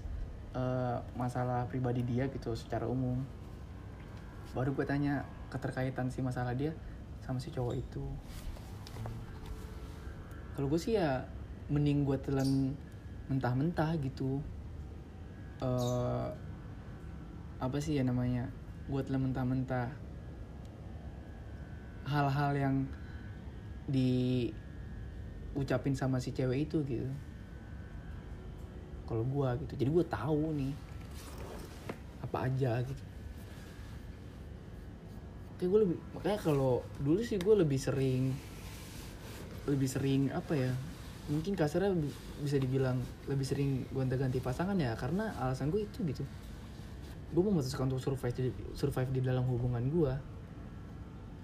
eh, 0.58 0.98
masalah 1.14 1.70
pribadi 1.70 2.02
dia 2.02 2.26
gitu 2.26 2.50
secara 2.58 2.90
umum. 2.90 3.22
Baru 4.52 4.74
gue 4.74 4.82
tanya 4.82 5.22
keterkaitan 5.54 6.10
si 6.10 6.18
masalah 6.20 6.58
dia 6.58 6.74
sama 7.22 7.38
si 7.38 7.54
cowok 7.54 7.74
itu. 7.78 8.02
Kalau 10.58 10.66
gue 10.66 10.80
sih 10.80 10.98
ya 10.98 11.22
mending 11.70 12.02
gue 12.02 12.18
telan 12.18 12.74
mentah-mentah 13.30 13.94
gitu. 14.02 14.42
Eh 15.62 16.28
apa 17.58 17.78
sih 17.82 17.98
ya 17.98 18.02
namanya? 18.02 18.50
Gue 18.90 19.02
telan 19.06 19.30
mentah-mentah. 19.30 19.94
Hal-hal 22.08 22.56
yang 22.56 22.88
diucapin 23.88 24.52
sama 25.92 26.20
si 26.24 26.32
cewek 26.32 26.68
itu 26.68 26.80
gitu 26.88 27.08
kalau 29.08 29.24
gue 29.24 29.48
gitu. 29.64 29.72
Jadi 29.80 29.90
gue 29.90 30.04
tahu 30.04 30.42
nih 30.52 30.72
apa 32.20 32.44
aja 32.44 32.84
gitu. 32.84 33.04
Kayak 35.56 35.68
gue 35.72 35.80
lebih 35.88 35.96
makanya 36.12 36.38
kalau 36.38 36.84
dulu 37.00 37.24
sih 37.24 37.40
gue 37.40 37.54
lebih 37.56 37.80
sering 37.80 38.36
lebih 39.64 39.88
sering 39.88 40.28
apa 40.32 40.54
ya 40.56 40.72
mungkin 41.28 41.52
kasarnya 41.52 41.92
bi- 41.92 42.18
bisa 42.40 42.56
dibilang 42.56 43.00
lebih 43.28 43.44
sering 43.44 43.84
gonta-ganti 43.92 44.40
pasangan 44.40 44.76
ya 44.76 44.92
karena 44.94 45.32
alasan 45.40 45.72
gue 45.72 45.88
itu 45.88 46.04
gitu. 46.04 46.22
Gue 47.32 47.42
memutuskan 47.44 47.88
untuk 47.88 48.00
survive 48.00 48.36
di, 48.36 48.52
survive 48.76 49.08
di 49.12 49.20
dalam 49.24 49.44
hubungan 49.48 49.82
gue 49.88 50.12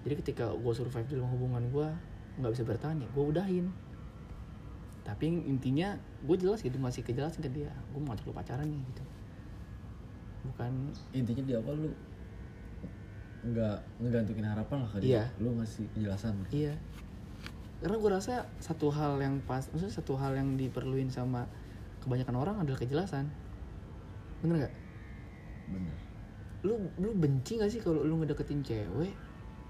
jadi 0.05 0.21
ketika 0.21 0.53
gue 0.53 0.73
survive 0.77 1.09
di 1.09 1.17
dalam 1.17 1.33
hubungan 1.33 1.65
gue 1.73 1.87
nggak 2.37 2.51
bisa 2.53 2.63
bertahan 2.63 3.01
ya 3.01 3.09
gue 3.09 3.23
udahin 3.25 3.65
tapi 5.05 5.29
intinya 5.29 5.93
gue 6.25 6.35
jelas 6.35 6.65
gitu 6.65 6.81
masih 6.81 7.05
kejelasan 7.05 7.45
ke 7.45 7.49
dia 7.53 7.69
gue 7.93 7.99
mau 8.01 8.11
ngajak 8.11 8.25
lu 8.25 8.33
pacaran 8.33 8.65
nih 8.65 8.81
gitu 8.89 9.03
bukan 10.49 10.73
intinya 11.13 11.43
di 11.45 11.53
awal 11.53 11.75
lu 11.77 11.89
nggak 13.45 13.77
ngegantungin 14.01 14.45
harapan 14.49 14.77
lah 14.81 14.89
kali 14.89 15.03
Iya. 15.05 15.21
ya. 15.21 15.25
lu 15.37 15.49
ngasih 15.61 15.85
kejelasan 15.93 16.33
Iya. 16.49 16.73
Karena 17.85 18.01
gue 18.01 18.09
rasa 18.09 18.49
satu 18.57 18.89
hal 18.89 19.21
yang 19.21 19.37
pas, 19.45 19.61
maksudnya 19.69 19.93
satu 19.93 20.17
hal 20.17 20.33
yang 20.33 20.57
diperluin 20.57 21.13
sama 21.13 21.45
kebanyakan 22.01 22.35
orang 22.41 22.55
adalah 22.65 22.81
kejelasan. 22.81 23.29
Bener 24.41 24.65
nggak? 24.65 24.73
bener 25.69 25.95
Lu 26.65 26.81
lu 26.97 27.13
benci 27.13 27.61
gak 27.61 27.69
sih 27.69 27.77
kalau 27.77 28.01
lu 28.01 28.17
ngedeketin 28.17 28.65
cewek, 28.65 29.13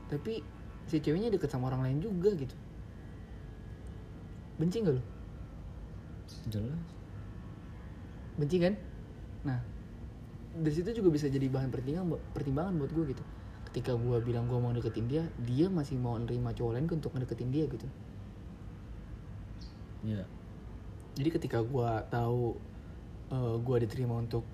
tapi 0.08 0.40
si 0.88 1.04
ceweknya 1.04 1.28
deket 1.28 1.52
sama 1.52 1.68
orang 1.68 1.84
lain 1.84 2.00
juga 2.00 2.32
gitu? 2.40 2.56
Benci 4.56 4.80
gak 4.80 4.96
lu? 4.96 5.04
Jelas 6.50 6.80
Benci 8.36 8.60
kan? 8.60 8.76
Nah, 9.48 9.64
dari 10.60 10.76
situ 10.76 10.92
juga 10.92 11.08
bisa 11.08 11.32
jadi 11.32 11.48
bahan 11.48 11.72
pertimbangan, 11.72 12.20
pertimbangan 12.36 12.74
buat 12.76 12.92
gue 12.92 13.16
gitu. 13.16 13.24
Ketika 13.72 13.96
gue 13.96 14.18
bilang 14.20 14.52
gue 14.52 14.60
mau 14.60 14.76
deketin 14.76 15.08
dia, 15.08 15.24
dia 15.40 15.72
masih 15.72 15.96
mau 15.96 16.20
nerima 16.20 16.52
cowok 16.52 16.76
lain 16.76 16.88
untuk 16.92 17.16
ngedeketin 17.16 17.48
dia 17.56 17.64
gitu. 17.72 17.88
ya 20.06 20.22
jadi 21.18 21.30
ketika 21.34 21.66
gue 21.66 21.92
tahu 22.14 22.54
eh, 23.34 23.56
gue 23.58 23.78
diterima 23.88 24.22
untuk 24.22 24.46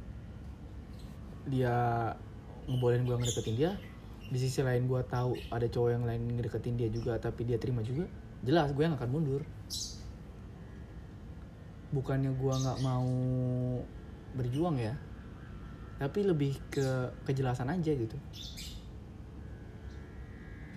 dia 1.50 1.76
ngebolehin 2.70 3.04
gue 3.04 3.16
ngedeketin 3.20 3.56
dia 3.60 3.72
di 4.32 4.38
sisi 4.40 4.64
lain 4.64 4.88
gue 4.88 5.02
tahu 5.12 5.36
ada 5.52 5.68
cowok 5.68 5.90
yang 5.92 6.04
lain 6.08 6.40
ngedeketin 6.40 6.80
dia 6.80 6.88
juga 6.88 7.20
tapi 7.20 7.44
dia 7.44 7.60
terima 7.60 7.84
juga 7.84 8.08
jelas 8.48 8.72
gue 8.72 8.84
yang 8.86 8.96
akan 8.96 9.10
mundur 9.12 9.44
bukannya 11.92 12.32
gue 12.32 12.54
nggak 12.56 12.80
mau 12.80 13.12
berjuang 14.32 14.80
ya 14.80 14.96
tapi 16.02 16.26
lebih 16.26 16.58
ke 16.74 17.14
kejelasan 17.30 17.70
aja 17.70 17.94
gitu. 17.94 18.18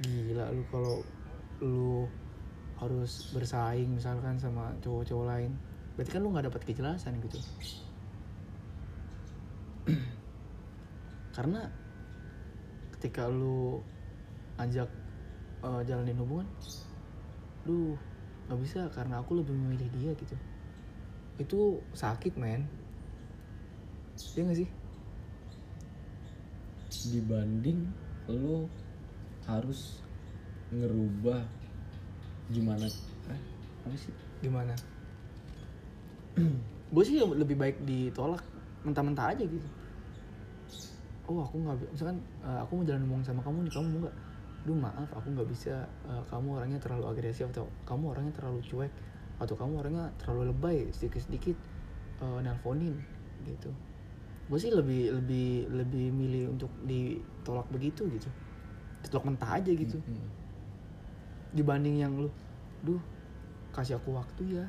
Gila 0.05 0.53
lu 0.53 0.63
kalau 0.69 1.01
lu 1.65 2.05
harus 2.77 3.25
bersaing 3.33 3.89
misalkan 3.89 4.37
sama 4.37 4.77
cowok-cowok 4.85 5.25
lain 5.25 5.57
berarti 5.97 6.11
kan 6.13 6.21
lu 6.21 6.29
nggak 6.29 6.53
dapat 6.53 6.61
kejelasan 6.69 7.17
gitu. 7.25 7.41
Karena 11.41 11.65
ketika 12.99 13.25
lu 13.25 13.81
ajak 14.61 14.93
eh, 15.65 15.83
jalanin 15.89 16.21
hubungan 16.21 16.49
lu 17.65 17.97
nggak 18.45 18.61
bisa 18.61 18.93
karena 18.93 19.25
aku 19.25 19.41
lebih 19.41 19.57
memilih 19.57 19.89
dia 19.97 20.13
gitu 20.21 20.37
itu 21.39 21.83
sakit 21.93 22.39
men. 22.39 22.67
Iya 24.35 24.43
gak 24.47 24.59
sih? 24.63 24.69
dibanding 27.11 27.91
lu 28.31 28.65
harus 29.45 30.01
ngerubah 30.73 31.45
gimana 32.49 32.89
eh, 33.29 33.41
apa 33.85 33.97
sih? 33.99 34.13
Gimana? 34.41 34.73
gue 36.95 37.05
sih 37.05 37.21
lebih 37.21 37.57
baik 37.59 37.77
ditolak 37.85 38.41
mentah-mentah 38.87 39.37
aja 39.37 39.45
gitu. 39.45 39.69
Oh 41.25 41.41
aku 41.41 41.57
nggak 41.61 41.77
misalkan 41.93 42.19
eh, 42.45 42.59
aku 42.65 42.81
mau 42.81 42.85
jalan 42.89 43.03
hubungan 43.05 43.25
sama 43.25 43.41
kamu 43.45 43.69
nih 43.69 43.73
kamu 43.73 43.87
mau 43.91 44.01
nggak? 44.09 44.17
Duh 44.65 44.79
maaf 44.81 45.09
aku 45.13 45.29
nggak 45.37 45.49
bisa 45.53 45.85
eh, 46.09 46.23
kamu 46.33 46.49
orangnya 46.57 46.81
terlalu 46.81 47.05
agresif 47.13 47.49
atau 47.53 47.69
kamu 47.85 48.17
orangnya 48.17 48.33
terlalu 48.33 48.61
cuek 48.65 48.93
atau 49.39 49.55
kamu 49.59 49.83
orangnya 49.83 50.07
terlalu 50.21 50.55
lebay 50.55 50.79
sedikit-sedikit 50.95 51.57
eh, 52.23 52.39
nelponin 52.43 52.95
gitu. 53.45 53.71
Gue 54.47 54.59
sih 54.61 54.71
lebih 54.71 55.11
lebih 55.21 55.73
lebih 55.73 56.07
milih 56.13 56.45
untuk 56.55 56.71
ditolak 56.85 57.67
begitu 57.73 58.07
gitu. 58.13 58.29
Ditolak 59.03 59.25
mentah 59.29 59.61
aja 59.61 59.73
gitu. 59.73 59.99
Hmm. 60.01 60.43
dibanding 61.55 62.03
yang 62.03 62.11
lu 62.19 62.27
duh 62.83 62.99
kasih 63.71 64.03
aku 64.03 64.19
waktu 64.19 64.59
ya. 64.59 64.67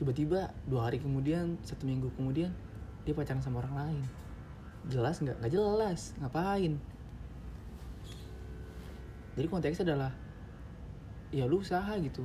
Tiba-tiba 0.00 0.48
dua 0.64 0.88
hari 0.88 0.96
kemudian 0.96 1.60
satu 1.60 1.84
minggu 1.84 2.08
kemudian 2.16 2.56
dia 3.04 3.12
pacaran 3.12 3.44
sama 3.44 3.60
orang 3.60 3.76
lain. 3.76 4.04
Jelas 4.88 5.20
nggak? 5.20 5.44
Nggak 5.44 5.52
jelas. 5.52 6.16
Ngapain? 6.24 6.80
Jadi 9.36 9.46
konteksnya 9.52 9.84
adalah 9.92 10.12
ya 11.34 11.44
lu 11.44 11.60
usaha 11.60 11.92
gitu 12.00 12.24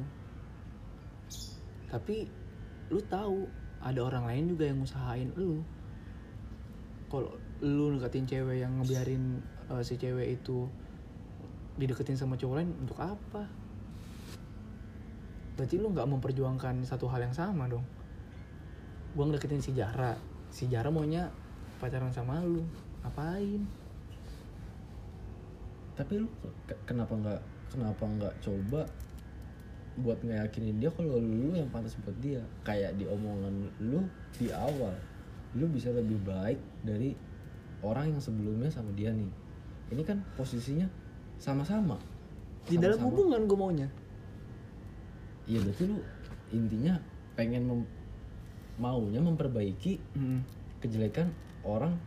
tapi 1.90 2.30
lu 2.94 3.02
tahu 3.06 3.50
ada 3.82 4.00
orang 4.06 4.30
lain 4.30 4.46
juga 4.54 4.70
yang 4.70 4.80
usahain 4.86 5.34
lu. 5.34 5.66
Kalau 7.10 7.34
lu 7.66 7.98
deketin 7.98 8.30
cewek 8.30 8.62
yang 8.62 8.78
ngebiarin 8.80 9.42
eh, 9.74 9.82
si 9.82 9.98
cewek 9.98 10.40
itu 10.40 10.70
dideketin 11.82 12.16
sama 12.20 12.38
cowok 12.38 12.56
lain 12.62 12.72
untuk 12.78 12.98
apa? 13.02 13.50
Berarti 15.58 15.76
lu 15.82 15.92
nggak 15.92 16.08
memperjuangkan 16.08 16.86
satu 16.86 17.10
hal 17.10 17.26
yang 17.26 17.36
sama 17.36 17.66
dong. 17.66 17.84
Gua 19.18 19.26
ngedeketin 19.26 19.64
si 19.64 19.74
Jara. 19.74 20.14
Si 20.54 20.70
Jara 20.70 20.94
maunya 20.94 21.34
pacaran 21.82 22.14
sama 22.14 22.40
lu. 22.46 22.62
Ngapain? 23.02 23.66
Tapi 25.98 26.14
lu 26.22 26.30
ke- 26.70 26.80
kenapa 26.86 27.12
nggak 27.18 27.42
kenapa 27.74 28.04
nggak 28.06 28.34
coba 28.40 28.86
buat 30.00 30.20
ngeyakinin 30.20 30.80
dia 30.80 30.90
kalau 30.90 31.20
lu 31.20 31.54
yang 31.54 31.68
pantas 31.68 31.94
buat 32.00 32.16
dia. 32.18 32.40
Kayak 32.64 32.96
di 32.96 33.06
omongan 33.06 33.68
lu 33.80 34.08
di 34.36 34.48
awal 34.50 34.96
lu 35.52 35.66
bisa 35.66 35.90
lebih 35.90 36.22
baik 36.22 36.58
dari 36.82 37.18
orang 37.82 38.14
yang 38.14 38.22
sebelumnya 38.22 38.70
sama 38.70 38.94
dia 38.94 39.10
nih. 39.12 39.28
Ini 39.90 40.02
kan 40.06 40.22
posisinya 40.34 40.86
sama-sama. 41.36 41.98
Di 42.66 42.78
dalam 42.78 42.96
Sama-sama. 42.96 43.10
hubungan 43.10 43.42
gue 43.44 43.58
maunya. 43.58 43.88
Iya 45.46 45.66
berarti 45.66 45.84
lu 45.86 45.98
intinya 46.50 47.02
pengen 47.34 47.64
mem- 47.66 47.92
maunya 48.78 49.20
memperbaiki 49.20 49.98
Hmm. 50.14 50.46
kejelekan 50.80 51.34
orang 51.66 51.98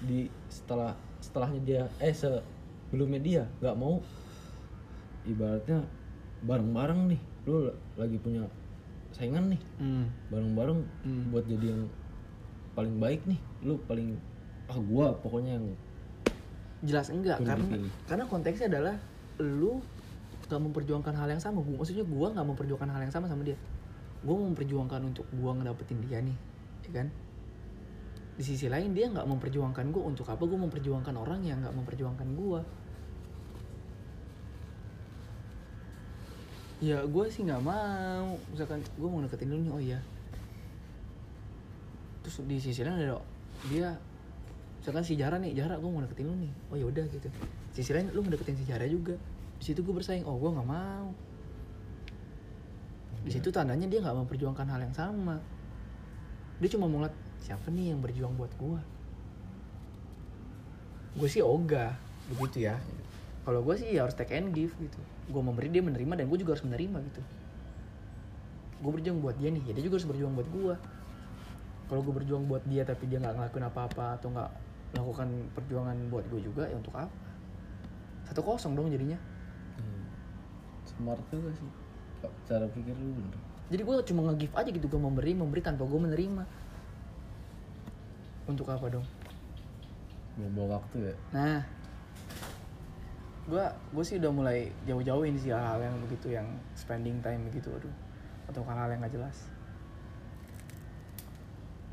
di 0.00 0.30
setelah 0.46 0.94
setelahnya 1.18 1.60
dia 1.60 1.82
eh 1.98 2.14
sebelumnya 2.14 3.18
dia. 3.18 3.42
Nggak 3.58 3.76
mau 3.76 3.98
ibaratnya 5.26 5.82
bareng-bareng 6.44 7.00
nih. 7.14 7.20
Lu 7.46 7.70
lagi 7.96 8.16
punya 8.20 8.44
saingan 9.14 9.54
nih. 9.54 9.60
Hmm. 9.80 10.06
bareng-bareng 10.28 10.78
Hmm. 11.06 11.32
buat 11.32 11.44
jadi 11.48 11.72
yang 11.72 11.82
paling 12.76 12.96
baik 13.00 13.24
nih. 13.24 13.40
Lu 13.64 13.80
paling 13.88 14.18
ah 14.66 14.78
gua 14.82 15.14
pokoknya 15.16 15.56
yang 15.56 15.66
jelas 16.84 17.08
enggak 17.08 17.40
karena 17.40 17.64
dipilih. 17.64 17.90
karena 18.04 18.24
konteksnya 18.28 18.66
adalah 18.68 18.94
lu 19.40 19.80
gak 20.46 20.60
memperjuangkan 20.60 21.14
hal 21.16 21.28
yang 21.32 21.40
sama. 21.40 21.64
Gua 21.64 21.80
maksudnya 21.80 22.04
gua 22.04 22.34
nggak 22.34 22.46
memperjuangkan 22.52 22.90
hal 22.92 23.00
yang 23.06 23.14
sama 23.14 23.26
sama 23.30 23.46
dia. 23.46 23.56
Gue 24.26 24.34
memperjuangkan 24.34 25.06
untuk 25.06 25.28
gue 25.30 25.50
ngedapetin 25.54 26.02
dia 26.02 26.18
nih 26.18 26.34
ya 26.88 27.02
kan? 27.02 27.06
Di 28.36 28.42
sisi 28.42 28.66
lain 28.66 28.90
dia 28.92 29.06
nggak 29.10 29.26
memperjuangkan 29.26 29.86
gue 29.90 30.02
untuk 30.02 30.26
apa? 30.26 30.42
Gue 30.42 30.58
memperjuangkan 30.58 31.14
orang 31.14 31.40
yang 31.46 31.62
nggak 31.62 31.74
memperjuangkan 31.74 32.28
gue 32.34 32.60
ya 36.82 37.02
gue 37.04 37.24
sih 37.32 37.42
nggak 37.46 37.62
mau. 37.62 38.36
Misalkan 38.52 38.80
gue 38.84 39.08
mau 39.08 39.20
deketin 39.24 39.48
dulu 39.52 39.60
nih 39.62 39.72
oh 39.72 39.82
iya. 39.82 40.00
Terus 42.24 42.42
di 42.44 42.56
sisi 42.58 42.80
lain 42.82 42.98
ada 43.00 43.20
dia 43.72 43.96
misalkan 44.82 45.02
si 45.02 45.18
Jara 45.18 45.40
nih 45.40 45.56
Jara 45.56 45.80
gue 45.80 45.90
mau 45.90 46.02
deketin 46.04 46.26
lu 46.28 46.36
nih. 46.36 46.52
Oh 46.72 46.76
yaudah 46.76 47.04
gitu. 47.08 47.28
Sisi 47.72 47.90
lain 47.92 48.12
lu 48.12 48.20
ngedeketin 48.24 48.56
si 48.58 48.64
Jara 48.68 48.84
juga. 48.84 49.16
Di 49.56 49.64
situ 49.72 49.80
gue 49.80 49.94
bersaing. 49.94 50.26
Oh 50.28 50.36
gue 50.36 50.50
nggak 50.52 50.68
mau. 50.68 51.12
Di 53.26 53.30
situ 53.32 53.48
tandanya 53.50 53.88
dia 53.90 54.04
nggak 54.04 54.26
memperjuangkan 54.26 54.66
hal 54.68 54.80
yang 54.84 54.94
sama. 54.94 55.40
Dia 56.62 56.68
cuma 56.72 56.88
mau 56.88 57.04
ngeliat 57.04 57.16
siapa 57.40 57.68
nih 57.68 57.94
yang 57.94 58.00
berjuang 58.02 58.34
buat 58.34 58.50
gue 58.58 58.96
gue 61.16 61.28
sih 61.32 61.40
ogah. 61.40 61.96
Begitu 62.26 62.68
ya 62.68 62.76
kalau 63.46 63.62
gue 63.62 63.78
sih 63.78 63.94
ya 63.94 64.02
harus 64.02 64.18
take 64.18 64.34
and 64.34 64.50
give 64.50 64.74
gitu. 64.82 64.98
Gue 65.30 65.38
memberi 65.38 65.70
dia 65.70 65.78
menerima 65.78 66.18
dan 66.18 66.26
gue 66.26 66.38
juga 66.42 66.58
harus 66.58 66.66
menerima 66.66 66.98
gitu. 67.14 67.22
Gue 68.82 68.90
berjuang 68.90 69.22
buat 69.22 69.38
dia 69.38 69.54
nih 69.54 69.62
ya 69.70 69.72
dia 69.78 69.84
juga 69.86 70.02
harus 70.02 70.08
berjuang 70.10 70.34
buat 70.34 70.50
gue 70.50 70.74
kalau 71.86 72.02
gue 72.02 72.14
berjuang 72.18 72.50
buat 72.50 72.66
dia 72.66 72.82
tapi 72.82 73.06
dia 73.06 73.22
nggak 73.22 73.38
ngelakuin 73.38 73.66
apa-apa 73.70 74.18
atau 74.18 74.34
nggak 74.34 74.50
melakukan 74.98 75.28
perjuangan 75.54 75.96
buat 76.10 76.26
gue 76.26 76.40
juga 76.42 76.66
ya 76.66 76.74
untuk 76.74 76.90
apa? 76.98 77.14
Satu 78.26 78.42
kosong 78.42 78.74
dong 78.74 78.90
jadinya. 78.90 79.18
Hmm. 79.78 80.04
smart 80.82 81.22
juga 81.30 81.54
sih. 81.54 81.70
Cara 82.50 82.66
pikir 82.66 82.98
lu 82.98 83.14
bener? 83.14 83.38
Jadi 83.70 83.82
gue 83.86 83.94
cuma 84.10 84.20
nge-give 84.30 84.54
aja 84.58 84.70
gitu 84.74 84.86
gue 84.90 84.98
memberi 84.98 85.38
memberi 85.38 85.62
tanpa 85.62 85.86
gue 85.86 86.00
menerima. 86.02 86.42
Untuk 88.50 88.66
apa 88.66 88.90
dong? 88.90 89.06
Bawa 90.34 90.82
waktu 90.82 91.14
ya? 91.14 91.14
Nah 91.30 91.75
gue 93.46 93.64
gue 93.94 94.04
sih 94.04 94.18
udah 94.18 94.32
mulai 94.34 94.74
jauh-jauhin 94.90 95.38
sih 95.38 95.54
hal-hal 95.54 95.78
yang 95.78 95.96
begitu 96.02 96.34
yang 96.34 96.46
spending 96.74 97.22
time 97.22 97.46
begitu 97.46 97.70
aduh 97.70 97.94
atau 98.50 98.62
hal-hal 98.66 98.90
yang 98.90 99.02
gak 99.02 99.14
jelas. 99.14 99.36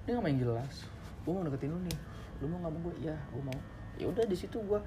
Dia 0.03 0.19
nggak 0.19 0.25
main 0.25 0.39
jelas. 0.41 0.73
Gue 1.23 1.31
mau 1.31 1.45
deketin 1.45 1.71
lu 1.71 1.79
nih. 1.85 1.97
Lu 2.43 2.45
mau 2.51 2.57
nggak 2.59 2.73
mau 2.75 2.81
gue 2.89 2.93
iya 3.05 3.15
gue 3.31 3.43
mau. 3.45 3.59
Ya 3.95 4.05
udah 4.09 4.25
di 4.27 4.35
situ 4.35 4.59
gue 4.59 4.79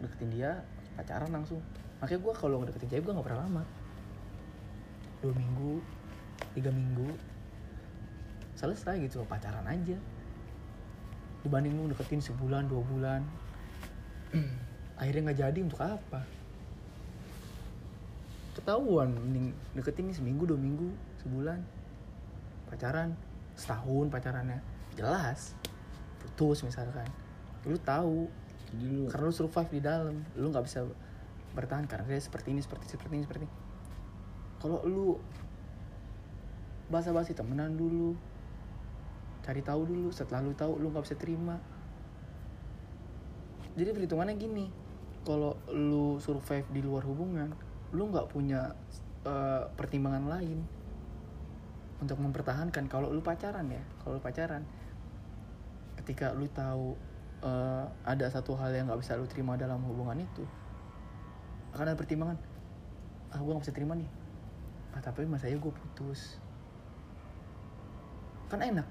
deketin 0.00 0.30
dia 0.32 0.62
pacaran 0.96 1.28
langsung. 1.28 1.60
Makanya 2.00 2.20
gue 2.24 2.32
kalau 2.34 2.56
ngedeketin 2.62 2.88
cewek 2.88 3.02
gue 3.04 3.12
nggak 3.12 3.26
pernah 3.26 3.42
lama. 3.44 3.62
Dua 5.20 5.32
minggu 5.36 5.82
tiga 6.56 6.70
minggu 6.72 7.06
selesai 8.56 9.02
gitu 9.04 9.26
pacaran 9.28 9.66
aja. 9.68 9.98
Dibanding 11.44 11.74
lu 11.76 11.90
deketin 11.92 12.22
sebulan 12.22 12.70
dua 12.70 12.82
bulan 12.86 13.20
akhirnya 15.02 15.34
nggak 15.34 15.40
jadi 15.42 15.58
untuk 15.66 15.82
apa? 15.82 16.22
Ketahuan 18.54 19.10
mending 19.10 19.50
deketin 19.74 20.06
nih 20.06 20.14
seminggu 20.14 20.46
dua 20.46 20.54
minggu 20.54 20.94
sebulan. 21.26 21.58
Pacaran 22.70 23.18
setahun 23.58 24.06
pacarannya. 24.14 24.62
Jelas. 24.94 25.58
Putus 26.22 26.62
misalkan. 26.62 27.10
Lu 27.66 27.74
tahu. 27.82 28.30
Jadi 28.70 28.86
lu 28.86 29.10
karena 29.10 29.26
lu 29.26 29.34
survive 29.34 29.70
di 29.74 29.80
dalam. 29.82 30.22
Lu 30.38 30.54
nggak 30.54 30.70
bisa 30.70 30.86
bertahan 31.58 31.90
karena 31.90 32.06
dia 32.06 32.22
seperti 32.22 32.54
ini 32.54 32.62
seperti 32.62 32.94
seperti 32.94 33.12
ini 33.18 33.24
seperti 33.26 33.42
ini. 33.50 33.54
Kalau 34.62 34.86
lu 34.86 35.18
basa-basi 36.86 37.34
temenan 37.34 37.74
dulu 37.74 38.14
cari 39.42 39.58
tahu 39.58 39.82
dulu 39.82 40.14
setelah 40.14 40.38
lu 40.44 40.54
tahu 40.54 40.78
lu 40.78 40.94
nggak 40.94 41.02
bisa 41.02 41.18
terima. 41.18 41.58
Jadi 43.74 43.90
perhitungannya 43.90 44.36
gini 44.38 44.81
kalau 45.22 45.54
lu 45.70 46.18
survive 46.18 46.66
di 46.74 46.82
luar 46.82 47.06
hubungan 47.06 47.54
lu 47.94 48.10
nggak 48.10 48.26
punya 48.30 48.74
eh, 49.22 49.62
pertimbangan 49.78 50.26
lain 50.26 50.58
untuk 52.02 52.18
mempertahankan. 52.18 52.90
Kalau 52.90 53.14
lu 53.14 53.22
pacaran 53.22 53.70
ya 53.70 53.82
kalau 54.02 54.18
lu 54.18 54.22
pacaran 54.22 54.66
ketika 56.02 56.34
lu 56.34 56.50
tahu 56.50 56.98
eh, 57.46 57.86
ada 58.02 58.26
satu 58.26 58.58
hal 58.58 58.74
yang 58.74 58.90
nggak 58.90 59.00
bisa 59.00 59.14
lu 59.14 59.26
terima 59.30 59.54
dalam 59.54 59.78
hubungan 59.86 60.18
itu 60.18 60.42
akan 61.72 61.86
ada 61.88 61.96
pertimbangan. 61.96 62.36
Ah 63.32 63.40
gue 63.40 63.52
nggak 63.54 63.64
bisa 63.64 63.74
terima 63.76 63.94
nih. 63.96 64.10
Ah 64.92 65.00
tapi 65.00 65.24
masa 65.24 65.48
ya 65.48 65.56
gue 65.56 65.72
putus? 65.72 66.36
Kan 68.50 68.60
enak. 68.60 68.84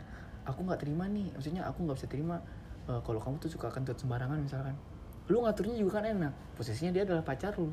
Aku 0.48 0.66
nggak 0.66 0.82
terima 0.82 1.06
nih. 1.06 1.30
Maksudnya 1.36 1.68
aku 1.68 1.86
nggak 1.86 1.98
bisa 2.00 2.10
terima 2.10 2.40
eh, 2.88 3.02
kalau 3.04 3.20
kamu 3.20 3.38
tuh 3.38 3.52
suka 3.52 3.68
kentut 3.70 4.00
sembarangan 4.00 4.40
misalkan 4.40 4.74
lu 5.32 5.48
ngaturnya 5.48 5.80
juga 5.80 6.04
kan 6.04 6.06
enak. 6.12 6.34
Posisinya 6.60 6.92
dia 6.92 7.08
adalah 7.08 7.24
pacar 7.24 7.56
lu. 7.56 7.72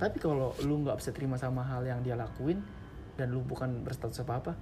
Tapi 0.00 0.16
kalau 0.18 0.56
lu 0.64 0.82
nggak 0.82 0.96
bisa 0.98 1.12
terima 1.12 1.36
sama 1.36 1.60
hal 1.62 1.84
yang 1.84 2.00
dia 2.00 2.16
lakuin 2.16 2.64
dan 3.14 3.30
lu 3.30 3.44
bukan 3.44 3.84
berstatus 3.86 4.26
apa 4.26 4.42
apa 4.42 4.52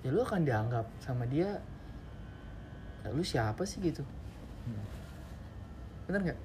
ya 0.00 0.08
lu 0.08 0.24
akan 0.24 0.40
dianggap 0.48 0.88
sama 0.96 1.28
dia 1.28 1.60
"Eh, 3.04 3.12
lu 3.12 3.20
siapa 3.20 3.64
sih? 3.68 3.80
gitu. 3.80 4.00
Bener 6.08 6.32
nggak? 6.32 6.40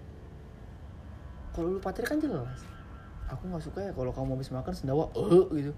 Kalau 1.56 1.68
lu 1.72 1.80
pacar 1.80 2.04
kan 2.04 2.20
jelas. 2.20 2.68
Aku 3.32 3.48
nggak 3.48 3.64
suka 3.64 3.80
ya 3.82 3.92
kalau 3.96 4.12
kamu 4.12 4.36
habis 4.36 4.52
makan 4.52 4.74
sendawa 4.76 5.08
eh 5.16 5.46
gitu. 5.56 5.72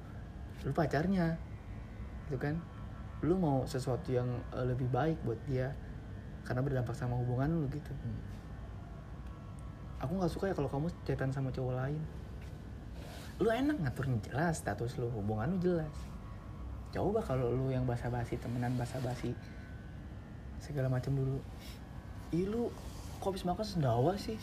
Lu 0.65 0.73
pacarnya. 0.73 1.37
Gitu 2.27 2.37
kan? 2.41 2.57
Lu 3.21 3.37
mau 3.37 3.65
sesuatu 3.69 4.09
yang 4.09 4.27
eh, 4.53 4.65
lebih 4.65 4.89
baik 4.89 5.21
buat 5.21 5.37
dia 5.45 5.73
karena 6.47 6.63
berdampak 6.63 6.95
sama 6.95 7.19
hubungan 7.19 7.51
lu 7.59 7.67
gitu. 7.67 7.91
Aku 9.99 10.15
nggak 10.15 10.31
suka 10.31 10.47
ya 10.47 10.55
kalau 10.55 10.71
kamu 10.71 10.87
chatan 11.03 11.35
sama 11.35 11.51
cowok 11.51 11.75
lain. 11.75 11.99
Lu 13.43 13.51
enak 13.51 13.75
ngaturnya 13.83 14.17
jelas 14.23 14.63
status 14.63 14.95
lu 14.95 15.11
hubungan 15.11 15.51
lu 15.51 15.59
jelas. 15.59 15.91
Coba 16.95 17.19
kalau 17.19 17.51
lu 17.51 17.67
yang 17.67 17.83
basa-basi 17.83 18.39
temenan 18.39 18.79
basa-basi 18.79 19.35
segala 20.63 20.87
macam 20.87 21.11
dulu. 21.11 21.43
Ih 22.31 22.47
lu 22.47 22.71
kok 23.19 23.35
habis 23.35 23.43
makan 23.43 23.67
sendawa 23.67 24.15
sih? 24.15 24.39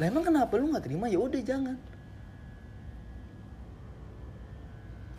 Lah 0.00 0.08
emang 0.08 0.24
kenapa 0.24 0.56
lu 0.56 0.72
nggak 0.72 0.88
terima? 0.88 1.12
Ya 1.12 1.20
udah 1.20 1.42
jangan. 1.44 1.76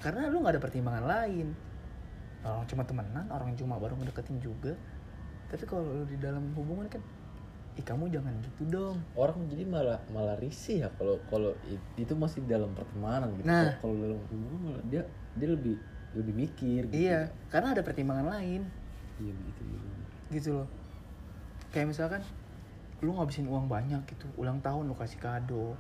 Karena 0.02 0.28
lu 0.34 0.41
nggak 0.41 0.58
ada 0.58 0.64
pertimbangan 0.64 1.06
lain. 1.06 1.48
Orang 2.44 2.68
cuma 2.68 2.84
temenan 2.84 3.26
orang 3.32 3.56
cuma 3.56 3.80
baru 3.80 3.96
ngedeketin 3.96 4.41
juga 4.41 4.76
tapi 5.54 5.70
kalau 5.70 5.86
di 6.10 6.18
dalam 6.18 6.49
hubungan 6.58 6.89
kan 6.89 6.97
ih 7.78 7.86
kamu 7.86 8.10
jangan 8.10 8.34
gitu 8.41 8.74
dong. 8.74 8.97
Orang 9.14 9.45
jadi 9.54 9.70
malah 9.70 10.01
malah 10.10 10.34
risih 10.41 10.82
ya 10.82 10.89
kalau 10.97 11.22
kalau 11.30 11.54
itu 11.93 12.14
masih 12.18 12.41
dalam 12.49 12.74
pertemanan 12.74 13.30
gitu. 13.38 13.45
Nah. 13.45 13.78
kalau 13.78 13.93
dalam 14.01 14.18
hubungan 14.34 14.60
malah 14.66 14.84
dia 14.89 15.06
dia 15.38 15.49
lebih 15.54 15.78
lebih 16.18 16.34
mikir 16.34 16.89
gitu. 16.89 17.06
Iya 17.06 17.30
karena 17.54 17.78
ada 17.78 17.86
pertimbangan 17.86 18.34
lain. 18.34 18.66
Iya 19.22 19.34
begitu 19.38 19.62
gitu 19.62 19.88
gitu 20.34 20.49
loh. 20.58 20.68
Kayak 21.70 21.93
misalkan 21.93 22.22
lu 23.06 23.14
ngabisin 23.14 23.45
uang 23.45 23.70
banyak 23.70 24.01
gitu 24.10 24.26
ulang 24.41 24.58
tahun 24.66 24.89
lu 24.89 24.97
kasih 24.97 25.22
kado. 25.22 25.78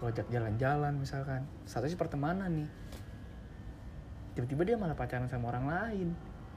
Lu 0.00 0.04
ajak 0.04 0.28
jalan-jalan 0.28 0.92
misalkan. 1.00 1.48
Statusnya 1.64 1.96
pertemanan 1.96 2.52
nih. 2.52 2.68
Tiba-tiba 4.36 4.62
dia 4.68 4.76
malah 4.76 4.92
pacaran 4.92 5.24
sama 5.24 5.48
orang 5.48 5.72
lain. 5.72 6.08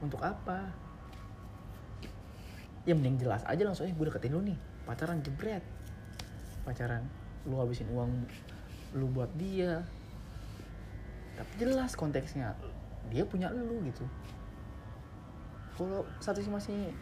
Untuk 0.04 0.20
apa 0.20 0.83
ya 2.84 2.92
mending 2.92 3.16
jelas 3.16 3.40
aja 3.48 3.64
langsung 3.64 3.88
eh 3.88 3.96
gue 3.96 4.06
deketin 4.08 4.36
lu 4.36 4.44
nih 4.44 4.56
pacaran 4.84 5.20
jebret. 5.24 5.64
Pacaran 6.64 7.04
lu 7.48 7.56
habisin 7.60 7.88
uang 7.92 8.12
lu 8.96 9.08
buat 9.12 9.32
dia. 9.36 9.80
Tapi 11.34 11.52
jelas 11.58 11.96
konteksnya 11.96 12.52
dia 13.08 13.24
punya 13.24 13.48
lu 13.52 13.80
gitu. 13.88 14.04
Kalau 15.74 16.06
satu 16.22 16.38
sih 16.38 16.52
masih 16.52 16.94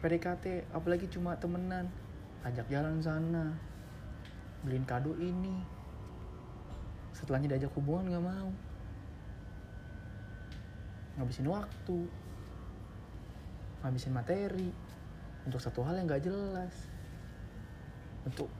PDKT 0.00 0.70
apalagi 0.72 1.10
cuma 1.10 1.36
temenan 1.36 1.90
ajak 2.46 2.70
jalan 2.70 3.02
sana 3.02 3.58
beliin 4.62 4.86
kado 4.86 5.18
ini. 5.18 5.62
Setelahnya 7.12 7.58
diajak 7.58 7.74
hubungan 7.74 8.14
nggak 8.14 8.24
mau. 8.24 8.50
Ngabisin 11.18 11.50
waktu 11.50 11.98
ngabisin 13.82 14.14
materi 14.14 14.70
untuk 15.48 15.64
satu 15.64 15.80
hal 15.80 15.96
yang 15.96 16.04
nggak 16.04 16.28
jelas. 16.28 16.74
Untuk 18.28 18.52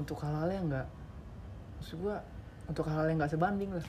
untuk 0.00 0.16
hal-hal 0.24 0.48
yang 0.48 0.66
nggak 0.72 0.88
maksud 1.78 2.00
gua 2.00 2.16
untuk 2.64 2.88
hal-hal 2.88 3.12
yang 3.12 3.20
nggak 3.20 3.32
sebanding 3.36 3.70
lah. 3.76 3.86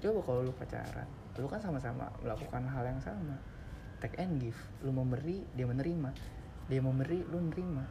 Coba 0.00 0.20
kalau 0.24 0.40
lu 0.48 0.52
pacaran 0.56 1.04
lu 1.36 1.44
kan 1.44 1.60
sama-sama 1.60 2.08
melakukan 2.24 2.64
hal 2.64 2.84
yang 2.88 2.96
sama. 3.04 3.36
Take 4.00 4.16
and 4.16 4.40
give. 4.40 4.56
Lu 4.80 4.88
memberi 4.88 5.44
dia 5.52 5.68
menerima. 5.68 6.08
Dia 6.72 6.80
memberi 6.80 7.20
lu 7.28 7.36
menerima 7.44 7.84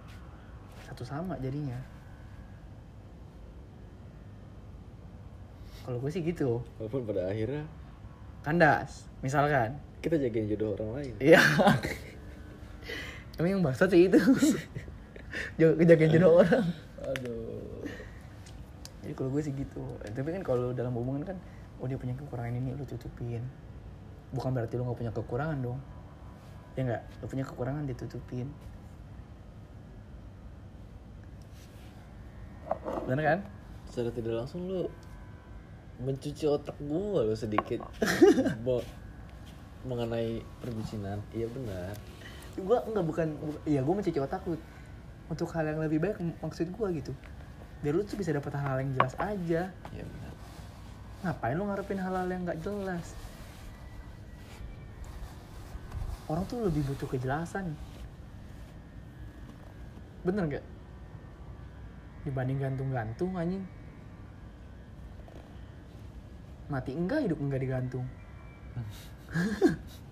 satu 0.89 1.05
sama 1.05 1.37
jadinya. 1.37 1.77
Kalau 5.85 6.01
gue 6.01 6.09
sih 6.09 6.25
gitu. 6.25 6.65
Walaupun 6.81 7.05
pada 7.05 7.29
akhirnya 7.29 7.69
kandas 8.41 9.05
misalkan. 9.21 9.77
Kita 10.01 10.17
jagain 10.17 10.49
jodoh 10.49 10.73
orang 10.73 10.89
lain. 10.97 11.13
Iya 11.21 11.41
emang 13.39 13.49
yang 13.59 13.63
bangsat 13.63 13.89
sih 13.91 14.07
itu. 14.07 14.19
Kejagain 15.59 16.11
jodoh 16.11 16.41
orang. 16.43 16.67
Aduh. 17.03 17.83
Jadi 19.03 19.13
kalau 19.13 19.29
gue 19.31 19.41
sih 19.43 19.53
gitu. 19.53 19.83
Eh, 20.07 20.11
tapi 20.15 20.31
kan 20.31 20.43
kalau 20.43 20.71
dalam 20.71 20.95
hubungan 20.95 21.23
kan 21.27 21.38
oh 21.83 21.86
dia 21.86 21.99
punya 21.99 22.15
kekurangan 22.15 22.55
ini 22.55 22.71
lu 22.73 22.88
tutupin. 22.88 23.43
Bukan 24.31 24.49
berarti 24.55 24.79
lu 24.79 24.88
nggak 24.88 24.99
punya 24.99 25.11
kekurangan 25.11 25.57
dong. 25.59 25.79
Ya 26.79 26.81
nggak? 26.88 27.03
Lu 27.23 27.25
punya 27.27 27.45
kekurangan 27.47 27.83
ditutupin 27.88 28.47
bener 33.05 33.21
kan? 33.21 33.39
Secara 33.86 34.09
tidak 34.11 34.33
langsung 34.43 34.65
lu 34.65 34.81
mencuci 36.01 36.49
otak 36.49 36.75
gua 36.83 37.23
lo 37.23 37.36
sedikit. 37.38 37.86
Bo, 38.65 38.81
mengenai 39.86 40.41
perbucinan. 40.59 41.21
Iya 41.31 41.47
benar 41.53 42.14
gue 42.55 42.77
nggak 42.91 43.05
bukan 43.05 43.27
ya 43.67 43.83
gue 43.83 43.93
mencuci 43.95 44.19
otak 44.19 44.43
lu. 44.47 44.55
Untuk 45.25 45.49
hal 45.57 45.65
yang 45.65 45.81
lebih 45.81 45.99
baik 45.99 46.21
maksud 46.39 46.69
gue 46.69 46.87
gitu. 47.01 47.11
Biar 47.81 47.93
lu 47.97 48.05
tuh 48.05 48.15
bisa 48.15 48.31
dapat 48.31 48.53
hal-hal 48.55 48.79
yang 48.85 48.91
jelas 48.93 49.13
aja. 49.17 49.61
Iya 49.91 50.03
benar. 50.05 50.33
Ngapain 51.25 51.55
lu 51.57 51.63
ngarepin 51.65 51.99
hal-hal 51.99 52.27
yang 52.29 52.41
nggak 52.45 52.61
jelas? 52.61 53.17
Orang 56.29 56.45
tuh 56.45 56.65
lebih 56.65 56.85
butuh 56.85 57.09
kejelasan. 57.09 57.73
Bener 60.25 60.43
nggak? 60.45 60.65
Dibanding 62.25 62.57
gantung-gantung 62.61 63.33
anjing. 63.37 63.65
Mati 66.65 66.97
enggak 66.97 67.29
hidup 67.29 67.37
enggak 67.37 67.61
digantung 67.61 68.09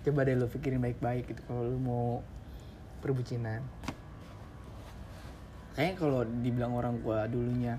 coba 0.00 0.24
deh 0.24 0.32
lu 0.32 0.48
pikirin 0.48 0.80
baik-baik 0.80 1.28
gitu 1.28 1.40
kalau 1.44 1.68
lu 1.68 1.76
mau 1.76 2.24
perbucinan. 3.04 3.60
Kayaknya 5.76 5.94
kalau 5.96 6.20
dibilang 6.24 6.72
orang 6.76 7.00
gua 7.04 7.28
dulunya 7.28 7.76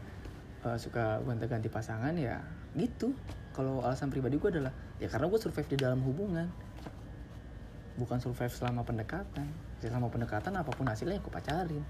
uh, 0.66 0.78
suka 0.78 1.22
gonta-ganti 1.26 1.70
pasangan 1.70 2.14
ya 2.14 2.42
gitu. 2.78 3.14
Kalau 3.52 3.84
alasan 3.84 4.14
pribadi 4.14 4.38
gua 4.38 4.54
adalah 4.54 4.74
ya 5.02 5.10
karena 5.12 5.28
gue 5.28 5.40
survive 5.42 5.70
di 5.76 5.78
dalam 5.82 6.00
hubungan. 6.06 6.48
Bukan 8.00 8.18
survive 8.24 8.54
selama 8.54 8.86
pendekatan. 8.88 9.50
Ya, 9.82 9.90
selama 9.90 10.08
pendekatan 10.14 10.56
apa 10.56 10.72
pun 10.72 10.88
hasilnya 10.88 11.20
aku 11.20 11.34
pacarin. 11.34 11.84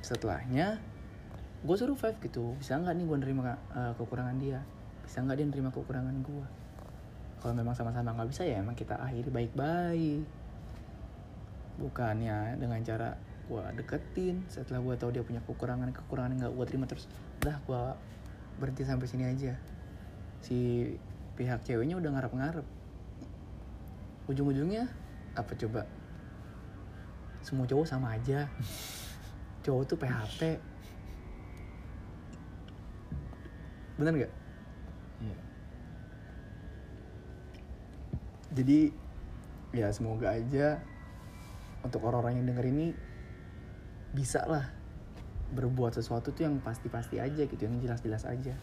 Setelahnya 0.00 0.80
gue 1.60 1.76
survive 1.76 2.16
gitu. 2.24 2.56
Bisa 2.56 2.80
nggak 2.80 2.94
nih 2.96 3.04
gue 3.04 3.18
nerima 3.20 3.60
uh, 3.76 3.92
kekurangan 4.00 4.38
dia? 4.40 4.64
Bisa 5.04 5.20
nggak 5.20 5.36
dia 5.36 5.46
nerima 5.50 5.68
kekurangan 5.74 6.16
gue 6.24 6.46
kalau 7.40 7.56
memang 7.56 7.72
sama-sama 7.72 8.12
nggak 8.12 8.28
bisa 8.28 8.44
ya 8.44 8.60
emang 8.60 8.76
kita 8.76 9.00
akhiri 9.00 9.32
baik-baik. 9.32 10.28
Bukannya 11.80 12.60
dengan 12.60 12.84
cara 12.84 13.16
gue 13.48 13.64
deketin 13.80 14.46
setelah 14.46 14.78
gue 14.78 14.94
tahu 14.94 15.10
dia 15.10 15.24
punya 15.26 15.42
kekurangan 15.42 15.90
kekurangan 15.90 16.36
nggak 16.38 16.52
gue 16.54 16.64
terima 16.68 16.86
terus 16.86 17.08
udah 17.42 17.56
gue 17.64 17.82
berhenti 18.60 18.84
sampai 18.84 19.08
sini 19.08 19.24
aja. 19.24 19.56
Si 20.44 20.92
pihak 21.40 21.64
ceweknya 21.64 21.96
udah 21.96 22.12
ngarep-ngarep. 22.12 22.66
Ujung-ujungnya 24.28 24.84
apa 25.32 25.56
coba? 25.56 25.88
Semua 27.40 27.64
cowok 27.64 27.88
sama 27.88 28.20
aja. 28.20 28.46
Cowok 29.64 29.84
tuh 29.92 29.96
PHP 30.00 30.40
bener 34.00 34.16
nggak? 34.16 34.32
Iya 35.20 35.49
jadi 38.50 38.90
ya 39.70 39.88
semoga 39.94 40.34
aja 40.34 40.82
untuk 41.86 42.02
orang-orang 42.02 42.42
yang 42.42 42.46
denger 42.50 42.66
ini 42.66 42.86
bisa 44.10 44.42
lah 44.44 44.66
berbuat 45.50 45.94
sesuatu 45.94 46.30
tuh 46.30 46.46
yang 46.46 46.58
pasti-pasti 46.62 47.18
aja 47.18 47.42
gitu 47.46 47.62
yang 47.62 47.78
jelas-jelas 47.82 48.26
aja. 48.26 48.54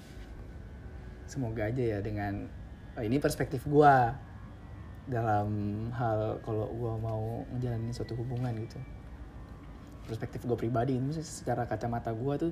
Semoga 1.27 1.67
aja 1.67 1.83
ya 1.83 1.99
dengan 1.99 2.47
oh, 2.95 3.03
ini 3.03 3.19
perspektif 3.19 3.67
gua 3.67 4.15
dalam 5.07 5.47
hal 5.95 6.39
kalau 6.43 6.67
gua 6.75 6.93
mau 6.99 7.43
ngejalanin 7.55 7.91
suatu 7.91 8.15
hubungan 8.15 8.55
gitu. 8.63 8.79
Perspektif 10.07 10.47
gua 10.47 10.55
pribadi 10.55 10.95
ini 10.95 11.11
secara 11.19 11.67
kacamata 11.67 12.15
gua 12.15 12.39
tuh 12.39 12.51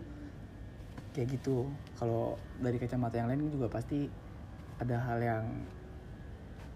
kayak 1.16 1.40
gitu. 1.40 1.72
Kalau 1.96 2.36
dari 2.60 2.76
kacamata 2.76 3.16
yang 3.20 3.32
lain 3.32 3.48
juga 3.52 3.72
pasti 3.72 4.12
ada 4.76 5.00
hal 5.00 5.20
yang 5.24 5.44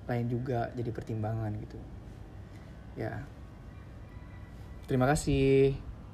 lain 0.10 0.26
juga 0.28 0.74
jadi 0.74 0.90
pertimbangan 0.90 1.54
gitu. 1.62 1.80
Ya. 2.98 3.24
Terima 4.90 5.06
kasih 5.06 5.78